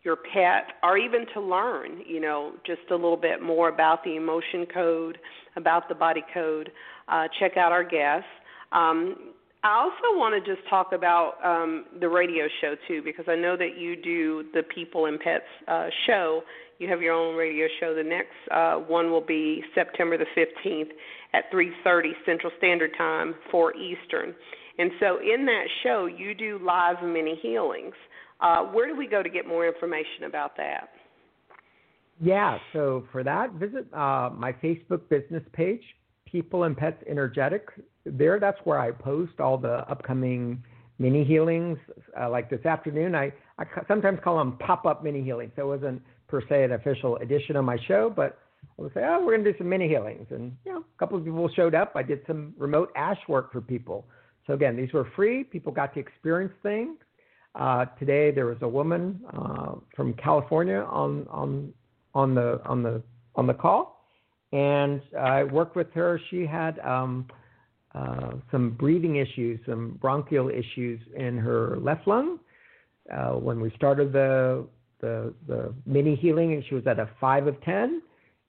your 0.02 0.16
pet, 0.16 0.74
or 0.82 0.96
even 0.96 1.26
to 1.34 1.40
learn, 1.40 2.02
you 2.06 2.20
know, 2.20 2.52
just 2.66 2.80
a 2.90 2.94
little 2.94 3.16
bit 3.16 3.42
more 3.42 3.68
about 3.68 4.02
the 4.02 4.16
emotion 4.16 4.66
code, 4.72 5.18
about 5.56 5.88
the 5.88 5.94
body 5.94 6.24
code, 6.32 6.72
uh, 7.08 7.28
check 7.38 7.56
out 7.56 7.70
our 7.70 7.84
guests. 7.84 8.28
Um, 8.72 9.32
I 9.64 9.78
also 9.78 10.18
want 10.18 10.34
to 10.42 10.54
just 10.54 10.66
talk 10.68 10.92
about 10.92 11.34
um, 11.44 11.84
the 12.00 12.08
radio 12.08 12.48
show 12.60 12.74
too, 12.88 13.00
because 13.02 13.26
I 13.28 13.36
know 13.36 13.56
that 13.56 13.78
you 13.78 13.94
do 13.94 14.44
the 14.52 14.62
People 14.62 15.06
and 15.06 15.20
Pets 15.20 15.44
uh, 15.68 15.86
show. 16.06 16.42
You 16.82 16.88
have 16.88 17.00
your 17.00 17.14
own 17.14 17.36
radio 17.36 17.68
show. 17.78 17.94
The 17.94 18.02
next 18.02 18.34
uh, 18.50 18.74
one 18.74 19.10
will 19.10 19.24
be 19.24 19.62
September 19.74 20.18
the 20.18 20.26
15th 20.36 20.90
at 21.32 21.44
3:30 21.52 22.10
Central 22.26 22.52
Standard 22.58 22.90
Time, 22.98 23.34
4 23.50 23.76
Eastern. 23.76 24.34
And 24.78 24.90
so, 24.98 25.18
in 25.18 25.46
that 25.46 25.66
show, 25.84 26.06
you 26.06 26.34
do 26.34 26.58
live 26.64 26.96
mini 27.04 27.38
healings. 27.40 27.94
Uh, 28.40 28.64
where 28.64 28.88
do 28.88 28.96
we 28.96 29.06
go 29.06 29.22
to 29.22 29.28
get 29.28 29.46
more 29.46 29.66
information 29.66 30.24
about 30.26 30.56
that? 30.56 30.88
Yeah, 32.20 32.58
so 32.72 33.04
for 33.12 33.22
that, 33.22 33.52
visit 33.52 33.86
uh, 33.94 34.30
my 34.34 34.52
Facebook 34.52 35.08
business 35.08 35.44
page, 35.52 35.82
People 36.26 36.64
and 36.64 36.76
Pets 36.76 37.02
Energetic 37.08 37.68
there, 38.04 38.40
that's 38.40 38.58
where 38.64 38.78
I 38.78 38.90
post 38.90 39.38
all 39.40 39.58
the 39.58 39.88
upcoming 39.90 40.62
mini 40.98 41.24
healings. 41.24 41.78
Uh, 42.20 42.28
like 42.30 42.50
this 42.50 42.64
afternoon, 42.66 43.14
I, 43.14 43.32
I 43.58 43.64
sometimes 43.86 44.18
call 44.22 44.38
them 44.38 44.58
pop 44.58 44.86
up 44.86 45.04
mini 45.04 45.22
healings. 45.22 45.52
So 45.56 45.62
it 45.62 45.80
wasn't 45.80 46.02
per 46.32 46.40
se 46.48 46.64
an 46.64 46.72
official 46.72 47.18
edition 47.18 47.56
of 47.56 47.64
my 47.64 47.76
show, 47.86 48.10
but 48.14 48.38
I 48.78 48.82
would 48.82 48.94
say, 48.94 49.02
oh, 49.04 49.20
we're 49.22 49.34
going 49.36 49.44
to 49.44 49.52
do 49.52 49.58
some 49.58 49.68
mini 49.68 49.86
healings. 49.86 50.26
And, 50.30 50.56
you 50.64 50.72
know, 50.72 50.78
a 50.78 50.98
couple 50.98 51.18
of 51.18 51.24
people 51.24 51.46
showed 51.54 51.74
up. 51.74 51.92
I 51.94 52.02
did 52.02 52.20
some 52.26 52.54
remote 52.56 52.90
ash 52.96 53.18
work 53.28 53.52
for 53.52 53.60
people. 53.60 54.06
So 54.46 54.54
again, 54.54 54.74
these 54.74 54.90
were 54.94 55.06
free. 55.14 55.44
People 55.44 55.72
got 55.72 55.92
to 55.92 56.00
experience 56.00 56.54
things. 56.62 56.96
Uh, 57.54 57.84
today 58.00 58.30
there 58.30 58.46
was 58.46 58.56
a 58.62 58.68
woman 58.68 59.20
uh, 59.36 59.74
from 59.94 60.14
California 60.14 60.86
on 61.02 61.26
on 61.30 61.70
on 62.14 62.34
the 62.34 62.62
on 62.64 62.82
the 62.82 63.02
on 63.34 63.46
the 63.46 63.52
call, 63.52 64.06
and 64.52 65.02
I 65.18 65.44
worked 65.44 65.76
with 65.76 65.92
her. 65.92 66.18
She 66.30 66.46
had 66.46 66.78
um, 66.78 67.28
uh, 67.94 68.30
some 68.50 68.70
breathing 68.70 69.16
issues, 69.16 69.60
some 69.66 69.98
bronchial 70.00 70.48
issues 70.48 70.98
in 71.14 71.36
her 71.36 71.76
left 71.78 72.06
lung. 72.06 72.38
Uh, 73.12 73.32
when 73.32 73.60
we 73.60 73.70
started 73.76 74.14
the, 74.14 74.64
the, 75.02 75.34
the 75.46 75.74
mini 75.84 76.16
healing, 76.16 76.54
and 76.54 76.64
she 76.68 76.74
was 76.74 76.86
at 76.86 76.98
a 76.98 77.10
five 77.20 77.46
of 77.46 77.60
ten, 77.62 78.00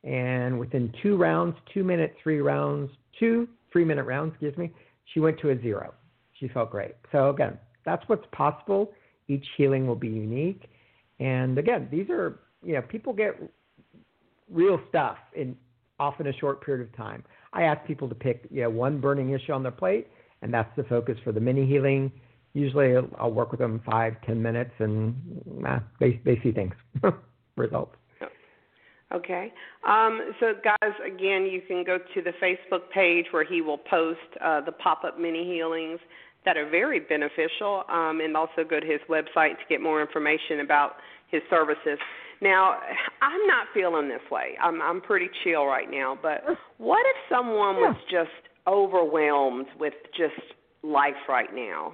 and 0.06 0.58
within 0.58 0.94
two 1.02 1.18
rounds, 1.18 1.58
two 1.74 1.84
minute, 1.84 2.16
three 2.24 2.40
rounds, 2.40 2.90
two 3.20 3.48
three 3.72 3.84
minute 3.84 4.04
rounds, 4.04 4.32
excuse 4.34 4.58
me, 4.58 4.72
she 5.14 5.20
went 5.20 5.38
to 5.40 5.50
a 5.50 5.62
zero. 5.62 5.94
She 6.40 6.48
felt 6.48 6.72
great. 6.72 6.96
So 7.12 7.30
again, 7.32 7.58
that's 7.86 8.08
what's 8.08 8.26
possible. 8.32 8.92
Each 9.28 9.46
healing 9.58 9.88
will 9.88 9.96
be 9.96 10.08
unique, 10.08 10.70
and 11.20 11.58
again, 11.58 11.90
these 11.92 12.10
are 12.10 12.40
you 12.64 12.74
know 12.74 12.82
people 12.82 13.12
get 13.12 13.36
real 14.50 14.80
stuff 14.90 15.18
in 15.36 15.58
often 16.00 16.28
a 16.28 16.34
short 16.34 16.64
period 16.64 16.88
of 16.88 16.96
time. 16.96 17.24
I 17.54 17.64
ask 17.64 17.86
people 17.86 18.10
to 18.10 18.16
pick 18.16 18.46
you 18.52 18.64
know, 18.64 18.70
one 18.70 19.00
burning 19.00 19.32
issue 19.32 19.54
on 19.54 19.64
their 19.64 19.72
plate, 19.72 20.08
and 20.42 20.54
that's 20.54 20.70
the 20.76 20.84
focus 20.84 21.18
for 21.24 21.32
the 21.32 21.40
mini 21.40 21.66
healing. 21.66 22.12
Usually, 22.54 22.96
I'll 23.20 23.32
work 23.32 23.52
with 23.52 23.60
them 23.60 23.82
five, 23.90 24.14
ten 24.26 24.42
minutes, 24.42 24.72
and 24.80 25.16
nah, 25.46 25.80
they 26.00 26.22
they 26.24 26.40
see 26.44 26.52
things, 26.52 26.74
results. 27.56 27.96
Okay. 29.14 29.54
Um, 29.88 30.32
so, 30.40 30.54
guys, 30.64 30.94
again, 31.06 31.46
you 31.46 31.62
can 31.68 31.84
go 31.84 32.00
to 32.00 32.22
the 32.22 32.32
Facebook 32.42 32.90
page 32.92 33.26
where 33.30 33.46
he 33.46 33.62
will 33.62 33.78
post 33.78 34.20
uh, 34.44 34.62
the 34.62 34.72
pop 34.72 35.04
up 35.04 35.20
mini 35.20 35.46
healings 35.46 36.00
that 36.46 36.58
are 36.58 36.70
very 36.70 37.00
beneficial, 37.00 37.84
um, 37.90 38.20
and 38.22 38.36
also 38.36 38.64
go 38.68 38.80
to 38.80 38.86
his 38.86 39.00
website 39.10 39.52
to 39.52 39.66
get 39.70 39.82
more 39.82 40.02
information 40.02 40.60
about 40.62 40.94
his 41.30 41.42
services. 41.50 42.00
Now, 42.42 42.80
I'm 43.22 43.48
not 43.48 43.68
feeling 43.74 44.10
this 44.10 44.22
way. 44.32 44.58
I'm 44.62 44.82
I'm 44.82 45.00
pretty 45.00 45.30
chill 45.44 45.66
right 45.66 45.90
now, 45.90 46.18
but 46.22 46.44
what 46.78 47.06
if 47.06 47.16
someone 47.30 47.76
yeah. 47.76 47.90
was 47.90 47.96
just 48.10 48.30
overwhelmed 48.68 49.68
with 49.80 49.94
just 50.18 50.34
life 50.82 51.14
right 51.30 51.54
now? 51.54 51.94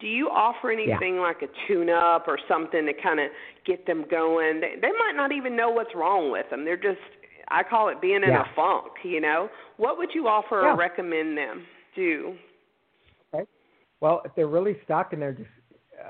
Do 0.00 0.06
you 0.06 0.28
offer 0.28 0.70
anything 0.70 1.16
yeah. 1.16 1.20
like 1.20 1.42
a 1.42 1.48
tune 1.68 1.90
up 1.90 2.26
or 2.26 2.38
something 2.48 2.86
to 2.86 2.92
kind 3.02 3.20
of 3.20 3.26
get 3.66 3.86
them 3.86 4.04
going? 4.10 4.60
They, 4.60 4.74
they 4.80 4.92
might 4.92 5.12
not 5.14 5.32
even 5.32 5.54
know 5.56 5.70
what's 5.70 5.94
wrong 5.94 6.32
with 6.32 6.48
them. 6.50 6.64
They're 6.64 6.76
just 6.76 6.98
I 7.48 7.62
call 7.62 7.88
it 7.88 8.00
being 8.00 8.22
in 8.22 8.30
yeah. 8.30 8.42
a 8.42 8.54
funk, 8.54 8.92
you 9.04 9.20
know. 9.20 9.48
What 9.76 9.98
would 9.98 10.10
you 10.14 10.28
offer 10.28 10.66
or 10.66 10.76
recommend 10.76 11.36
them 11.36 11.64
do? 11.96 12.36
Okay. 13.34 13.44
Well, 14.00 14.22
if 14.24 14.32
they're 14.36 14.46
really 14.46 14.76
stuck 14.84 15.12
and 15.12 15.20
they're 15.20 15.32
just 15.32 15.50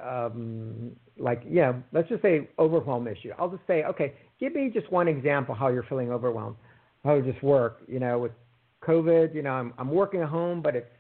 um, 0.07 0.93
like, 1.18 1.43
yeah, 1.49 1.72
let's 1.93 2.09
just 2.09 2.22
say 2.22 2.49
overwhelm 2.59 3.09
issue. 3.09 3.30
I'll 3.38 3.51
just 3.51 3.66
say, 3.66 3.84
okay, 3.84 4.14
give 4.38 4.55
me 4.55 4.70
just 4.72 4.91
one 4.93 5.09
example 5.09 5.55
how 5.55 5.68
you're 5.68 5.84
feeling 5.84 6.11
overwhelmed. 6.11 6.57
How 7.05 7.16
does 7.16 7.24
this 7.24 7.43
work? 7.43 7.78
You 7.88 8.01
know, 8.01 8.18
with 8.18 8.32
COVID, 8.86 9.34
you 9.34 9.43
know, 9.43 9.53
I'm 9.53 9.72
I'm 9.78 9.91
working 9.91 10.20
at 10.20 10.28
home, 10.28 10.61
but 10.61 10.76
it's 10.76 10.91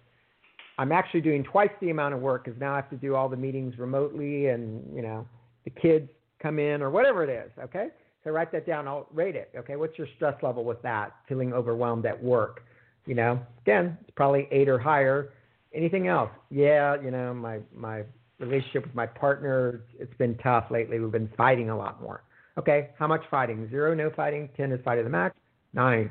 I'm 0.80 0.92
actually 0.92 1.20
doing 1.20 1.44
twice 1.44 1.68
the 1.82 1.90
amount 1.90 2.14
of 2.14 2.20
work 2.20 2.46
because 2.46 2.58
now 2.58 2.72
I 2.72 2.76
have 2.76 2.88
to 2.88 2.96
do 2.96 3.14
all 3.14 3.28
the 3.28 3.36
meetings 3.36 3.76
remotely, 3.76 4.46
and 4.46 4.82
you 4.96 5.02
know, 5.02 5.26
the 5.64 5.70
kids 5.70 6.08
come 6.42 6.58
in 6.58 6.80
or 6.80 6.88
whatever 6.88 7.22
it 7.22 7.28
is. 7.28 7.50
Okay, 7.62 7.88
so 8.24 8.30
write 8.30 8.50
that 8.52 8.66
down. 8.66 8.88
I'll 8.88 9.06
rate 9.12 9.36
it. 9.36 9.52
Okay, 9.54 9.76
what's 9.76 9.98
your 9.98 10.06
stress 10.16 10.42
level 10.42 10.64
with 10.64 10.80
that? 10.80 11.16
Feeling 11.28 11.52
overwhelmed 11.52 12.06
at 12.06 12.20
work? 12.22 12.62
You 13.04 13.14
know, 13.14 13.38
again, 13.60 13.98
it's 14.00 14.10
probably 14.16 14.48
eight 14.50 14.70
or 14.70 14.78
higher. 14.78 15.34
Anything 15.74 16.06
else? 16.06 16.30
Yeah, 16.50 16.96
you 17.02 17.10
know, 17.10 17.34
my 17.34 17.58
my 17.76 18.04
relationship 18.38 18.86
with 18.86 18.94
my 18.94 19.04
partner, 19.06 19.82
it's 19.98 20.16
been 20.16 20.34
tough 20.38 20.70
lately. 20.70 20.98
We've 20.98 21.12
been 21.12 21.30
fighting 21.36 21.68
a 21.68 21.76
lot 21.76 22.00
more. 22.00 22.22
Okay, 22.56 22.88
how 22.98 23.06
much 23.06 23.20
fighting? 23.30 23.68
Zero, 23.68 23.94
no 23.94 24.08
fighting. 24.16 24.48
Ten 24.56 24.72
is 24.72 24.80
fighting 24.82 25.04
the 25.04 25.10
max. 25.10 25.36
Nine. 25.74 26.08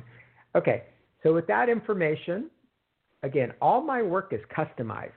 Okay, 0.54 0.84
so 1.24 1.34
with 1.34 1.48
that 1.48 1.70
information, 1.70 2.52
again, 3.24 3.54
all 3.62 3.82
my 3.82 4.02
work 4.02 4.34
is 4.34 4.42
customized. 4.56 5.12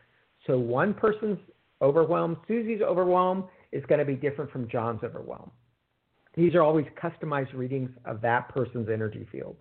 So 0.46 0.58
one 0.58 0.94
person's 0.94 1.38
overwhelmed, 1.80 2.36
Susie's 2.48 2.82
overwhelmed 2.82 3.44
is 3.72 3.84
going 3.86 3.98
to 3.98 4.04
be 4.04 4.14
different 4.14 4.50
from 4.50 4.68
John's 4.68 5.02
overwhelm. 5.02 5.50
These 6.34 6.54
are 6.54 6.62
always 6.62 6.86
customized 7.02 7.54
readings 7.54 7.90
of 8.04 8.20
that 8.22 8.48
person's 8.48 8.88
energy 8.88 9.26
field. 9.30 9.56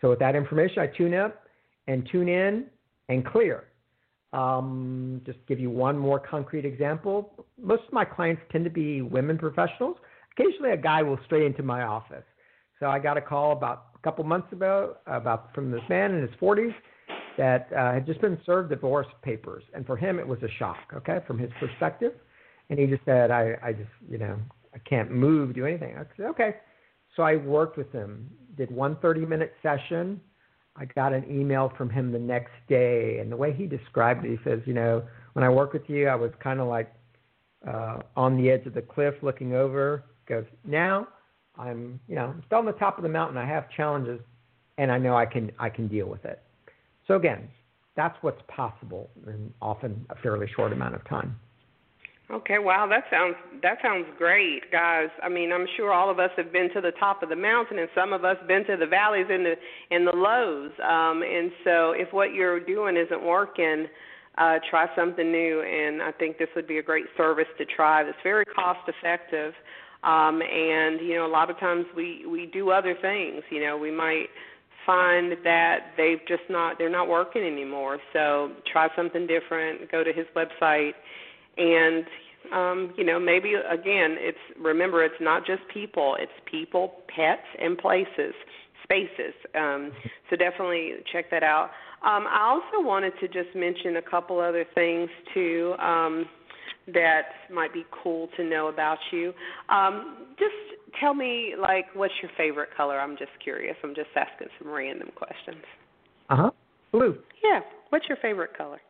So 0.00 0.10
with 0.10 0.18
that 0.20 0.36
information, 0.36 0.78
I 0.80 0.86
tune 0.86 1.14
up 1.14 1.44
and 1.86 2.08
tune 2.10 2.28
in 2.28 2.66
and 3.08 3.24
clear. 3.24 3.64
Um, 4.32 5.22
just 5.24 5.38
give 5.46 5.60
you 5.60 5.70
one 5.70 5.96
more 5.96 6.18
concrete 6.18 6.64
example. 6.64 7.46
Most 7.60 7.84
of 7.86 7.92
my 7.92 8.04
clients 8.04 8.42
tend 8.50 8.64
to 8.64 8.70
be 8.70 9.02
women 9.02 9.38
professionals. 9.38 9.96
Occasionally, 10.36 10.72
a 10.72 10.76
guy 10.76 11.02
will 11.02 11.18
stray 11.24 11.46
into 11.46 11.62
my 11.62 11.82
office. 11.82 12.24
So 12.80 12.86
I 12.86 12.98
got 12.98 13.16
a 13.16 13.20
call 13.20 13.52
about 13.52 13.86
a 13.94 13.98
couple 14.00 14.24
months 14.24 14.52
ago 14.52 14.96
about 15.06 15.54
from 15.54 15.70
this 15.70 15.82
man 15.88 16.14
in 16.14 16.22
his 16.22 16.32
40s 16.40 16.74
that 17.36 17.68
uh, 17.72 17.92
had 17.92 18.06
just 18.06 18.20
been 18.20 18.38
served 18.46 18.70
divorce 18.70 19.06
papers, 19.22 19.64
and 19.74 19.86
for 19.86 19.96
him 19.96 20.18
it 20.18 20.26
was 20.26 20.42
a 20.42 20.48
shock. 20.58 20.78
Okay, 20.94 21.20
from 21.26 21.38
his 21.38 21.50
perspective, 21.58 22.12
and 22.70 22.78
he 22.78 22.86
just 22.86 23.04
said, 23.04 23.30
"I, 23.30 23.56
I 23.62 23.72
just, 23.72 23.90
you 24.08 24.18
know, 24.18 24.38
I 24.74 24.78
can't 24.78 25.10
move, 25.10 25.54
do 25.54 25.66
anything." 25.66 25.96
I 25.96 26.04
said, 26.16 26.26
"Okay." 26.26 26.56
So 27.16 27.22
I 27.22 27.36
worked 27.36 27.76
with 27.76 27.92
him, 27.92 28.28
did 28.56 28.72
one 28.72 28.96
30-minute 28.96 29.54
session 29.62 30.20
I 30.76 30.86
got 30.86 31.12
an 31.12 31.24
email 31.30 31.72
from 31.76 31.88
him 31.88 32.10
the 32.10 32.18
next 32.18 32.52
day, 32.68 33.18
and 33.20 33.30
the 33.30 33.36
way 33.36 33.52
he 33.52 33.66
described 33.66 34.24
it, 34.24 34.30
he 34.30 34.38
says, 34.42 34.60
you 34.66 34.74
know, 34.74 35.04
when 35.34 35.44
I 35.44 35.48
work 35.48 35.72
with 35.72 35.88
you, 35.88 36.08
I 36.08 36.16
was 36.16 36.32
kind 36.42 36.60
of 36.60 36.66
like 36.66 36.92
uh, 37.66 37.98
on 38.16 38.36
the 38.36 38.50
edge 38.50 38.66
of 38.66 38.74
the 38.74 38.82
cliff 38.82 39.14
looking 39.22 39.54
over. 39.54 40.04
Goes, 40.26 40.44
now 40.64 41.06
I'm, 41.56 42.00
you 42.08 42.16
know, 42.16 42.34
still 42.46 42.58
on 42.58 42.66
the 42.66 42.72
top 42.72 42.98
of 42.98 43.02
the 43.04 43.08
mountain. 43.08 43.36
I 43.36 43.46
have 43.46 43.70
challenges, 43.70 44.20
and 44.78 44.90
I 44.90 44.98
know 44.98 45.16
I 45.16 45.26
can 45.26 45.52
I 45.58 45.68
can 45.68 45.86
deal 45.86 46.06
with 46.06 46.24
it. 46.24 46.42
So 47.06 47.16
again, 47.16 47.48
that's 47.96 48.16
what's 48.22 48.40
possible 48.48 49.10
in 49.26 49.52
often 49.60 50.06
a 50.10 50.16
fairly 50.16 50.46
short 50.54 50.72
amount 50.72 50.94
of 50.94 51.08
time. 51.08 51.36
Okay, 52.30 52.58
wow, 52.58 52.86
that 52.88 53.04
sounds 53.10 53.36
that 53.62 53.78
sounds 53.82 54.06
great, 54.16 54.72
guys. 54.72 55.08
I 55.22 55.28
mean, 55.28 55.52
I'm 55.52 55.66
sure 55.76 55.92
all 55.92 56.10
of 56.10 56.18
us 56.18 56.30
have 56.38 56.52
been 56.52 56.72
to 56.72 56.80
the 56.80 56.92
top 56.98 57.22
of 57.22 57.28
the 57.28 57.36
mountain, 57.36 57.78
and 57.78 57.88
some 57.94 58.14
of 58.14 58.24
us 58.24 58.36
been 58.48 58.64
to 58.64 58.78
the 58.78 58.86
valleys 58.86 59.26
and 59.28 59.44
the 59.44 59.54
and 59.90 60.06
the 60.06 60.16
lows. 60.16 60.72
Um, 60.82 61.22
and 61.22 61.52
so, 61.64 61.92
if 61.92 62.10
what 62.14 62.32
you're 62.32 62.60
doing 62.60 62.96
isn't 62.96 63.22
working, 63.22 63.88
uh, 64.38 64.58
try 64.70 64.86
something 64.96 65.30
new. 65.30 65.60
And 65.60 66.02
I 66.02 66.12
think 66.12 66.38
this 66.38 66.48
would 66.56 66.66
be 66.66 66.78
a 66.78 66.82
great 66.82 67.06
service 67.16 67.48
to 67.58 67.64
try. 67.66 68.02
That's 68.02 68.16
very 68.22 68.46
cost 68.46 68.88
effective. 68.88 69.52
Um, 70.02 70.40
and 70.42 71.00
you 71.00 71.14
know, 71.16 71.26
a 71.26 71.32
lot 71.32 71.50
of 71.50 71.58
times 71.58 71.84
we 71.94 72.24
we 72.26 72.46
do 72.46 72.70
other 72.70 72.96
things. 73.00 73.42
You 73.50 73.60
know, 73.60 73.76
we 73.76 73.90
might 73.90 74.28
find 74.86 75.32
that 75.44 75.92
they've 75.96 76.20
just 76.26 76.42
not 76.48 76.78
they're 76.78 76.90
not 76.90 77.08
working 77.08 77.42
anymore. 77.42 77.98
So 78.12 78.52
try 78.70 78.88
something 78.96 79.26
different. 79.26 79.90
Go 79.90 80.04
to 80.04 80.12
his 80.12 80.26
website 80.36 80.92
and 81.56 82.04
um, 82.52 82.94
you 82.96 83.04
know 83.04 83.18
maybe 83.18 83.54
again 83.54 84.16
it's 84.18 84.38
remember 84.60 85.02
it's 85.04 85.14
not 85.20 85.46
just 85.46 85.62
people 85.72 86.16
it's 86.18 86.32
people 86.50 86.94
pets 87.14 87.46
and 87.60 87.78
places 87.78 88.34
spaces 88.82 89.34
um, 89.54 89.92
so 90.28 90.36
definitely 90.36 90.92
check 91.12 91.30
that 91.30 91.42
out 91.42 91.70
um, 92.04 92.26
i 92.28 92.42
also 92.42 92.86
wanted 92.86 93.12
to 93.20 93.28
just 93.28 93.54
mention 93.54 93.96
a 93.96 94.02
couple 94.02 94.40
other 94.40 94.64
things 94.74 95.08
too 95.32 95.74
um, 95.78 96.26
that 96.92 97.22
might 97.50 97.72
be 97.72 97.84
cool 98.02 98.28
to 98.36 98.44
know 98.44 98.68
about 98.68 98.98
you 99.10 99.32
um, 99.70 100.26
just 100.38 100.73
tell 101.00 101.14
me 101.14 101.54
like 101.60 101.86
what's 101.94 102.14
your 102.22 102.30
favorite 102.36 102.68
color 102.76 102.98
i'm 103.00 103.16
just 103.16 103.32
curious 103.42 103.76
i'm 103.84 103.94
just 103.94 104.08
asking 104.16 104.48
some 104.58 104.70
random 104.72 105.08
questions 105.14 105.62
uh-huh 106.30 106.50
blue 106.92 107.18
yeah 107.42 107.60
what's 107.90 108.06
your 108.08 108.18
favorite 108.22 108.56
color 108.56 108.80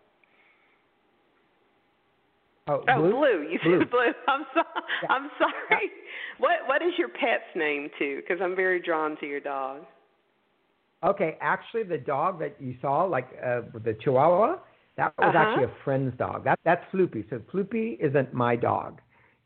Oh, 2.67 2.83
oh 2.89 2.99
blue? 2.99 3.11
blue. 3.13 3.49
You 3.51 3.59
blue. 3.63 3.79
said 3.81 3.91
blue. 3.91 4.13
I'm 4.27 4.47
sorry. 4.55 4.67
Yeah. 5.03 5.09
I'm 5.11 5.31
sorry. 5.39 5.53
Yeah. 5.71 5.79
What 6.39 6.53
What 6.67 6.83
is 6.83 6.93
your 6.97 7.09
pet's 7.11 7.45
name 7.55 7.91
too? 7.99 8.23
Because 8.23 8.41
I'm 8.43 8.57
very 8.57 8.81
drawn 8.81 9.19
to 9.21 9.27
your 9.27 9.41
dog. 9.41 9.83
Okay, 11.05 11.37
actually, 11.43 11.83
the 11.83 11.99
dog 11.99 12.39
that 12.41 12.57
you 12.59 12.75
saw, 12.81 13.05
like 13.05 13.29
uh, 13.45 13.61
the 13.85 13.95
Chihuahua, 14.03 14.57
that 14.97 15.13
was 15.19 15.29
Uh-huh. 15.29 15.39
actually 15.39 15.65
a 15.65 15.73
friend's 15.85 16.17
dog. 16.17 16.45
That 16.45 16.59
that's 16.65 16.83
Floopy. 16.91 17.29
So 17.29 17.39
Floopy 17.53 17.99
isn't 18.01 18.33
my 18.33 18.57
dog. 18.57 19.01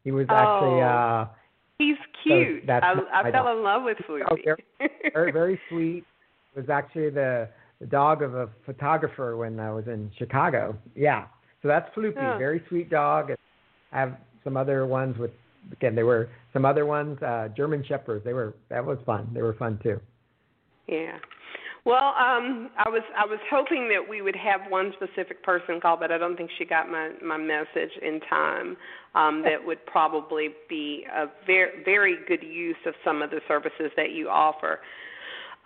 He 0.04 0.12
was 0.12 0.26
Oh. 0.30 0.34
actually 0.34 0.80
uh, 0.80 1.24
He's 1.78 1.96
cute. 2.24 2.64
that's 2.66 2.84
I, 2.84 3.20
I 3.20 3.30
fell 3.30 3.44
dog. 3.44 3.56
in 3.56 3.62
love 3.62 3.82
with 3.84 3.98
Oh, 4.08 4.12
Floopy. 4.36 4.56
very 5.12 5.32
very 5.32 5.60
sweet. 5.68 6.04
Was 6.56 6.68
actually 6.68 7.10
the 7.10 7.48
the 7.80 7.86
dog 7.86 8.22
of 8.22 8.34
a 8.34 8.48
photographer 8.66 9.36
when 9.36 9.60
I 9.60 9.70
was 9.72 9.86
in 9.86 10.10
Chicago. 10.18 10.76
Yeah, 10.96 11.26
so 11.62 11.68
that's 11.68 11.88
Floopy. 11.94 12.16
Oh. 12.34 12.36
Very 12.38 12.62
sweet 12.68 12.90
dog. 12.90 13.30
I 13.92 14.00
have 14.00 14.16
some 14.44 14.56
other 14.56 14.86
ones 14.86 15.16
with 15.18 15.30
again 15.72 15.94
they 15.94 16.02
were 16.02 16.28
some 16.52 16.64
other 16.64 16.84
ones 16.86 17.22
uh, 17.22 17.48
German 17.56 17.84
shepherds. 17.86 18.24
They 18.24 18.32
were 18.32 18.54
that 18.70 18.84
was 18.84 18.98
fun. 19.06 19.30
They 19.32 19.42
were 19.42 19.54
fun 19.54 19.78
too. 19.82 20.00
Yeah. 20.88 21.18
Well, 21.88 22.12
um, 22.20 22.68
I 22.76 22.86
was 22.90 23.00
I 23.16 23.24
was 23.24 23.38
hoping 23.50 23.88
that 23.88 24.06
we 24.06 24.20
would 24.20 24.36
have 24.36 24.60
one 24.70 24.92
specific 24.92 25.42
person 25.42 25.80
call, 25.80 25.96
but 25.96 26.12
I 26.12 26.18
don't 26.18 26.36
think 26.36 26.50
she 26.58 26.66
got 26.66 26.90
my 26.90 27.12
my 27.24 27.38
message 27.38 27.92
in 28.02 28.20
time. 28.28 28.76
Um, 29.14 29.42
that 29.42 29.56
would 29.64 29.84
probably 29.86 30.50
be 30.68 31.06
a 31.10 31.28
very 31.46 31.82
very 31.86 32.18
good 32.28 32.42
use 32.42 32.76
of 32.84 32.92
some 33.02 33.22
of 33.22 33.30
the 33.30 33.40
services 33.48 33.90
that 33.96 34.10
you 34.10 34.28
offer. 34.28 34.80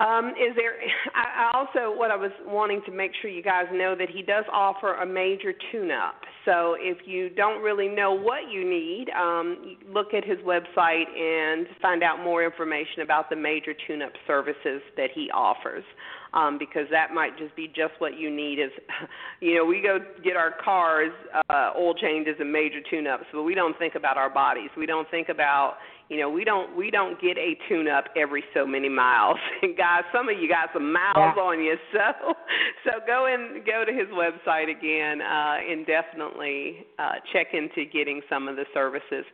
Um, 0.01 0.31
is 0.31 0.57
there? 0.57 0.75
I 1.15 1.51
also 1.55 1.97
what 1.97 2.11
I 2.11 2.17
was 2.17 2.33
wanting 2.47 2.81
to 2.87 2.93
make 2.93 3.13
sure 3.21 3.31
you 3.31 3.43
guys 3.43 3.67
know 3.73 3.95
that 3.97 4.09
he 4.11 4.23
does 4.23 4.45
offer 4.53 4.95
a 4.95 5.07
major 5.07 5.53
tune-up. 5.71 6.17
So 6.45 6.77
if 6.79 7.07
you 7.07 7.31
don't 7.31 7.63
really 7.63 7.89
know 7.89 8.13
what 8.13 8.51
you 8.51 8.69
need, 8.69 9.07
um, 9.11 9.77
look 9.89 10.13
at 10.13 10.25
his 10.25 10.39
website 10.39 11.07
and 11.17 11.67
find 11.81 12.03
out 12.03 12.23
more 12.23 12.45
information 12.45 13.03
about 13.03 13.31
the 13.31 13.37
major 13.37 13.75
tune-up 13.87 14.13
services 14.27 14.83
that 14.97 15.11
he 15.15 15.31
offers. 15.33 15.85
Um, 16.35 16.57
because 16.59 16.87
that 16.91 17.13
might 17.13 17.37
just 17.37 17.55
be 17.55 17.69
just 17.69 17.93
what 17.99 18.19
you 18.19 18.35
need. 18.35 18.59
Is 18.59 18.71
you 19.41 19.55
know 19.55 19.67
we 19.67 19.83
go 19.83 19.99
get 20.25 20.35
our 20.35 20.55
cars 20.65 21.13
uh, 21.51 21.73
oil 21.79 21.95
changes 21.95 22.37
and 22.41 22.51
major 22.51 22.81
tune-ups, 22.91 23.27
but 23.33 23.43
we 23.43 23.55
don't 23.55 23.79
think 23.79 23.97
about 23.97 24.17
our 24.17 24.31
bodies. 24.31 24.71
We 24.75 24.87
don't 24.87 25.09
think 25.11 25.29
about 25.29 25.75
you 26.13 26.19
know 26.21 26.29
we 26.29 26.45
don't 26.45 26.77
we 26.77 26.91
don't 26.91 27.21
get 27.21 27.39
a 27.39 27.57
tune 27.69 27.89
up 27.89 28.05
every 28.17 28.45
so 28.55 28.67
many 28.67 28.89
miles. 28.89 29.39
And 29.63 29.77
guys 29.77 30.03
some 30.13 30.29
of 30.29 30.37
you 30.39 30.49
got 30.49 30.69
some 30.75 30.93
miles 30.93 31.17
Yeah. 31.17 31.43
on 31.49 31.61
you. 31.65 31.77
So 31.93 32.35
so 32.85 32.91
go 33.07 33.27
and 33.27 33.65
go 33.65 33.85
to 33.85 33.93
his 33.93 34.09
website 34.09 34.69
again 34.71 35.23
uh 35.23 35.57
and 35.71 35.87
definitely 35.87 36.87
uh 36.99 37.13
check 37.33 37.49
into 37.55 37.85
getting 37.91 38.21
some 38.29 38.49
of 38.49 38.57
the 38.57 38.65
services. 38.75 39.25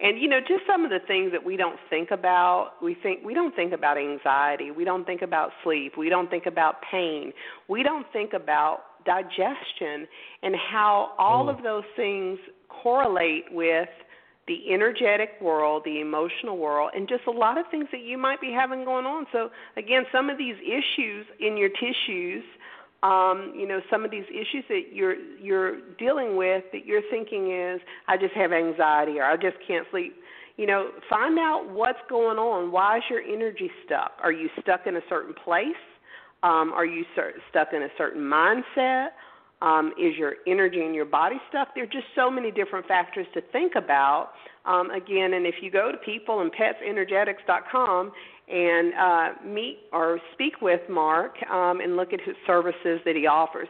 And 0.00 0.20
you 0.20 0.28
know 0.28 0.40
just 0.40 0.64
some 0.66 0.84
of 0.84 0.90
the 0.90 1.00
things 1.06 1.30
that 1.32 1.44
we 1.44 1.56
don't 1.56 1.78
think 1.90 2.10
about 2.10 2.72
we 2.82 2.96
think 3.02 3.20
we 3.24 3.34
don't 3.34 3.54
think 3.54 3.72
about 3.72 3.98
anxiety. 3.98 4.70
We 4.70 4.84
don't 4.84 5.04
think 5.04 5.22
about 5.22 5.50
sleep. 5.64 5.92
We 5.98 6.08
don't 6.08 6.30
think 6.30 6.46
about 6.46 6.76
pain. 6.90 7.32
We 7.68 7.82
don't 7.82 8.06
think 8.12 8.32
about 8.32 8.78
digestion 9.04 10.06
and 10.42 10.54
how 10.56 11.12
all 11.18 11.46
Mm. 11.46 11.56
of 11.58 11.62
those 11.62 11.84
things 11.96 12.38
correlate 12.68 13.46
with 13.52 13.88
the 14.52 14.72
energetic 14.72 15.30
world, 15.40 15.82
the 15.84 16.00
emotional 16.00 16.58
world, 16.58 16.90
and 16.94 17.08
just 17.08 17.22
a 17.26 17.30
lot 17.30 17.56
of 17.56 17.64
things 17.70 17.86
that 17.90 18.02
you 18.02 18.18
might 18.18 18.40
be 18.40 18.52
having 18.52 18.84
going 18.84 19.06
on. 19.06 19.26
So 19.32 19.50
again, 19.76 20.04
some 20.12 20.28
of 20.28 20.36
these 20.36 20.56
issues 20.60 21.26
in 21.40 21.56
your 21.56 21.70
tissues, 21.70 22.44
um, 23.02 23.54
you 23.56 23.66
know, 23.66 23.80
some 23.90 24.04
of 24.04 24.10
these 24.10 24.26
issues 24.30 24.64
that 24.68 24.92
you're 24.92 25.16
you're 25.40 25.80
dealing 25.98 26.36
with 26.36 26.64
that 26.72 26.84
you're 26.84 27.02
thinking 27.10 27.50
is 27.50 27.80
I 28.08 28.16
just 28.16 28.34
have 28.34 28.52
anxiety 28.52 29.18
or 29.18 29.24
I 29.24 29.36
just 29.36 29.56
can't 29.66 29.86
sleep. 29.90 30.16
You 30.58 30.66
know, 30.66 30.90
find 31.08 31.38
out 31.38 31.70
what's 31.70 31.98
going 32.10 32.38
on. 32.38 32.70
Why 32.70 32.98
is 32.98 33.04
your 33.08 33.22
energy 33.22 33.70
stuck? 33.86 34.12
Are 34.22 34.32
you 34.32 34.50
stuck 34.60 34.86
in 34.86 34.96
a 34.96 35.02
certain 35.08 35.34
place? 35.34 35.82
Um, 36.42 36.72
are 36.74 36.84
you 36.84 37.04
stuck 37.50 37.68
in 37.72 37.82
a 37.82 37.88
certain 37.96 38.22
mindset? 38.22 39.08
Um, 39.62 39.92
is 39.96 40.16
your 40.18 40.34
energy 40.48 40.80
and 40.80 40.92
your 40.94 41.04
body 41.04 41.36
stuff? 41.48 41.68
There 41.74 41.84
are 41.84 41.86
just 41.86 42.06
so 42.16 42.28
many 42.28 42.50
different 42.50 42.86
factors 42.86 43.26
to 43.34 43.40
think 43.52 43.74
about. 43.76 44.30
Um, 44.64 44.90
again, 44.90 45.34
and 45.34 45.46
if 45.46 45.56
you 45.62 45.70
go 45.70 45.92
to 45.92 45.98
people 45.98 46.40
and 46.40 46.50
peopleandpetsenergetics.com 46.52 48.12
and 48.48 48.92
uh, 48.94 49.46
meet 49.46 49.78
or 49.92 50.18
speak 50.32 50.60
with 50.60 50.80
Mark 50.90 51.34
um, 51.50 51.80
and 51.80 51.96
look 51.96 52.12
at 52.12 52.20
his 52.20 52.34
services 52.46 53.00
that 53.04 53.14
he 53.14 53.26
offers, 53.28 53.68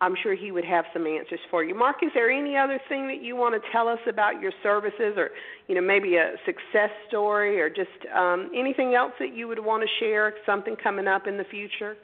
I'm 0.00 0.14
sure 0.20 0.34
he 0.34 0.50
would 0.50 0.64
have 0.64 0.84
some 0.92 1.06
answers 1.06 1.38
for 1.50 1.62
you. 1.62 1.76
Mark, 1.76 1.96
is 2.02 2.10
there 2.14 2.30
any 2.30 2.56
other 2.56 2.80
thing 2.88 3.06
that 3.06 3.22
you 3.22 3.36
want 3.36 3.54
to 3.54 3.60
tell 3.70 3.86
us 3.86 4.00
about 4.08 4.40
your 4.40 4.52
services, 4.62 5.14
or 5.16 5.30
you 5.68 5.76
know 5.76 5.80
maybe 5.80 6.16
a 6.16 6.32
success 6.44 6.90
story, 7.08 7.60
or 7.60 7.68
just 7.68 7.90
um, 8.12 8.50
anything 8.56 8.94
else 8.94 9.12
that 9.20 9.34
you 9.34 9.46
would 9.46 9.64
want 9.64 9.82
to 9.82 9.88
share? 10.04 10.34
Something 10.44 10.74
coming 10.82 11.06
up 11.06 11.28
in 11.28 11.36
the 11.36 11.44
future? 11.44 11.96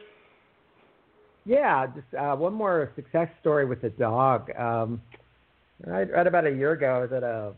Yeah, 1.49 1.87
just 1.87 2.15
uh, 2.15 2.37
one 2.37 2.53
more 2.53 2.93
success 2.95 3.29
story 3.41 3.65
with 3.65 3.81
the 3.81 3.91
dog. 3.91 4.51
Um, 4.57 5.01
right, 5.85 6.11
right 6.13 6.27
about 6.27 6.47
a 6.47 6.51
year 6.51 6.73
ago, 6.73 6.87
I 6.87 7.01
was 7.01 7.13
at 7.13 7.23
a 7.23 7.53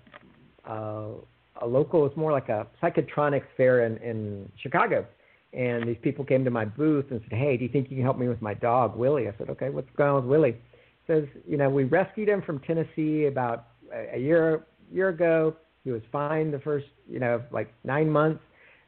a, 0.64 1.14
a 1.62 1.66
local. 1.66 2.06
It's 2.06 2.16
more 2.16 2.32
like 2.32 2.48
a 2.48 2.66
psychotronics 2.82 3.46
fair 3.56 3.84
in 3.84 3.96
in 3.98 4.50
Chicago 4.62 5.06
and 5.52 5.88
these 5.88 5.96
people 6.02 6.24
came 6.24 6.44
to 6.44 6.50
my 6.50 6.64
booth 6.64 7.06
and 7.10 7.20
said, 7.28 7.36
"Hey, 7.36 7.56
do 7.56 7.64
you 7.64 7.70
think 7.70 7.90
you 7.90 7.96
can 7.96 8.04
help 8.04 8.18
me 8.18 8.28
with 8.28 8.40
my 8.40 8.54
dog, 8.54 8.96
Willie?" 8.96 9.28
I 9.28 9.34
said, 9.36 9.50
"Okay, 9.50 9.70
what's 9.70 9.90
going 9.96 10.10
on 10.10 10.16
with 10.16 10.26
Willie?" 10.26 10.52
He 10.52 11.12
says, 11.12 11.24
"You 11.46 11.56
know, 11.56 11.68
we 11.68 11.84
rescued 11.84 12.28
him 12.28 12.42
from 12.42 12.60
Tennessee 12.60 13.26
about 13.26 13.66
a 14.12 14.18
year 14.18 14.64
year 14.92 15.08
ago. 15.08 15.56
He 15.84 15.90
was 15.90 16.02
fine 16.12 16.50
the 16.50 16.60
first, 16.60 16.86
you 17.08 17.18
know, 17.18 17.42
like 17.50 17.72
nine 17.84 18.08
months. 18.08 18.42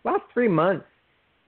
Last 0.04 0.22
three 0.32 0.48
months, 0.48 0.86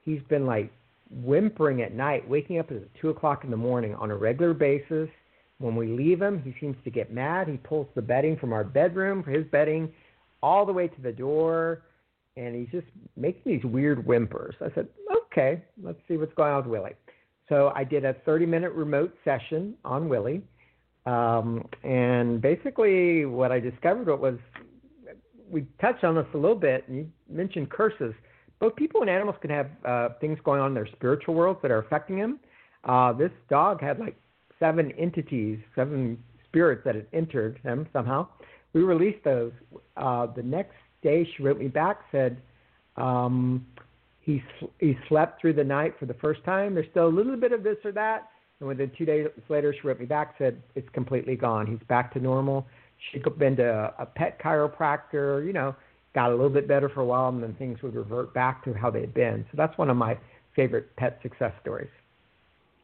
he's 0.03 0.23
been 0.29 0.47
like 0.47 0.73
whimpering 1.15 1.83
at 1.83 1.95
night, 1.95 2.29
waking 2.29 2.59
up 2.59 2.71
at 2.71 2.83
two 3.01 3.11
o'clock 3.11 3.45
in 3.45 3.51
the 3.51 3.57
morning 3.57 3.95
on 3.95 4.11
a 4.11 4.17
regular 4.17 4.55
basis. 4.55 5.09
When 5.59 5.77
we 5.77 5.87
leave 5.87 6.21
him, 6.21 6.43
he 6.43 6.55
seems 6.61 6.77
to 6.85 6.91
get 6.91 7.13
mad. 7.13 7.49
He 7.49 7.57
pulls 7.57 7.87
the 7.95 8.03
bedding 8.03 8.37
from 8.37 8.53
our 8.53 8.65
bedroom 8.65 9.23
his 9.25 9.45
bedding 9.53 9.93
all 10.43 10.67
the 10.67 10.73
way 10.73 10.89
to 10.89 11.01
the 11.01 11.13
door." 11.13 11.83
and 12.37 12.55
he's 12.55 12.69
just 12.71 12.87
making 13.17 13.43
these 13.45 13.65
weird 13.65 14.05
whimpers. 14.05 14.55
I 14.61 14.69
said, 14.75 14.89
okay, 15.27 15.63
let's 15.83 15.99
see 16.09 16.17
what's 16.17 16.35
going 16.35 16.53
on 16.53 16.59
with 16.59 16.67
Willie. 16.67 16.95
So 17.49 17.73
I 17.75 17.85
did 17.85 18.05
a 18.05 18.15
30 18.25 18.47
minute 18.47 18.73
remote 18.73 19.15
session 19.25 19.75
on 19.85 20.09
Willie. 20.09 20.43
Um, 21.07 21.65
and 21.83 22.41
basically, 22.41 23.27
what 23.27 23.53
I 23.53 23.61
discovered 23.61 24.09
was 24.19 24.39
we 25.51 25.67
touched 25.81 26.03
on 26.03 26.15
this 26.15 26.27
a 26.33 26.39
little 26.39 26.57
bit, 26.57 26.89
and 26.89 26.97
you 26.97 27.09
mentioned 27.29 27.71
curses. 27.71 28.15
Both 28.61 28.77
people 28.77 29.01
and 29.01 29.11
animals 29.11 29.37
can 29.41 29.51
have 29.51 29.71
uh, 29.85 30.09
things 30.21 30.39
going 30.45 30.61
on 30.61 30.69
in 30.69 30.75
their 30.75 30.87
spiritual 30.87 31.35
worlds 31.35 31.61
that 31.63 31.71
are 31.71 31.79
affecting 31.79 32.17
them. 32.19 32.41
Uh, 32.85 33.13
this 33.13 33.33
dog 33.49 33.81
had 33.81 33.99
like 33.99 34.17
seven 34.59 34.93
entities, 34.93 35.59
seven 35.75 36.19
spirits 36.47 36.83
that 36.85 36.95
had 36.95 37.07
entered 37.13 37.59
him 37.63 37.87
somehow. 37.93 38.27
We 38.73 38.83
released 38.83 39.25
those. 39.25 39.53
Uh, 39.97 40.27
the 40.27 40.43
next 40.43 40.77
day, 41.03 41.29
she 41.37 41.43
wrote 41.43 41.59
me 41.59 41.69
back, 41.69 42.01
said 42.11 42.41
um, 42.97 43.67
he 44.21 44.43
he 44.81 44.97
slept 45.09 45.41
through 45.41 45.55
the 45.55 45.65
night 45.65 45.95
for 45.99 46.07
the 46.07 46.15
first 46.15 46.45
time. 46.45 46.75
There's 46.75 46.91
still 46.91 47.07
a 47.07 47.09
little 47.09 47.37
bit 47.37 47.53
of 47.53 47.63
this 47.63 47.77
or 47.85 47.93
that, 47.93 48.31
and 48.61 48.69
within 48.69 48.91
two 48.97 49.05
days 49.05 49.29
later, 49.49 49.75
she 49.75 49.87
wrote 49.87 50.01
me 50.01 50.07
back, 50.07 50.35
said 50.39 50.63
it's 50.75 50.89
completely 50.91 51.37
gone. 51.37 51.67
He's 51.67 51.87
back 51.89 52.13
to 52.15 52.21
normal. 52.21 52.67
She'd 53.11 53.25
been 53.39 53.57
to 53.57 53.95
a 53.99 54.07
pet 54.07 54.41
chiropractor, 54.41 55.45
you 55.45 55.53
know, 55.53 55.75
got 56.15 56.31
a 56.31 56.35
little 56.35 56.51
bit 56.51 56.69
better 56.69 56.89
for 56.89 57.01
a 57.01 57.05
while, 57.05 57.29
and 57.29 57.43
then 57.43 57.55
things 57.55 57.83
would 57.83 57.95
revert 57.95 58.33
back 58.33 58.65
to 58.65 58.73
how 58.73 58.91
they 58.91 59.01
had 59.01 59.15
been. 59.15 59.45
So 59.51 59.57
that's 59.57 59.77
one 59.77 59.91
of 59.91 59.97
my 59.97 60.17
favorite 60.55 60.95
pet 60.97 61.19
success 61.23 61.53
stories. 61.61 61.91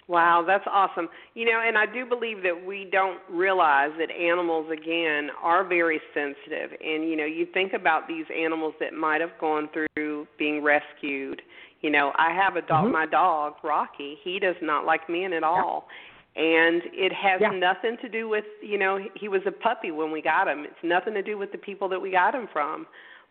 Wow, 0.09 0.43
that's 0.45 0.65
awesome. 0.67 1.09
You 1.35 1.45
know, 1.45 1.63
and 1.65 1.79
I 1.79 1.87
do 1.87 2.05
believe 2.05 2.43
that 2.43 2.67
we 2.67 2.89
don't 2.91 3.21
realize 3.31 3.91
that 4.01 4.11
animals, 4.11 4.67
again, 4.73 5.31
are 5.41 5.63
very 5.63 6.01
sensitive. 6.13 6.77
And, 6.85 7.09
you 7.09 7.15
know, 7.15 7.25
you 7.25 7.47
think 7.55 7.75
about 7.75 8.09
these 8.09 8.25
animals 8.37 8.75
that 8.81 8.93
might 8.93 9.21
have 9.21 9.31
gone 9.41 9.69
through 9.73 10.27
being 10.37 10.65
rescued. 10.65 11.43
You 11.81 11.91
know, 11.91 12.11
I 12.19 12.35
have 12.35 12.57
a 12.57 12.63
dog, 12.63 12.87
mm-hmm. 12.87 12.93
my 12.93 13.07
dog, 13.07 13.55
Rocky, 13.63 14.19
he 14.25 14.41
does 14.41 14.57
not 14.61 14.85
like 14.85 15.09
men 15.09 15.33
at 15.33 15.45
all. 15.45 15.87
Yeah. 16.35 16.43
And 16.43 16.83
it 16.93 17.13
has 17.13 17.41
yeah. 17.41 17.51
nothing 17.51 17.97
to 18.03 18.09
do 18.09 18.29
with, 18.29 18.45
you 18.63 18.79
know, 18.79 18.99
he 19.15 19.29
was 19.29 19.43
a 19.47 19.53
puppy 19.53 19.93
when 19.93 20.11
we 20.11 20.21
got 20.21 20.49
him. 20.49 20.65
It's 20.65 20.75
nothing 20.83 21.15
to 21.15 21.23
do 21.23 21.39
with 21.39 21.53
the 21.53 21.59
people 21.59 21.89
that 21.89 22.01
we 22.01 22.11
got 22.11 22.35
him 22.35 22.49
from 22.53 22.87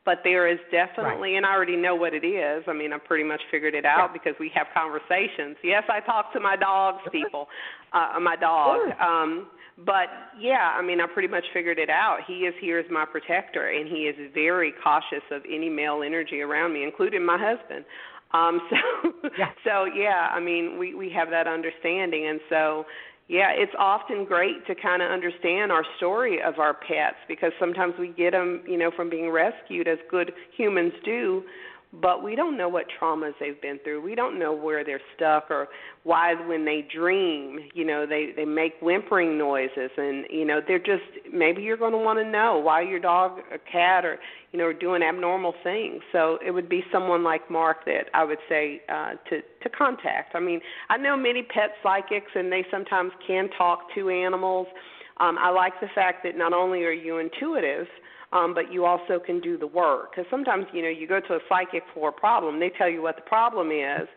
but 0.06 0.20
there 0.24 0.48
is 0.48 0.60
definitely, 0.72 1.32
right. 1.32 1.38
and 1.38 1.46
I 1.46 1.54
already 1.54 1.76
know 1.76 1.96
what 1.96 2.14
it 2.14 2.26
is. 2.26 2.64
I 2.68 2.74
mean, 2.74 2.94
I 2.94 2.98
pretty 2.98 3.24
much 3.24 3.42
figured 3.52 3.76
it 3.76 3.86
out 3.86 4.10
yeah. 4.10 4.14
because 4.14 4.34
we 4.40 4.52
have 4.56 4.68
conversations. 4.74 5.58
Yes, 5.64 5.84
I 5.90 6.00
talk 6.00 6.34
to 6.34 6.40
my 6.40 6.56
dogs, 6.56 7.00
people, 7.12 7.48
uh, 7.94 8.20
my 8.20 8.36
dog. 8.36 8.80
Sure. 8.88 9.02
Um, 9.02 9.48
but 9.86 10.08
yeah, 10.40 10.76
I 10.78 10.82
mean, 10.82 11.00
I 11.00 11.06
pretty 11.08 11.28
much 11.28 11.46
figured 11.54 11.80
it 11.80 11.90
out. 11.90 12.20
He 12.28 12.46
is 12.46 12.54
here 12.60 12.80
as 12.80 12.86
my 12.92 13.06
protector, 13.06 13.70
and 13.70 13.88
he 13.88 14.04
is 14.04 14.16
very 14.34 14.74
cautious 14.84 15.24
of 15.32 15.44
any 15.50 15.70
male 15.70 16.02
energy 16.06 16.42
around 16.42 16.74
me, 16.74 16.84
including 16.84 17.26
my 17.26 17.38
husband. 17.40 17.86
Um, 18.32 18.62
so, 18.70 19.30
yeah. 19.38 19.52
so 19.64 19.86
yeah, 19.86 20.28
I 20.32 20.40
mean, 20.40 20.78
we 20.78 20.94
we 20.96 21.10
have 21.12 21.30
that 21.30 21.48
understanding, 21.48 22.28
and 22.28 22.40
so 22.50 22.86
yeah, 23.30 23.52
it's 23.52 23.72
often 23.78 24.26
great 24.26 24.66
to 24.66 24.74
kind 24.74 25.04
of 25.04 25.12
understand 25.12 25.72
our 25.72 25.84
story 25.98 26.42
of 26.42 26.58
our 26.58 26.74
pets 26.74 27.18
because 27.28 27.52
sometimes 27.60 27.94
we 28.00 28.08
get 28.08 28.32
them, 28.32 28.64
you 28.68 28.76
know, 28.76 28.90
from 28.90 29.08
being 29.08 29.30
rescued 29.30 29.88
as 29.88 30.00
good 30.10 30.34
humans 30.58 30.94
do, 31.06 31.44
but 31.92 32.24
we 32.24 32.36
don't 32.36 32.56
know 32.56 32.70
what 32.70 32.86
traumas 33.02 33.34
they've 33.40 33.60
been 33.62 33.80
through. 33.84 34.02
We 34.02 34.14
don't 34.14 34.38
know 34.38 34.54
where 34.54 34.84
they're 34.84 35.02
stuck 35.16 35.50
or 35.50 35.68
why 36.04 36.36
when 36.48 36.64
they 36.64 36.88
dream, 36.94 37.60
you 37.74 37.84
know, 37.84 38.06
they 38.06 38.32
they 38.36 38.46
make 38.46 38.74
whimpering 38.80 39.40
noises 39.40 39.90
and 39.98 40.26
you 40.30 40.46
know, 40.46 40.62
they're 40.66 40.78
just 40.78 41.04
maybe 41.34 41.64
you're 41.64 41.78
going 41.78 41.94
to 41.94 41.98
want 41.98 42.20
to 42.20 42.30
know 42.30 42.60
why 42.60 42.82
your 42.82 43.00
dog 43.00 43.40
or 43.50 43.58
cat 43.72 44.06
or 44.06 44.20
you 44.52 44.60
know, 44.60 44.66
are 44.66 44.74
doing 44.74 45.02
abnormal 45.02 45.54
things. 45.64 46.02
So 46.12 46.38
it 46.46 46.52
would 46.52 46.70
be 46.70 46.84
someone 46.92 47.24
like 47.24 47.50
Mark 47.50 47.86
that 47.86 48.06
I 48.14 48.24
would 48.24 48.40
say 48.48 48.82
uh 48.88 49.14
to 49.30 49.42
to 49.64 49.70
contact. 49.76 50.36
I 50.36 50.40
mean, 50.40 50.62
I 50.90 50.98
know 50.98 51.18
many 51.18 51.42
pet 51.42 51.72
psychics 51.82 52.32
and 52.36 52.52
they 52.52 52.66
sometimes 52.70 53.12
can 53.26 53.50
talk 53.58 53.80
to 53.96 54.10
animals. 54.10 54.68
Um 55.18 55.40
I 55.40 55.50
like 55.50 55.74
the 55.82 55.90
fact 55.96 56.24
that 56.24 56.38
not 56.38 56.54
only 56.54 56.84
are 56.84 56.92
you 56.92 57.18
intuitive, 57.18 57.88
um, 58.32 58.54
but 58.54 58.72
you 58.72 58.86
also 58.86 59.20
can 59.24 59.40
do 59.40 59.58
the 59.58 59.68
work. 59.68 60.12
Because 60.12 60.30
sometimes, 60.30 60.66
you 60.74 60.82
know, 60.82 60.90
you 60.90 61.08
go 61.08 61.20
to 61.20 61.34
a 61.34 61.40
psychic 61.50 61.84
for 61.94 62.10
a 62.10 62.14
problem, 62.14 62.60
they 62.60 62.72
tell 62.78 62.90
you 62.90 63.02
what 63.02 63.16
the 63.16 63.24
problem 63.24 63.72
is, 63.72 64.08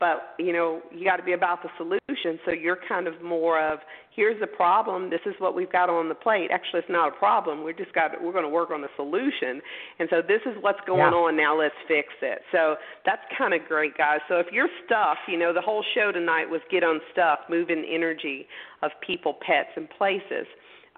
but 0.00 0.34
you 0.38 0.52
know, 0.52 0.80
you 0.92 1.04
got 1.04 1.16
to 1.16 1.24
be 1.24 1.32
about 1.32 1.62
the 1.62 1.68
solution. 1.76 2.38
So 2.44 2.52
you're 2.52 2.78
kind 2.88 3.06
of 3.06 3.20
more 3.20 3.60
of, 3.60 3.80
here's 4.14 4.38
the 4.40 4.46
problem. 4.46 5.10
This 5.10 5.20
is 5.26 5.34
what 5.38 5.56
we've 5.56 5.70
got 5.70 5.90
on 5.90 6.08
the 6.08 6.14
plate. 6.14 6.50
Actually, 6.52 6.80
it's 6.80 6.90
not 6.90 7.08
a 7.08 7.16
problem. 7.18 7.64
We're 7.64 7.72
just 7.72 7.92
got 7.94 8.10
we're 8.22 8.32
going 8.32 8.44
to 8.44 8.50
work 8.50 8.70
on 8.70 8.80
the 8.80 8.88
solution. 8.96 9.60
And 9.98 10.08
so 10.08 10.22
this 10.22 10.40
is 10.46 10.54
what's 10.60 10.80
going 10.86 11.12
yeah. 11.12 11.18
on. 11.18 11.36
Now 11.36 11.58
let's 11.58 11.74
fix 11.88 12.08
it. 12.22 12.42
So 12.52 12.76
that's 13.04 13.22
kind 13.36 13.54
of 13.54 13.60
great, 13.66 13.96
guys. 13.98 14.20
So 14.28 14.38
if 14.38 14.46
you're 14.52 14.70
stuck, 14.86 15.18
you 15.26 15.38
know, 15.38 15.52
the 15.52 15.60
whole 15.60 15.84
show 15.94 16.12
tonight 16.12 16.46
was 16.48 16.60
get 16.70 16.82
unstuck, 16.84 17.50
moving 17.50 17.84
energy 17.90 18.46
of 18.82 18.92
people, 19.04 19.36
pets, 19.44 19.70
and 19.74 19.90
places 19.90 20.46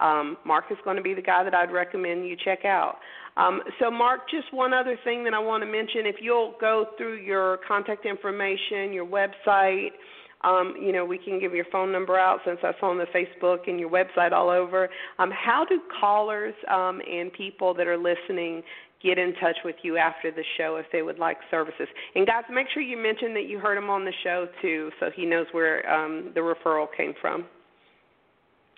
um, 0.01 0.36
Mark 0.44 0.66
is 0.70 0.78
going 0.84 0.96
to 0.96 1.03
be 1.03 1.14
the 1.14 1.22
guy 1.22 1.44
that 1.44 1.55
I'd 1.55 1.72
recommend 1.72 2.26
you 2.26 2.36
check 2.42 2.64
out. 2.64 2.96
Um, 3.36 3.61
so, 3.78 3.90
Mark, 3.90 4.28
just 4.30 4.53
one 4.53 4.72
other 4.72 4.98
thing 5.05 5.24
that 5.24 5.34
I 5.34 5.38
want 5.38 5.62
to 5.62 5.70
mention. 5.70 6.05
If 6.05 6.16
you'll 6.20 6.55
go 6.61 6.86
through 6.96 7.18
your 7.18 7.59
contact 7.66 8.05
information, 8.07 8.92
your 8.92 9.07
website, 9.07 9.90
um, 10.42 10.74
you 10.80 10.92
know, 10.92 11.05
we 11.05 11.18
can 11.18 11.38
give 11.38 11.55
your 11.55 11.66
phone 11.70 11.92
number 11.92 12.18
out 12.18 12.40
since 12.46 12.59
that's 12.62 12.78
on 12.82 12.96
the 12.96 13.07
Facebook 13.14 13.68
and 13.68 13.78
your 13.78 13.90
website 13.90 14.32
all 14.32 14.48
over. 14.48 14.88
Um, 15.18 15.30
how 15.30 15.64
do 15.68 15.80
callers 16.01 16.55
um, 16.70 17.01
and 17.11 17.32
people 17.32 17.74
that 17.74 17.86
are 17.86 17.98
listening 17.98 18.62
get 19.03 19.18
in 19.18 19.34
touch 19.34 19.57
with 19.64 19.76
you 19.82 19.96
after 19.96 20.30
the 20.30 20.44
show 20.57 20.76
if 20.76 20.86
they 20.92 21.03
would 21.03 21.18
like 21.18 21.36
services? 21.51 21.88
And 22.14 22.26
guys, 22.26 22.44
make 22.51 22.68
sure 22.72 22.82
you 22.82 22.96
mention 22.96 23.34
that 23.34 23.48
you 23.48 23.59
heard 23.59 23.76
him 23.76 23.90
on 23.90 24.05
the 24.05 24.12
show 24.24 24.46
too, 24.62 24.90
so 24.98 25.11
he 25.14 25.26
knows 25.26 25.46
where 25.53 25.88
um, 25.92 26.30
the 26.34 26.40
referral 26.40 26.86
came 26.96 27.12
from. 27.20 27.44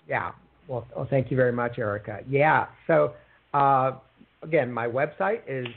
Yeah, 0.07 0.31
well, 0.67 0.87
well, 0.95 1.07
thank 1.09 1.29
you 1.29 1.37
very 1.37 1.51
much, 1.51 1.77
Ericka. 1.77 2.23
Yeah. 2.29 2.67
So, 2.87 3.13
uh, 3.53 3.93
again, 4.41 4.71
my 4.71 4.87
website 4.87 5.41
is 5.47 5.67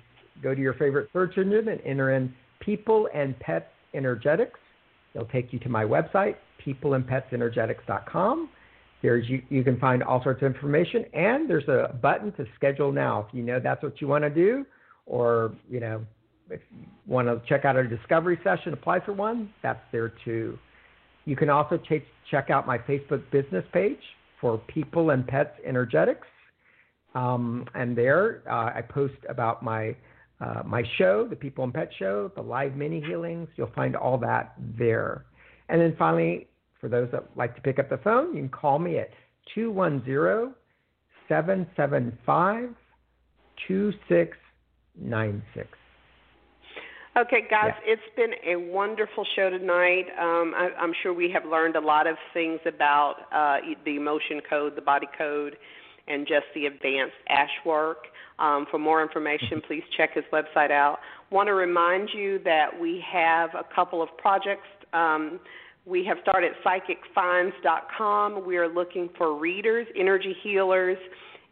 go 0.43 0.55
to 0.55 0.61
your 0.61 0.75
favorite 0.75 1.09
search 1.13 1.37
engine 1.39 1.69
and 1.69 1.81
enter 1.85 2.15
in 2.15 2.33
people 2.61 3.09
and 3.15 3.39
pets 3.41 3.67
energetics. 3.95 4.59
It'll 5.15 5.27
take 5.29 5.53
you 5.53 5.59
to 5.61 5.69
my 5.69 5.85
website, 5.85 6.37
peopleandpetsenergetics.com. 6.65 8.51
There's 9.03 9.29
you, 9.29 9.43
you 9.51 9.63
can 9.63 9.79
find 9.79 10.03
all 10.03 10.23
sorts 10.23 10.43
of 10.43 10.47
information, 10.47 11.05
and 11.13 11.49
there's 11.49 11.69
a 11.69 11.95
button 12.03 12.33
to 12.33 12.47
schedule 12.55 12.93
now 12.93 13.27
if 13.29 13.35
you 13.35 13.43
know 13.43 13.61
that's 13.63 13.83
what 13.83 14.01
you 14.01 14.09
want 14.09 14.25
to 14.25 14.31
do, 14.31 14.65
or 15.07 15.55
you 15.71 15.81
know 15.81 16.05
if 16.51 16.61
you 16.71 16.87
want 17.07 17.29
to 17.29 17.41
check 17.49 17.65
out 17.65 17.77
a 17.77 17.87
discovery 17.87 18.39
session, 18.43 18.73
apply 18.73 19.01
for 19.01 19.13
one. 19.13 19.51
That's 19.63 19.81
there 19.93 20.13
too. 20.25 20.59
You 21.25 21.37
can 21.37 21.51
also 21.51 21.77
ch- 21.77 22.07
check 22.31 22.51
out 22.51 22.67
my 22.67 22.79
Facebook 22.79 23.23
business 23.31 23.65
page, 23.73 24.01
for 24.47 24.59
People 24.69 25.11
and 25.11 25.27
Pets 25.27 25.59
Energetics. 25.67 26.29
Um, 27.17 27.65
and 27.75 27.99
there 27.99 28.45
uh, 28.49 28.71
I 28.77 28.85
post 28.89 29.17
about 29.29 29.65
my 29.65 29.97
uh, 30.39 30.63
my 30.65 30.85
show, 30.99 31.27
the 31.27 31.35
People 31.35 31.65
and 31.65 31.75
Pet 31.75 31.91
Show, 31.99 32.31
the 32.37 32.43
live 32.43 32.77
mini 32.77 33.01
healings. 33.01 33.49
You'll 33.57 33.73
find 33.75 33.97
all 33.97 34.19
that 34.19 34.55
there. 34.79 35.25
And 35.69 35.81
then 35.81 35.97
finally, 35.99 36.47
For 36.81 36.89
those 36.89 37.09
that 37.11 37.25
like 37.35 37.57
to 37.57 37.63
pick 37.63 37.81
up 37.81 37.89
the 37.89 37.99
phone, 37.99 38.37
you 38.37 38.43
can 38.43 38.51
call 38.51 38.79
me 38.79 38.99
at 38.99 39.11
210 39.55 40.55
775 41.27 42.69
2696. 43.67 45.69
Okay, 47.17 47.47
guys, 47.49 47.73
yeah. 47.87 47.95
it's 47.95 48.15
been 48.15 48.33
a 48.47 48.57
wonderful 48.57 49.25
show 49.37 49.49
tonight. 49.49 50.05
Um, 50.21 50.53
I, 50.55 50.69
am 50.79 50.93
sure 51.03 51.15
we 51.15 51.31
have 51.31 51.47
learned 51.47 51.75
a 51.75 51.81
lot 51.81 52.07
of 52.07 52.17
things 52.35 52.61
about 52.67 53.15
uh, 53.33 53.57
the 53.87 53.97
emotion 53.97 54.43
code, 54.51 54.77
the 54.77 54.83
body 54.83 55.07
code, 55.17 55.57
and 56.09 56.27
just 56.27 56.45
the 56.55 56.67
advanced 56.67 57.15
ash 57.31 57.49
work. 57.65 58.09
Um, 58.39 58.67
for 58.71 58.79
more 58.79 59.03
information, 59.03 59.63
please 59.67 59.83
check 59.97 60.11
his 60.13 60.25
website 60.31 60.71
out. 60.71 60.99
Want 61.31 61.47
to 61.47 61.55
remind 61.55 62.11
you 62.13 62.39
that 62.45 62.79
we 62.79 63.03
have 63.11 63.49
a 63.55 63.65
couple 63.75 64.03
of 64.03 64.11
projects. 64.19 64.69
Um, 64.93 65.41
we 65.87 66.05
have 66.05 66.19
started 66.21 66.53
psychicfinds.com. 66.67 68.47
We 68.47 68.59
are 68.59 68.69
looking 68.69 69.09
for 69.17 69.39
readers, 69.39 69.87
energy 69.99 70.37
healers, 70.43 70.99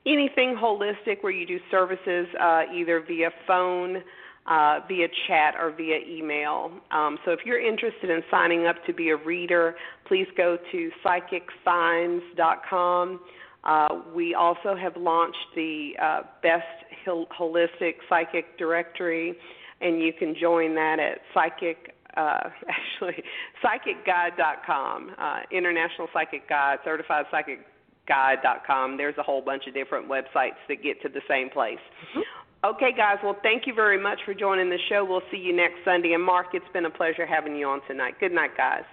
anything 0.05 0.59
holistic 0.62 1.23
where 1.23 1.33
you 1.33 1.47
do 1.47 1.59
services 1.71 2.27
uh, 2.39 2.65
either 2.71 3.03
via 3.09 3.31
phone 3.47 4.03
uh, 4.47 4.80
via 4.88 5.09
chat 5.26 5.55
or 5.59 5.70
via 5.70 5.99
email. 6.07 6.70
Um, 6.90 7.18
so 7.24 7.30
if 7.32 7.40
you're 7.45 7.61
interested 7.61 8.11
in 8.11 8.22
signing 8.30 8.66
up 8.66 8.76
to 8.86 8.92
be 8.92 9.09
a 9.11 9.16
reader, 9.16 9.74
please 10.07 10.26
go 10.36 10.57
to 10.70 10.90
psychicfinds.com. 11.05 13.20
Uh, 13.64 13.88
we 14.14 14.34
also 14.34 14.76
have 14.76 14.97
launched 14.97 15.47
the 15.55 15.92
uh, 16.01 16.22
Best 16.42 16.64
Holistic 17.07 17.95
Psychic 18.09 18.57
Directory, 18.59 19.34
and 19.80 20.03
you 20.03 20.12
can 20.12 20.34
join 20.38 20.74
that 20.74 20.99
at 21.01 21.18
psychic. 21.32 21.95
Uh, 22.16 22.51
actually, 22.68 23.24
psychicguide.com, 23.64 25.12
uh, 25.18 25.40
International 25.51 26.07
Psychic 26.12 26.49
Guide, 26.49 26.78
Certified 26.84 27.24
Psychic 27.30 27.61
Guide.com. 28.07 28.99
There's 28.99 29.16
a 29.18 29.22
whole 29.22 29.40
bunch 29.40 29.66
of 29.66 29.74
different 29.74 30.09
websites 30.09 30.61
that 30.68 30.82
get 30.82 31.01
to 31.03 31.09
the 31.09 31.22
same 31.26 31.49
place. 31.49 31.78
Mm-hmm. 32.14 32.43
Okay, 32.65 32.93
guys. 32.97 33.19
Well, 33.23 33.37
thank 33.43 33.67
you 33.67 33.75
very 33.75 34.01
much 34.01 34.21
for 34.25 34.33
joining 34.33 34.71
the 34.71 34.79
show. 34.89 35.05
We'll 35.05 35.23
see 35.31 35.37
you 35.37 35.55
next 35.55 35.77
Sunday. 35.85 36.15
And 36.15 36.23
Mark, 36.23 36.49
it's 36.55 36.65
been 36.73 36.87
a 36.87 36.91
pleasure 36.91 37.27
having 37.27 37.55
you 37.57 37.67
on 37.69 37.81
tonight. 37.87 38.15
Good 38.21 38.33
night, 38.33 38.57
guys. 38.57 38.85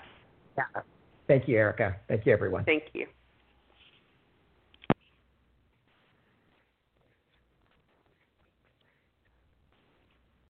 Yeah. 0.57 0.81
Thank 1.27 1.47
you, 1.47 1.55
Ericka. 1.55 1.95
Thank 2.09 2.25
you, 2.25 2.33
everyone. 2.33 2.65
Thank 2.65 2.83
you. 2.93 3.07